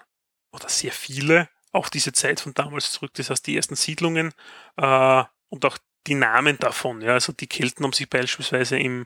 [0.51, 3.11] oder sehr viele auf diese Zeit von damals zurück.
[3.13, 4.33] Das heißt, die ersten Siedlungen
[4.75, 5.77] äh, und auch
[6.07, 7.01] die Namen davon.
[7.01, 9.05] Ja, also die Kelten haben sich beispielsweise im,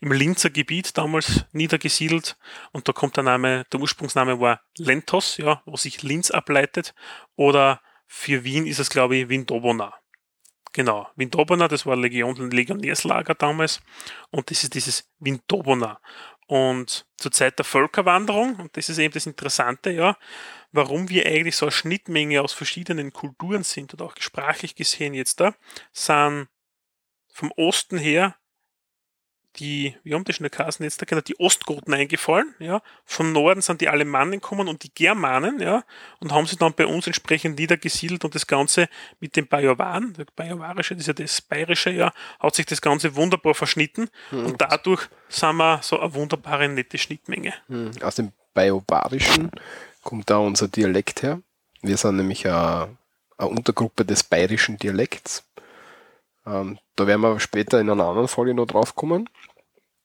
[0.00, 2.38] im Linzer Gebiet damals niedergesiedelt
[2.72, 6.94] und da kommt der Name, der Ursprungsname war Lentos, ja, wo sich Linz ableitet.
[7.36, 9.94] Oder für Wien ist es, glaube ich, Windobona.
[10.72, 13.80] Genau, Windobona, das war Legion, Legionärslager damals
[14.30, 16.00] und das ist dieses Windobona.
[16.46, 20.16] Und zur Zeit der Völkerwanderung, und das ist eben das Interessante, ja,
[20.72, 25.40] warum wir eigentlich so eine Schnittmenge aus verschiedenen Kulturen sind und auch sprachlich gesehen jetzt
[25.40, 25.54] da,
[25.92, 26.48] sind
[27.32, 28.36] vom Osten her
[29.56, 32.82] die, wie haben die schon geheißen jetzt da, genau, die Ostgoten eingefallen, ja.
[33.04, 35.84] Vom Norden sind die Alemannen gekommen und die Germanen, ja,
[36.20, 38.88] und haben sich dann bei uns entsprechend niedergesiedelt und das Ganze
[39.18, 43.16] mit dem Bajowan, der Bajovarische, das ist ja das Bayerische, ja, hat sich das Ganze
[43.16, 47.54] wunderbar verschnitten und dadurch sind wir so eine wunderbare, nette Schnittmenge.
[47.68, 47.92] Mhm.
[48.02, 49.50] Aus dem Bayobarischen
[50.02, 51.40] kommt da unser Dialekt her.
[51.82, 52.96] Wir sind nämlich eine,
[53.38, 55.44] eine Untergruppe des bayerischen Dialekts.
[56.46, 59.28] Ähm, da werden wir später in einer anderen Folge noch drauf kommen.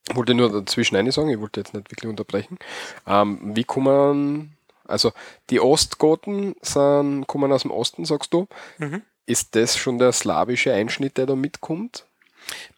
[0.10, 2.60] Ich wollte nur dazwischen eine sagen, ich wollte jetzt nicht wirklich unterbrechen.
[3.08, 5.12] Ähm, wie kommen, also
[5.50, 8.48] die Ostgoten sind, kommen aus dem Osten, sagst du.
[8.78, 9.02] Mhm.
[9.26, 12.06] Ist das schon der slawische Einschnitt, der da mitkommt?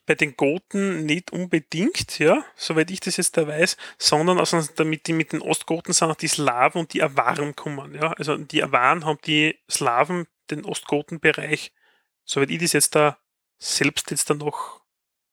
[0.05, 5.08] bei den Goten nicht unbedingt, ja, soweit ich das jetzt da weiß, sondern also damit
[5.08, 8.14] die mit den Ostgoten sind auch die Slawen und die Awaren kommen, ja.
[8.14, 11.74] Also die Awaren haben die Slawen den Ostgotenbereich,
[12.24, 13.18] soweit ich das jetzt da
[13.58, 14.82] selbst jetzt da noch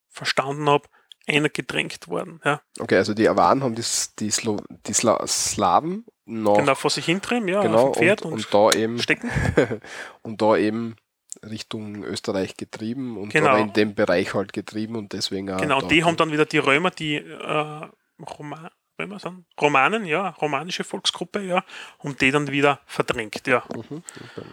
[0.09, 0.89] verstanden habe,
[1.27, 2.61] einer gedrängt worden, ja.
[2.79, 7.07] Okay, also die Awaren haben das, die, Slo die Sla Slawen noch Genau vor sich
[7.07, 9.31] hintreiben, ja, genau, auf dem Pferd und, und, und da eben stecken.
[10.23, 10.97] und da eben
[11.43, 13.57] Richtung Österreich getrieben und Genau.
[13.57, 16.59] in dem Bereich halt getrieben und deswegen auch Genau, und die haben dann wieder die
[16.59, 17.89] Römer, die äh,
[18.21, 19.45] Roma, Römer sind?
[19.61, 21.65] Romanen, ja, romanische Volksgruppe, ja,
[21.99, 23.65] und die dann wieder verdrängt, ja.
[23.75, 24.03] Mhm,
[24.37, 24.47] okay.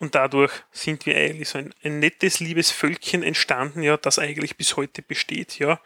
[0.00, 4.56] Und dadurch sind wir eigentlich so ein, ein nettes, liebes Völkchen entstanden, ja, das eigentlich
[4.56, 5.78] bis heute besteht, ja.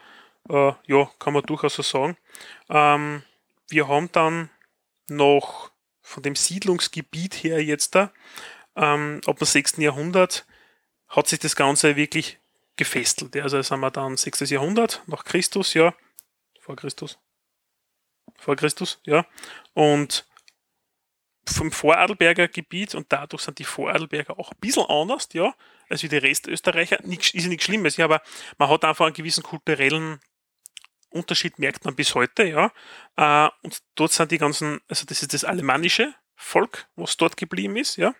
[0.49, 2.17] Äh, ja, kann man durchaus so sagen.
[2.69, 3.23] Ähm,
[3.67, 4.49] wir haben dann
[5.07, 5.69] noch
[6.01, 8.11] von dem Siedlungsgebiet her jetzt da,
[8.77, 9.77] ähm, ab dem 6.
[9.77, 10.45] Jahrhundert,
[11.09, 12.39] hat sich das Ganze wirklich
[12.77, 13.35] gefesselt.
[13.35, 13.43] Ja.
[13.43, 14.49] Also sind wir dann 6.
[14.49, 15.93] Jahrhundert nach Christus, ja.
[16.61, 17.17] Vor Christus.
[18.37, 19.25] Vor Christus, ja.
[19.73, 20.25] Und
[21.47, 25.53] vom Vorarlberger Gebiet und dadurch sind die Vorarlberger auch ein bisschen anders, ja,
[25.89, 26.99] als wie die Restösterreicher.
[27.03, 28.21] Nicht, ist ja nichts Schlimmes, ja, aber
[28.57, 30.19] man hat einfach einen gewissen kulturellen
[31.09, 32.71] Unterschied, merkt man bis heute, ja.
[33.15, 37.77] Äh, und dort sind die ganzen, also das ist das alemannische Volk, was dort geblieben
[37.77, 38.13] ist, ja.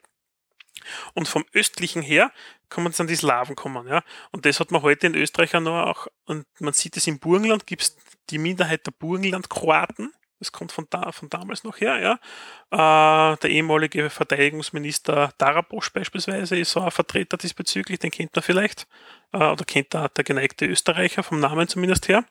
[1.14, 2.32] Und vom östlichen her
[2.70, 4.04] kommen dann die Slawen kommen, ja.
[4.32, 7.20] Und das hat man heute in Österreich auch noch auch, und man sieht es im
[7.20, 7.98] Burgenland, gibt es
[8.30, 13.34] die Minderheit der Burgenland-Kroaten, das kommt von, da, von damals noch her, ja.
[13.34, 18.88] Äh, der ehemalige Verteidigungsminister Darabosch beispielsweise ist so ein Vertreter diesbezüglich, den kennt man vielleicht.
[19.32, 22.26] Äh, oder kennt der, der geneigte Österreicher, vom Namen zumindest her.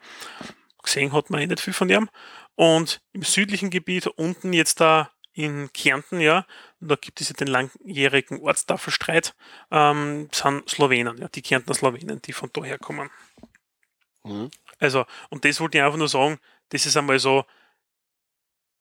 [0.82, 2.10] Gesehen hat man eh nicht viel von ihm.
[2.56, 6.46] Und im südlichen Gebiet, unten jetzt da in Kärnten, ja,
[6.80, 9.34] da gibt es ja den langjährigen Ortstafelstreit,
[9.70, 13.10] ähm, sind Slowenen, ja, die Kärntner Slowenen, die von daher kommen.
[14.22, 14.50] Mhm.
[14.78, 16.38] Also, und das wollte ich einfach nur sagen,
[16.68, 17.44] das ist einmal so,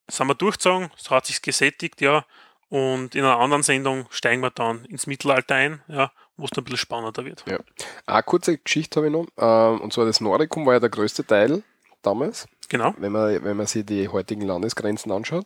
[0.07, 2.25] sind wir durchgezogen, es hat sich gesättigt, ja,
[2.69, 6.63] und in einer anderen Sendung steigen wir dann ins Mittelalter ein, ja, wo es dann
[6.63, 7.43] ein bisschen spannender wird.
[7.47, 7.59] Ja.
[8.07, 11.25] Eine kurze Geschichte habe ich noch, ähm, und zwar das Noricum war ja der größte
[11.25, 11.61] Teil
[12.01, 12.47] damals.
[12.69, 12.95] Genau.
[12.97, 15.45] Wenn man, wenn man sich die heutigen Landesgrenzen anschaut.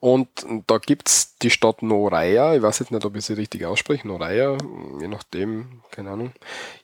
[0.00, 0.28] Und
[0.66, 4.06] da gibt es die Stadt Noreia, ich weiß jetzt nicht, ob ich sie richtig ausspreche,
[4.06, 4.58] Noreia,
[5.00, 6.32] je nachdem, keine Ahnung.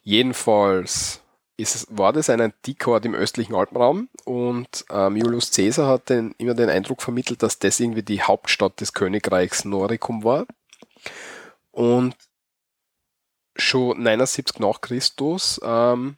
[0.02, 1.20] Jedenfalls
[1.56, 6.54] ist, war das ein Antikort im östlichen Alpenraum und ähm, Julius Caesar hat den, immer
[6.54, 10.46] den Eindruck vermittelt, dass das irgendwie die Hauptstadt des Königreichs Noricum war.
[11.70, 12.14] Und
[13.56, 16.16] schon 79 nach Christus ähm,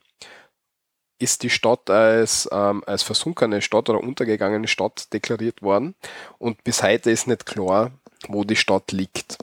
[1.19, 5.95] ist die Stadt als, ähm, als versunkene Stadt oder untergegangene Stadt deklariert worden.
[6.37, 7.91] Und bis heute ist nicht klar,
[8.27, 9.37] wo die Stadt liegt.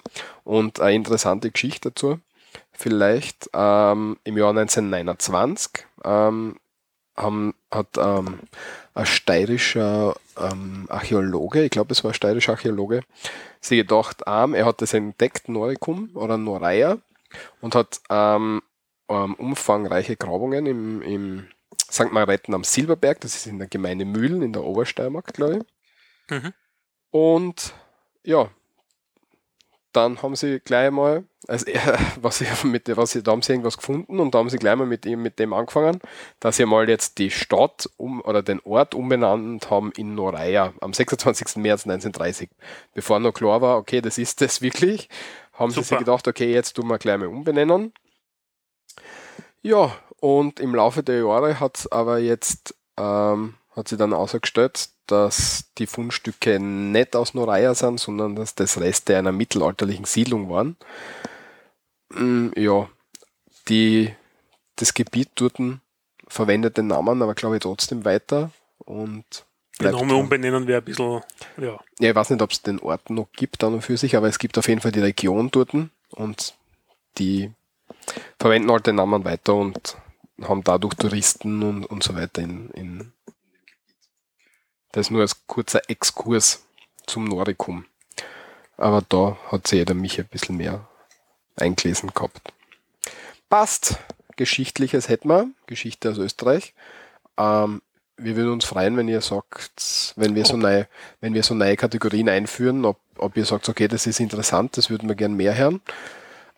[0.44, 2.20] Und eine interessante Geschichte dazu
[2.74, 6.56] vielleicht ähm, im Jahr 1929 ähm,
[7.16, 8.40] haben, hat ähm,
[8.94, 13.02] ein steirischer ähm, Archäologe, ich glaube es war ein steirischer Archäologe,
[13.60, 16.98] sich gedacht, ähm, er hat das entdeckt, Noricum oder Noreia,
[17.60, 18.62] und hat ähm,
[19.06, 21.46] umfangreiche Grabungen im, im
[21.90, 22.10] St.
[22.10, 25.62] Margrethen am Silberberg, das ist in der Gemeinde Mühlen in der Obersteiermark, glaube ich.
[26.30, 26.52] Mhm.
[27.10, 27.74] Und
[28.24, 28.50] ja,
[29.96, 31.66] dann haben sie gleich mal, also
[32.20, 34.76] was sie mit was sie, da haben sie irgendwas gefunden und da haben sie gleich
[34.76, 36.00] mal mit ihm, mit dem angefangen,
[36.40, 40.92] dass sie mal jetzt die Stadt um oder den Ort umbenannt haben in Noreia am
[40.92, 41.56] 26.
[41.56, 42.50] März 1930.
[42.94, 45.08] Bevor noch klar war, okay, das ist das wirklich,
[45.52, 45.82] haben Super.
[45.82, 47.92] sie sich gedacht, okay, jetzt tun wir gleich mal umbenennen.
[49.62, 55.70] Ja, und im Laufe der Jahre hat aber jetzt ähm, hat sie dann ausgestellt, dass
[55.78, 60.76] die Fundstücke nicht aus Noreia sind, sondern dass das Reste einer mittelalterlichen Siedlung waren.
[62.10, 62.88] Mm, ja,
[63.68, 64.14] die,
[64.76, 65.54] das Gebiet dort
[66.26, 69.44] verwendet den Namen, aber glaube ich trotzdem weiter und
[69.80, 71.20] den Namen umbenennen wäre ein bisschen,
[71.56, 71.78] ja.
[71.98, 74.38] Ja, ich weiß nicht, ob es den Ort noch gibt, dann für sich, aber es
[74.38, 75.70] gibt auf jeden Fall die Region dort
[76.10, 76.54] und
[77.18, 77.50] die
[78.38, 79.96] verwenden halt den Namen weiter und
[80.42, 83.12] haben dadurch Touristen und, und so weiter in, in
[84.94, 86.64] das nur als kurzer Exkurs
[87.06, 87.84] zum Noricum.
[88.76, 90.88] Aber da hat sich jeder mich ein bisschen mehr
[91.56, 92.52] eingelesen gehabt.
[93.48, 93.98] Passt.
[94.36, 95.48] Geschichtliches hätten wir.
[95.66, 96.74] Geschichte aus Österreich.
[97.38, 97.82] Ähm,
[98.16, 100.88] wir würden uns freuen, wenn ihr sagt, wenn wir so neue,
[101.20, 104.90] wenn wir so neue Kategorien einführen, ob, ob ihr sagt, okay, das ist interessant, das
[104.90, 105.80] würden wir gern mehr hören.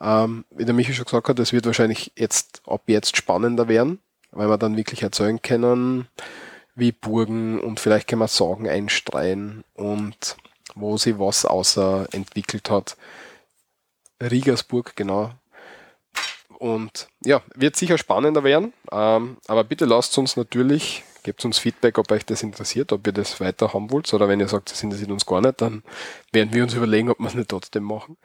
[0.00, 4.00] Ähm, wie der Michi schon gesagt hat, das wird wahrscheinlich jetzt, ab jetzt spannender werden,
[4.30, 6.08] weil wir dann wirklich erzeugen können,
[6.76, 10.36] wie Burgen und vielleicht können wir Sorgen einstreuen und
[10.74, 12.96] wo sie was außer entwickelt hat.
[14.22, 15.32] Riegersburg, genau.
[16.58, 21.98] Und ja, wird sicher spannender werden, ähm, aber bitte lasst uns natürlich, gebt uns Feedback,
[21.98, 24.82] ob euch das interessiert, ob ihr das weiter haben wollt oder wenn ihr sagt, das
[24.82, 25.82] interessiert uns gar nicht, dann
[26.32, 28.16] werden wir uns überlegen, ob wir es nicht trotzdem machen.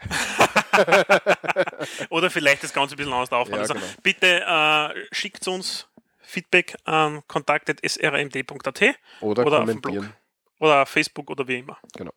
[2.10, 3.56] oder vielleicht das Ganze ein bisschen anders aufbauen.
[3.56, 3.86] Ja, also genau.
[4.02, 5.88] bitte äh, schickt uns
[6.32, 8.82] Feedback an kontakt.srmd.at
[9.20, 10.14] oder, oder kommentieren.
[10.60, 11.78] Oder Facebook oder wie immer.
[11.98, 12.14] Genau.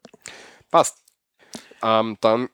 [0.70, 1.02] Passt.
[1.82, 2.48] Ähm, dann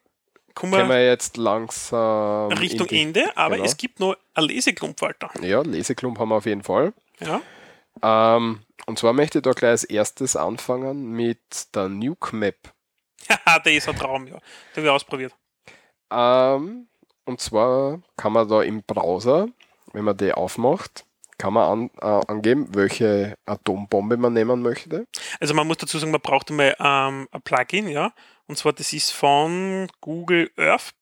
[0.54, 3.66] Kommen wir, wir jetzt langsam Richtung die, Ende, aber genau.
[3.66, 5.30] es gibt noch ein Leseklump, Walter.
[5.42, 6.92] Ja, Leseklump haben wir auf jeden Fall.
[7.20, 7.40] Ja.
[8.02, 12.72] Ähm, und zwar möchte ich da gleich als erstes anfangen mit der Nuke Map.
[13.28, 14.38] Ja, der ist ein Traum, ja.
[14.74, 15.34] Den habe ich ausprobiert.
[16.10, 16.88] Ähm,
[17.26, 19.48] und zwar kann man da im Browser,
[19.92, 21.04] wenn man die aufmacht,
[21.40, 25.06] kann man an, äh, angeben, welche Atombombe man nehmen möchte?
[25.40, 28.12] Also man muss dazu sagen, man braucht einmal ähm, ein Plugin, ja.
[28.46, 30.92] Und zwar das ist von Google Earth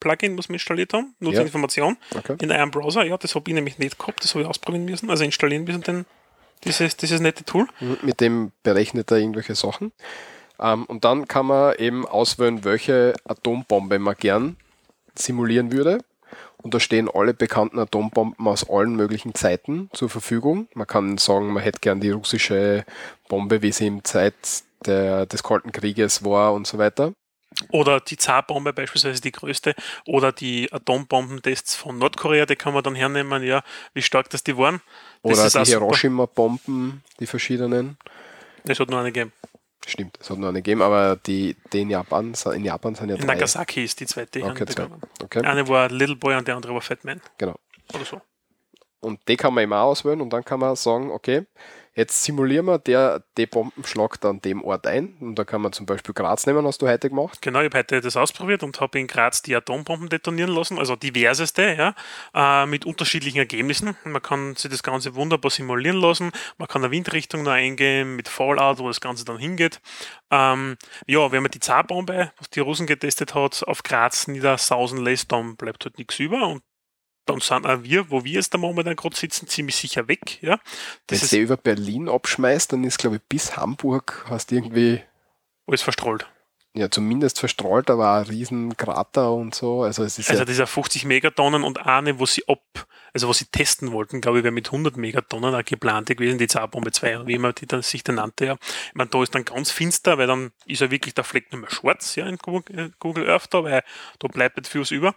[0.00, 1.14] Plugin, muss man installiert haben.
[1.20, 2.18] Nutzerinformation ja.
[2.20, 2.36] okay.
[2.40, 3.04] in einem Browser.
[3.04, 5.82] Ja, das habe ich nämlich nicht gehabt, das habe ich ausprobieren müssen, also installieren müssen,
[5.82, 6.06] denn
[6.64, 7.66] dieses, dieses nette Tool.
[8.00, 9.92] Mit dem berechnet er irgendwelche Sachen.
[10.58, 14.56] Ähm, und dann kann man eben auswählen, welche Atombombe man gern
[15.14, 15.98] simulieren würde.
[16.66, 20.66] Und da stehen alle bekannten Atombomben aus allen möglichen Zeiten zur Verfügung.
[20.74, 22.84] Man kann sagen, man hätte gern die russische
[23.28, 24.34] Bombe, wie sie im Zeit
[24.84, 27.12] der, des Kalten Krieges war und so weiter.
[27.70, 29.76] Oder die Zarbombe beispielsweise die größte.
[30.06, 33.62] Oder die Atombombentests von Nordkorea, die kann man dann hernehmen, ja,
[33.94, 34.80] wie stark das die waren.
[35.22, 35.70] Das Oder die.
[35.70, 37.96] Hiroshima-Bomben, die verschiedenen.
[38.64, 39.32] Das hat nur eine gegeben.
[39.86, 43.14] Stimmt, es hat nur eine gegeben, aber die, die in Japan, in Japan sind ja
[43.14, 43.34] In drei.
[43.34, 44.88] Nagasaki ist die zweite Okay, zwei.
[45.22, 47.20] Okay, Eine war Little Boy und der andere war Fat Man.
[47.38, 47.54] genau.
[47.94, 48.20] Oder so.
[48.98, 51.46] Und die kann man immer auswählen und dann kann man sagen, okay,
[51.96, 55.16] jetzt simulieren wir, der, die Bomben schlagt an dem Ort ein.
[55.20, 57.40] Und da kann man zum Beispiel Graz nehmen, hast du heute gemacht.
[57.40, 60.94] Genau, ich habe heute das ausprobiert und habe in Graz die Atombomben detonieren lassen, also
[60.94, 61.94] diverseste, ja,
[62.34, 63.96] äh, mit unterschiedlichen Ergebnissen.
[64.04, 66.32] Man kann sich das Ganze wunderbar simulieren lassen.
[66.58, 69.80] Man kann eine Windrichtung noch eingeben mit Fallout, wo das Ganze dann hingeht.
[70.30, 75.32] Ähm, ja, wenn man die Zarbombe, was die Russen getestet hat, auf Graz niedersausen lässt,
[75.32, 76.62] dann bleibt halt nichts über und
[77.26, 80.42] dann sind auch wir, wo wir jetzt da momentan gerade sitzen, ziemlich sicher weg.
[80.42, 80.52] Ja.
[80.52, 80.58] Wenn
[81.08, 84.56] Das du ist sie über Berlin abschmeißt, dann ist, glaube ich, bis Hamburg hast du
[84.56, 85.02] irgendwie,
[85.66, 86.26] alles verstrahlt.
[86.74, 89.82] ja, zumindest verstrahlt, aber auch ein riesen Krater und so.
[89.82, 93.32] Also es ist Also ja, dieser 50 Megatonnen und eine, wo sie ab, also wo
[93.32, 97.26] sie testen wollten, glaube ich, wäre mit 100 Megatonnen auch geplante gewesen, die Zarbombe 2,
[97.26, 98.56] wie immer die dann sich dann nannte, ja.
[98.88, 101.60] Ich meine, da ist dann ganz finster, weil dann ist ja wirklich der Fleck nicht
[101.62, 103.82] mehr schwarz, ja, in Google, äh, Google Earth da, weil
[104.18, 105.14] da bleibt nicht vieles über.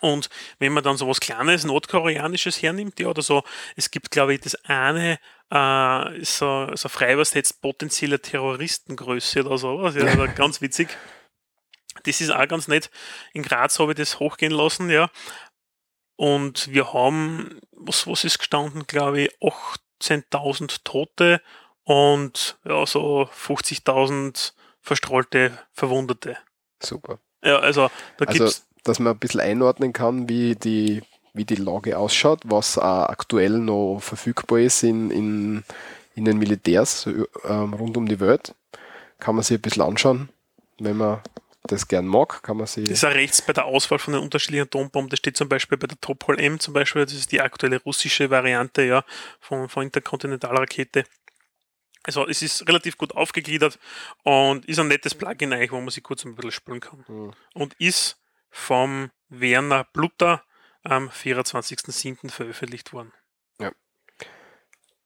[0.00, 3.42] Und wenn man dann so was Kleines, Nordkoreanisches hernimmt, ja, oder so,
[3.76, 5.18] es gibt, glaube ich, das eine,
[5.50, 10.88] äh, so, so frei übersetzt potenzielle Terroristengröße oder sowas, ja, also ganz witzig.
[12.04, 12.90] Das ist auch ganz nett.
[13.32, 15.10] In Graz habe ich das hochgehen lassen, ja.
[16.16, 21.40] Und wir haben, was, was ist gestanden, glaube ich, 18.000 Tote
[21.84, 26.36] und ja, so 50.000 verstrahlte Verwundete.
[26.82, 27.20] super.
[27.42, 31.02] Ja, also da Also, gibt's dass man ein bisschen einordnen kann, wie die,
[31.32, 35.64] wie die Lage ausschaut, was auch aktuell noch verfügbar ist in, in,
[36.14, 37.08] in den Militärs
[37.44, 38.54] ähm, rund um die Welt.
[39.18, 40.28] Kann man sich ein bisschen anschauen.
[40.78, 41.20] Wenn man
[41.66, 42.84] das gern mag, kann man sich.
[42.84, 45.08] Das ist auch rechts bei der Auswahl von den unterschiedlichen Atombomben.
[45.08, 48.28] Das steht zum Beispiel bei der Topol M zum Beispiel, das ist die aktuelle russische
[48.30, 49.04] Variante ja,
[49.40, 51.04] von, von Interkontinentalrakete.
[52.02, 53.78] Also es ist relativ gut aufgegliedert
[54.24, 57.02] und ist ein nettes Plugin eigentlich, wo man sich kurz ein bisschen spülen kann.
[57.06, 57.32] Hm.
[57.54, 58.18] Und ist
[58.54, 60.42] vom Werner Blutter
[60.84, 62.30] am 24.07.
[62.30, 63.12] veröffentlicht worden.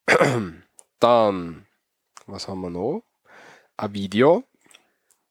[1.01, 1.67] Dann,
[2.27, 3.03] was haben wir noch?
[3.77, 4.45] Ein Video,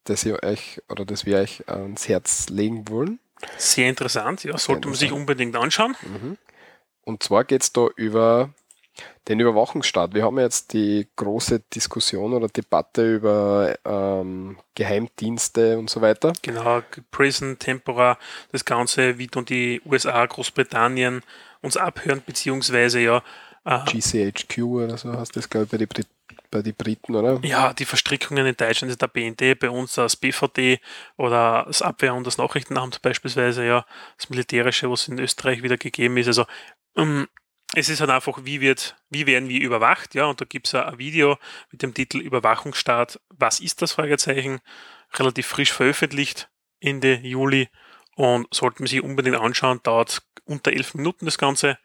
[0.06, 3.20] das ihr euch oder das wir euch ans Herz legen wollen.
[3.58, 5.96] Sehr interessant, ja, sollte man sich unbedingt anschauen.
[6.02, 6.38] Mhm.
[7.04, 8.54] Und zwar geht es da über
[9.28, 10.14] den Überwachungsstaat.
[10.14, 16.34] Wir haben jetzt die große Diskussion oder Debatte über ähm, Geheimdienste und so weiter.
[16.42, 18.18] Genau, Prison, Tempora,
[18.52, 21.22] das Ganze, wie dann die USA, Großbritannien
[21.62, 23.24] uns abhören, beziehungsweise ja,
[23.66, 26.08] äh, GCHQ oder so heißt das, glaube ich, bei den Brit
[26.50, 27.40] bei die Briten, oder?
[27.44, 30.80] ja, die Verstrickungen in Deutschland ist der BND, bei uns das BVD
[31.18, 33.86] oder das Abwehr- und das Nachrichtenamt beispielsweise, ja,
[34.18, 36.28] das Militärische, was in Österreich wieder gegeben ist.
[36.28, 36.46] Also
[36.96, 37.28] ähm,
[37.76, 40.76] es ist halt einfach, wie wird, wie werden wir überwacht, ja, und da gibt es
[40.76, 41.38] ein Video
[41.72, 43.92] mit dem Titel Überwachungsstaat, was ist das?
[43.92, 44.60] Fragezeichen,
[45.14, 46.50] relativ frisch veröffentlicht,
[46.80, 47.70] Ende Juli
[48.16, 51.78] und sollten wir sich unbedingt anschauen, dauert unter elf Minuten das Ganze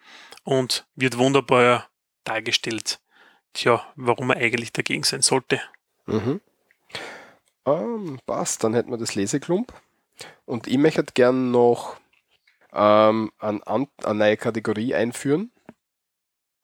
[0.45, 1.89] und wird wunderbar
[2.25, 3.01] dargestellt,
[3.53, 5.61] tja, warum man eigentlich dagegen sein sollte.
[6.07, 6.41] Mhm.
[7.67, 9.73] Ähm, passt, dann hätten wir das Leseklump.
[10.47, 11.97] Und ich möchte gern noch
[12.73, 13.63] ähm, an,
[14.05, 15.53] eine neue Kategorie einführen.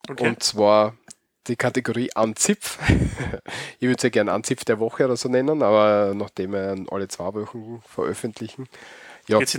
[0.09, 0.27] Okay.
[0.27, 0.95] Und zwar
[1.47, 2.77] die Kategorie Anzipf.
[3.79, 7.33] ich würde sie gerne Anzipf der Woche oder so nennen, aber nachdem wir alle zwei
[7.33, 8.67] Wochen veröffentlichen.
[9.27, 9.49] Ja, Geht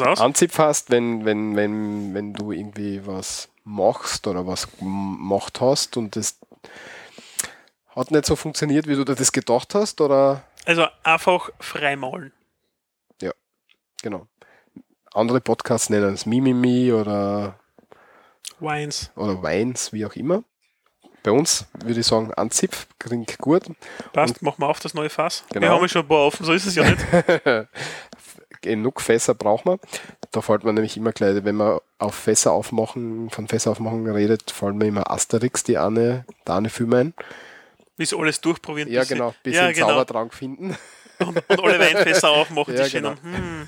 [0.00, 0.20] aus?
[0.20, 6.16] Anzipf hast, wenn, wenn, wenn, wenn du irgendwie was machst oder was gemacht hast und
[6.16, 6.38] das
[7.94, 12.32] hat nicht so funktioniert, wie du dir das gedacht hast, oder Also einfach freimalen.
[14.02, 14.26] genau.
[15.12, 17.58] Andere Podcasts nennen es Mimimi oder
[18.60, 19.10] Wines.
[19.16, 20.44] oder Weins, wie auch immer.
[21.22, 23.64] Bei uns würde ich sagen, Anzipf klingt gut.
[24.12, 25.44] Passt, machen wir auf das neue Fass.
[25.50, 25.66] Genau.
[25.66, 27.04] Wir haben schon ein paar offen, so ist es ja nicht.
[28.60, 29.78] Genug Fässer braucht man.
[30.32, 34.50] Da fällt man nämlich immer gleich, wenn man auf Fässer aufmachen, von Fässer aufmachen redet,
[34.50, 37.14] fallen mir immer Asterix, die eine, der eine Film ein.
[37.96, 38.90] Bis alles durchprobieren.
[38.90, 39.88] Ja, genau, bis ja, sie den genau.
[39.88, 40.76] Zaubertrank finden.
[41.18, 43.16] Und, und alle Weinfässer aufmachen, Ja, die schönen.
[43.22, 43.36] genau.
[43.36, 43.66] Hm,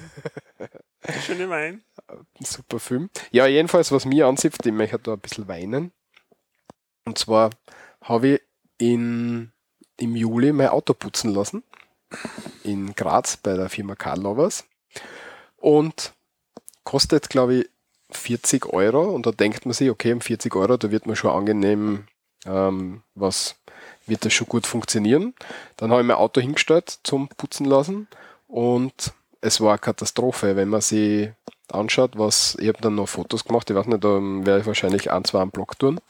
[1.26, 1.82] schöne Wein.
[2.40, 3.10] Super Film.
[3.30, 5.92] Ja, jedenfalls, was mir anzipft, ich möchte da ein bisschen weinen.
[7.04, 7.50] Und zwar
[8.02, 8.40] habe ich
[8.78, 9.52] in,
[9.96, 11.62] im Juli mein Auto putzen lassen.
[12.64, 14.64] In Graz bei der Firma Karl Lovers.
[15.56, 16.12] Und
[16.84, 17.70] kostet, glaube ich,
[18.10, 19.10] 40 Euro.
[19.10, 22.06] Und da denkt man sich, okay, um 40 Euro, da wird man schon angenehm,
[22.46, 23.56] ähm, was
[24.06, 25.34] wird das schon gut funktionieren.
[25.76, 28.08] Dann habe ich mein Auto hingestellt zum Putzen lassen
[28.48, 31.30] und es war eine Katastrophe, wenn man sich
[31.72, 35.10] anschaut, was, ich habe dann noch Fotos gemacht, ich weiß nicht, da werde ich wahrscheinlich
[35.10, 36.00] ein, zwei am Blog tun.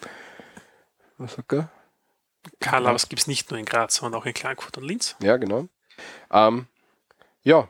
[1.18, 1.70] Was sagt er?
[2.60, 5.16] Karl, aber es gibt es nicht nur in Graz, sondern auch in Klagenfurt und Linz.
[5.22, 5.68] Ja, genau.
[6.30, 6.66] Ähm,
[7.42, 7.68] ja,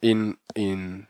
[0.00, 1.08] in, in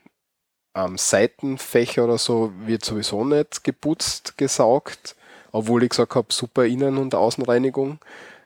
[0.74, 5.16] ähm, Seitenfächer oder so wird sowieso nicht geputzt, gesaugt,
[5.50, 7.98] obwohl ich gesagt habe, super Innen- und Außenreinigung.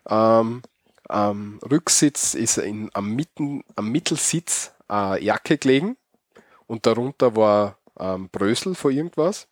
[0.08, 0.62] Ähm,
[1.08, 5.96] am Rücksitz ist in, am, Mitten, am Mittelsitz eine Jacke gelegen
[6.66, 9.48] und darunter war ähm, Brösel von irgendwas.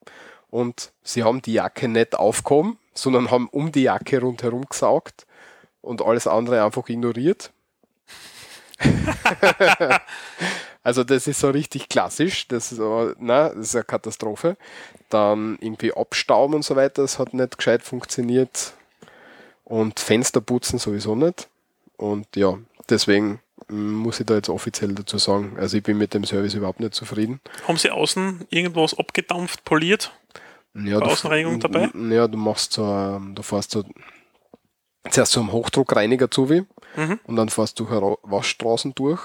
[0.51, 5.27] Und sie haben die Jacke nicht aufgehoben, sondern haben um die Jacke rundherum gesaugt
[5.83, 7.53] und alles andere einfach ignoriert.
[10.83, 14.57] also das ist so richtig klassisch, das ist, aber, na, das ist eine Katastrophe.
[15.09, 18.75] Dann irgendwie abstauben und so weiter, das hat nicht gescheit funktioniert.
[19.65, 21.49] Und Fenster putzen sowieso nicht.
[21.97, 22.59] Und ja,
[22.89, 26.81] deswegen muss ich da jetzt offiziell dazu sagen, also ich bin mit dem Service überhaupt
[26.81, 27.41] nicht zufrieden.
[27.67, 30.13] Haben Sie außen irgendwas abgedampft, poliert?
[30.75, 31.91] Ja, War Außenreinigung dabei?
[32.11, 33.85] Ja, du machst so, ähm, du fährst so
[35.11, 36.65] zuerst so einen Hochdruckreiniger zu wie
[36.97, 37.21] Mhm.
[37.25, 37.89] und dann fährst du
[38.23, 39.21] Waschstraßen durch,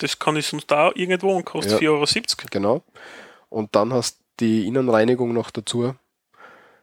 [0.00, 1.90] Das kann ich sonst da irgendwo und kostet Ja.
[1.90, 2.48] 4,70 Euro.
[2.50, 2.82] genau.
[3.48, 5.94] Und dann hast die Innenreinigung noch dazu.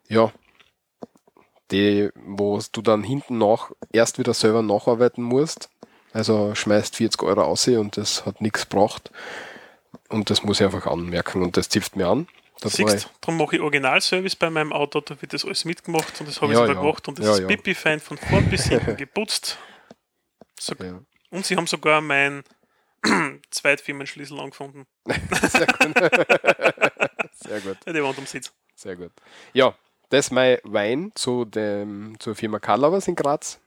[0.10, 0.32] Ja,
[1.72, 5.70] die, wo du dann hinten nach erst wieder selber nacharbeiten musst.
[6.14, 9.12] Also schmeißt 40 Euro aus und das hat nichts gebracht.
[10.10, 12.28] Und das muss ich einfach anmerken und das zipft mir an.
[12.60, 16.20] Da war Siehst, darum mache ich Originalservice bei meinem Auto, da wird das alles mitgemacht
[16.22, 16.82] und das habe ich Ja, sogar ja.
[16.82, 17.48] gemacht und das Ja, ist ja.
[17.48, 19.58] pipi-fein von vorn bis hinten geputzt.
[20.60, 20.94] So, ich,
[21.32, 22.44] und sie haben sogar mein
[23.52, 24.86] Zweitfirmenschlüssel angefunden.
[25.08, 25.98] Sehr gut.
[27.34, 27.78] Sehr gut.
[27.86, 28.54] Ja, der Wand am Sitz.
[28.76, 29.12] Sehr gut.
[29.54, 29.76] Ja,
[30.10, 33.60] das ist mein Wein zu dem, zur Firma Karlavers in Graz.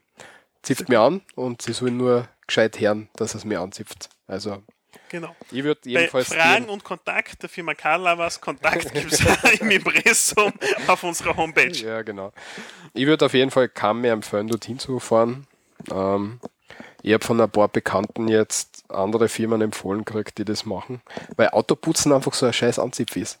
[0.63, 4.09] Zipft mir an und sie sollen nur gescheit hören, dass es mir anzipft.
[4.27, 4.63] Also,
[5.09, 5.35] Genau.
[5.51, 6.33] ich würde Bei jedenfalls.
[6.33, 9.19] Fragen dir- und Kontakt der Firma Carlavas, Kontakt gibt es
[9.61, 10.51] im Impressum
[10.87, 11.71] auf unserer Homepage.
[11.71, 12.33] Ja, genau.
[12.93, 15.45] Ich würde auf jeden Fall kaum mehr empfehlen, dorthin zu fahren.
[15.91, 16.39] Ähm,
[17.03, 21.01] ich habe von ein paar Bekannten jetzt andere Firmen empfohlen gekriegt, die das machen,
[21.35, 23.39] weil Autoputzen einfach so ein scheiß Anzipf ist.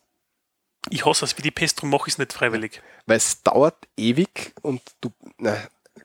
[0.89, 2.81] Ich hasse es wie die Pest, darum mache ich es nicht freiwillig.
[3.07, 5.57] Weil es dauert ewig und du, na,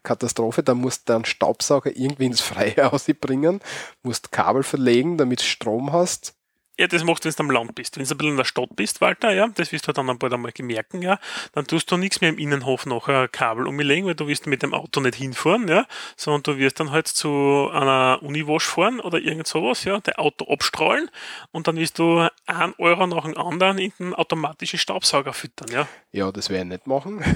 [0.03, 3.61] Katastrophe, da musst du einen Staubsauger irgendwie ins Freie ausbringen,
[4.03, 6.35] musst Kabel verlegen, damit Strom hast.
[6.83, 7.97] Ja, das machst du, wenn du am Land bist.
[7.97, 10.33] Wenn du ein bisschen in der Stadt bist, Walter, ja, das wirst du dann bald
[10.33, 11.21] einmal gemerken, ja,
[11.53, 14.65] dann tust du nichts mehr im Innenhof noch ein Kabel umlegen, weil du wirst mit
[14.65, 15.87] dem Auto nicht hinfahren, ja,
[16.17, 20.53] sondern du wirst dann halt zu einer Uniwasch fahren oder irgend sowas, ja, dein Auto
[20.53, 21.09] abstrahlen
[21.53, 25.87] und dann wirst du einen Euro nach dem anderen in den automatischen Staubsauger füttern, ja.
[26.11, 27.23] Ja, das werde ich nicht machen.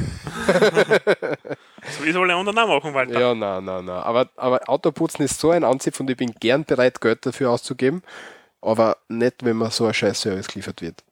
[1.89, 3.20] So wie es alle anderen auch machen, Walter.
[3.20, 4.02] Ja, na, na, na.
[4.02, 8.02] Aber, aber Autoputzen ist so ein Anzipf und ich bin gern bereit, Geld dafür auszugeben,
[8.66, 11.02] aber nicht, wenn mir so ein scheiß Service geliefert wird.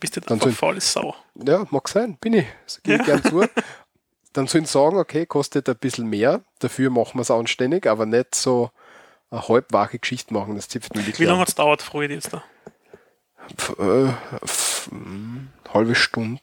[0.00, 1.14] Bist du Dann einfach faule Sau.
[1.36, 2.46] Ja, mag sein, bin ich.
[2.64, 3.46] Das gebe ich gern zu.
[4.32, 8.06] Dann sollen sie sagen, okay, kostet ein bisschen mehr, dafür machen wir es anständig, aber
[8.06, 8.70] nicht so
[9.30, 11.40] eine halbwache Geschichte machen, das zipft wirklich Wie lange an.
[11.42, 12.42] hat es dauert, ich dich jetzt da?
[13.56, 13.78] Pf-
[14.08, 14.14] äh,
[14.46, 16.40] pf- hm, halbe Stunde,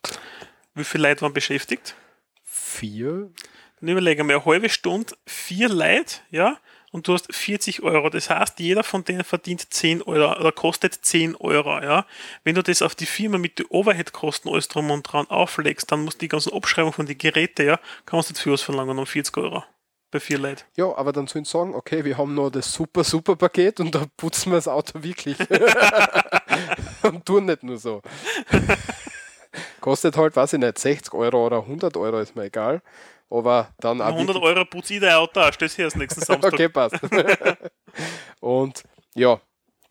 [0.75, 1.95] Wie viele Leute waren beschäftigt?
[2.43, 3.31] vier.
[3.79, 6.57] Dann überlege mal, eine halbe Stunde, vier Leute, ja,
[6.91, 8.09] und du hast 40 Euro.
[8.09, 12.05] Das heißt, jeder von denen verdient 10 Euro oder kostet 10 Euro, ja.
[12.43, 16.03] Wenn du das auf die Firma mit den Overhead-Kosten alles drum und dran auflegst, dann
[16.03, 18.97] musst du die ganzen Abschreibungen von den Geräten, ja, kannst du nicht für was verlangen
[18.97, 19.63] um 40 Euro.
[20.11, 20.63] Bei vier Leuten.
[20.75, 23.93] Ja, aber dann sollen sie sagen, okay, wir haben noch das super, super Paket und
[23.93, 25.37] da putzen wir das Auto wirklich.
[27.03, 28.01] und tun nicht nur so.
[29.81, 32.81] Kostet halt, weiß ich nicht, 60 Euro oder 100 Euro, ist mir egal.
[33.29, 36.53] Aber dann auch 100 wirklich- Euro putze ich dein Auto aus, stell's das nächsten Samstag.
[36.53, 36.95] Okay, passt.
[38.39, 38.83] und
[39.13, 39.39] ja,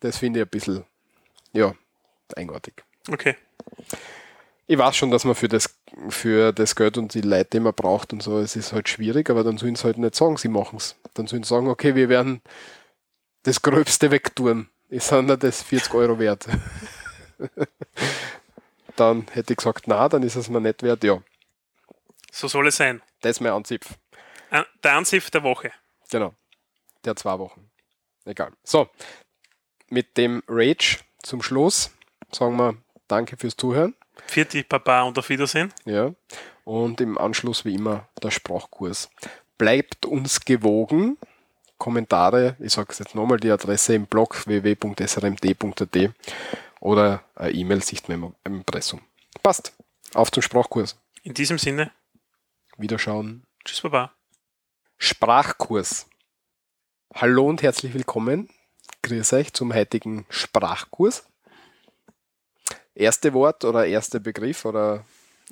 [0.01, 0.83] das finde ich ein bisschen,
[1.53, 1.73] ja,
[2.35, 2.73] eigenartig.
[3.11, 3.35] okay.
[4.67, 5.73] Ich weiß schon, dass man für das,
[6.09, 9.27] für das Geld und die Leute, die man braucht und so, es ist halt schwierig,
[9.31, 10.95] aber dann sollen sie halt nicht sagen, sie machen es.
[11.15, 12.41] Dann sollen sie sagen, okay, wir werden
[13.43, 14.69] das Gröbste wegtun.
[14.89, 16.45] Ist dann nicht das 40 Euro wert.
[18.95, 21.03] dann hätte ich gesagt, na, dann ist es mir nicht wert.
[21.03, 21.19] Ja,
[22.31, 23.01] So soll es sein.
[23.21, 23.93] Das ist mein Anzipf.
[24.83, 25.71] Der Ansiff der Woche.
[26.09, 26.33] Genau.
[27.05, 27.69] Der zwei Wochen.
[28.25, 28.51] Egal.
[28.63, 28.89] So,
[29.89, 31.91] mit dem Rage zum Schluss
[32.31, 32.77] sagen wir
[33.07, 33.95] Danke fürs Zuhören.
[34.27, 35.73] Vierte Papa und auf Wiedersehen.
[35.85, 36.13] Ja.
[36.63, 39.09] Und im Anschluss wie immer der Sprachkurs.
[39.57, 41.17] Bleibt uns gewogen.
[41.79, 46.11] Kommentare, ich sage es jetzt nochmal, die Adresse im Blog www.srmd.at
[46.81, 49.01] oder eine E-Mail sicht im Impressum.
[49.41, 49.73] Passt.
[50.13, 50.97] Auf zum Sprachkurs.
[51.23, 51.91] In diesem Sinne,
[52.79, 53.43] Wiederschauen.
[53.65, 54.13] tschüss, Baba.
[54.97, 56.07] Sprachkurs.
[57.13, 58.49] Hallo und herzlich willkommen.
[59.01, 61.25] Grüß euch zum heutigen Sprachkurs.
[62.95, 65.03] Erste Wort oder erster Begriff oder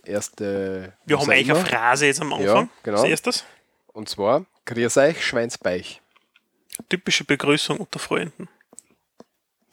[0.06, 0.94] erste.
[1.06, 1.66] Wir haben eigentlich eine.
[1.66, 2.46] Phrase jetzt am Anfang.
[2.46, 3.02] Ja, genau.
[3.02, 3.46] Als erstes.
[3.88, 6.02] Und zwar Grüß euch, Schweinsbeich.
[6.88, 8.48] Typische Begrüßung unter Freunden.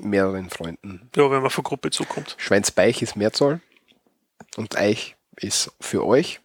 [0.03, 1.09] Mehreren Freunden.
[1.15, 2.35] Ja, wenn man von Gruppe zukommt.
[2.37, 3.61] Schweinsbeich ist Mehrzahl
[4.57, 6.41] und Eich ist für euch.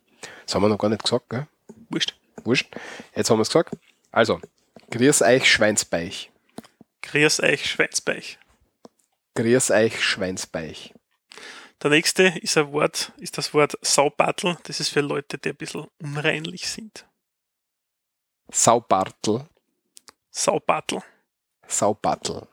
[0.50, 1.46] Das haben wir noch gar nicht gesagt, gell?
[1.92, 2.16] Wurscht.
[2.44, 2.76] Wurscht.
[3.16, 3.78] Jetzt haben wir es gesagt.
[4.12, 4.42] Also,
[4.90, 6.32] Grüß euch, Schweinsbeich.
[7.04, 8.40] Grüß euch, Schweinsbeich.
[9.36, 10.96] Grüß euch, Schweinsbeich.
[11.84, 14.58] Der nächste ist ein Wort, ist das Wort Saubattel.
[14.64, 17.06] Das ist für Leute, die ein bisschen unreinlich sind.
[18.52, 19.46] Saubartel.
[20.32, 21.04] Saubattel.
[21.68, 22.48] Saubattel.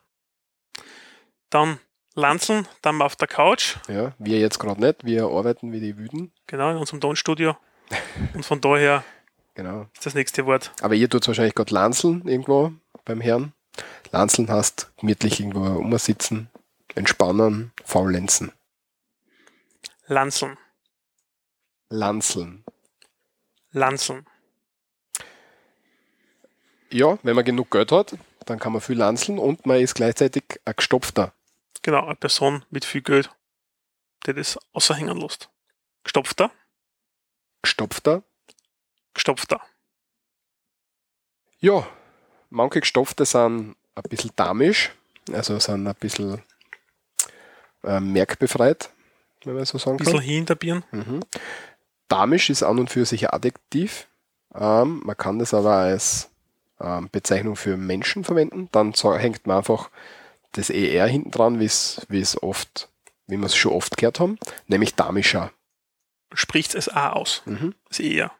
[1.49, 1.81] Dann
[2.15, 5.03] Lanzeln, dann auf der Couch, Ja, wir jetzt gerade nicht.
[5.07, 6.31] Wir arbeiten wie die Wüden.
[6.47, 7.57] genau in unserem Tonstudio.
[8.35, 9.05] Und von daher
[9.55, 9.89] Genau.
[9.95, 12.73] ist das nächste Wort Aber ihr tut wahrscheinlich gerade Lanzeln irgendwo
[13.05, 13.53] beim Herrn.
[14.11, 16.49] Lanzeln heißt gemütlich irgendwo umsitzen,
[16.95, 18.53] entspannen, faulenzen.
[20.07, 20.57] Lanzeln.
[21.91, 22.65] Lanzeln.
[23.73, 24.27] Lanzeln.
[26.93, 30.45] Ja, wenn man genug Geld hat, dann kann man viel lanzeln und man ist gleichzeitig
[30.65, 31.33] ein gestopfter.
[31.83, 33.31] Genau, eine Person mit viel Geld,
[34.27, 35.51] die das außerhängen lässt.
[36.05, 36.51] Gestopfter,
[37.63, 38.23] Gestopfter.
[39.15, 39.61] gestopfter.
[41.59, 41.87] Ja,
[42.51, 44.93] manche Gestopfte sind ein bisschen damisch,
[45.33, 46.43] also sind ein bisschen
[47.83, 48.91] äh, merkbefreit,
[49.45, 50.23] wenn man so sagen Ein bisschen kann.
[50.23, 50.85] hinterbieren.
[50.93, 51.21] Mhm.
[52.09, 54.07] Damisch ist an und für sich ein Adjektiv.
[54.55, 56.31] Ähm, man kann das aber als
[56.81, 58.69] ähm, Bezeichnung für Menschen verwenden.
[58.73, 59.91] Dann hängt man einfach
[60.53, 62.89] das ER hinten dran, wie es oft,
[63.27, 64.39] wie wir es schon oft gehört haben,
[64.69, 65.51] nämlich damischer.
[66.33, 67.43] Spricht es A aus.
[67.47, 67.75] Mhm.
[67.89, 68.33] Das eher.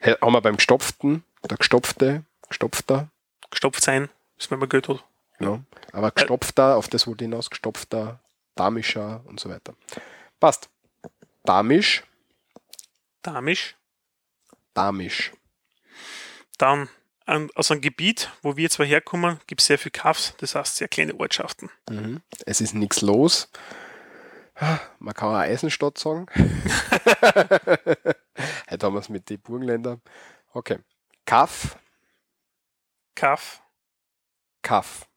[0.00, 3.08] He- Haben wir beim Gestopften, der Gestopfte, Gestopfter,
[3.50, 4.08] Gestopft sein,
[4.38, 5.04] ist wenn man Geld hat.
[5.38, 5.60] genau.
[5.92, 8.20] Aber Gestopfter, auf das wollte ich hinaus, Gestopfter,
[8.54, 9.74] damischer und so weiter.
[10.40, 10.68] Passt.
[11.44, 12.02] Damisch,
[13.22, 13.76] Damisch.
[14.74, 15.32] damisch.
[16.58, 16.88] Dann
[17.26, 20.76] an, aus einem Gebiet, wo wir zwar herkommen, gibt es sehr viel Kaffs, das heißt
[20.76, 21.70] sehr kleine Ortschaften.
[21.88, 22.20] Mhm.
[22.46, 23.48] Es ist nichts los.
[24.98, 26.26] Man kann auch Eisenstadt sagen.
[28.70, 30.00] Heute haben wir es mit den Burgenländern.
[30.52, 30.78] Okay.
[31.24, 31.78] Kaff,
[33.14, 33.62] Kaff,
[34.62, 35.08] Kaff.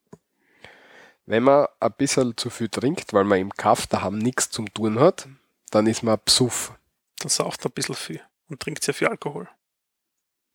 [1.26, 5.00] Wenn man ein bisschen zu viel trinkt, weil man im Kaff daheim nichts zum tun
[5.00, 5.28] hat,
[5.72, 6.74] dann ist man Psuff.
[7.20, 9.50] dann sauft man ein bisschen viel und trinkt sehr viel Alkohol.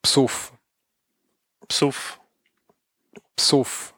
[0.02, 0.52] Psuff.
[1.66, 2.20] Psuff.
[3.36, 3.94] Psuff.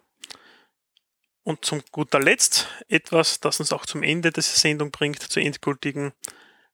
[1.44, 6.12] Und zum guter Letzt etwas, das uns auch zum Ende dieser Sendung bringt, zur endgültigen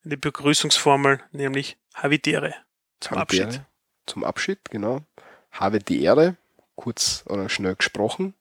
[0.05, 2.55] eine Begrüßungsformel, nämlich Havidere
[3.01, 3.57] zum Habe die Abschied.
[3.57, 3.67] Ehre.
[4.07, 5.03] Zum Abschied, genau.
[5.51, 6.37] Habe die Ehre,
[6.77, 8.35] kurz oder schnell gesprochen.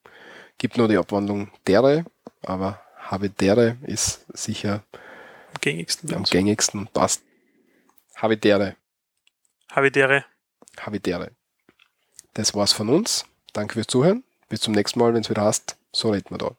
[0.58, 2.04] Gibt nur die Abwandlung dere,
[2.42, 4.82] aber habe dere ist sicher
[5.52, 7.22] Am gängigsten am gängigsten und passt.
[8.16, 8.76] Havidere,
[9.70, 10.24] Havidere.
[10.80, 11.30] Havidere.
[12.34, 13.26] Das war's von uns.
[13.52, 14.24] Danke fürs Zuhören.
[14.48, 16.57] Bis zum nächsten Mal, wenn es wieder heißt, so reden wir da.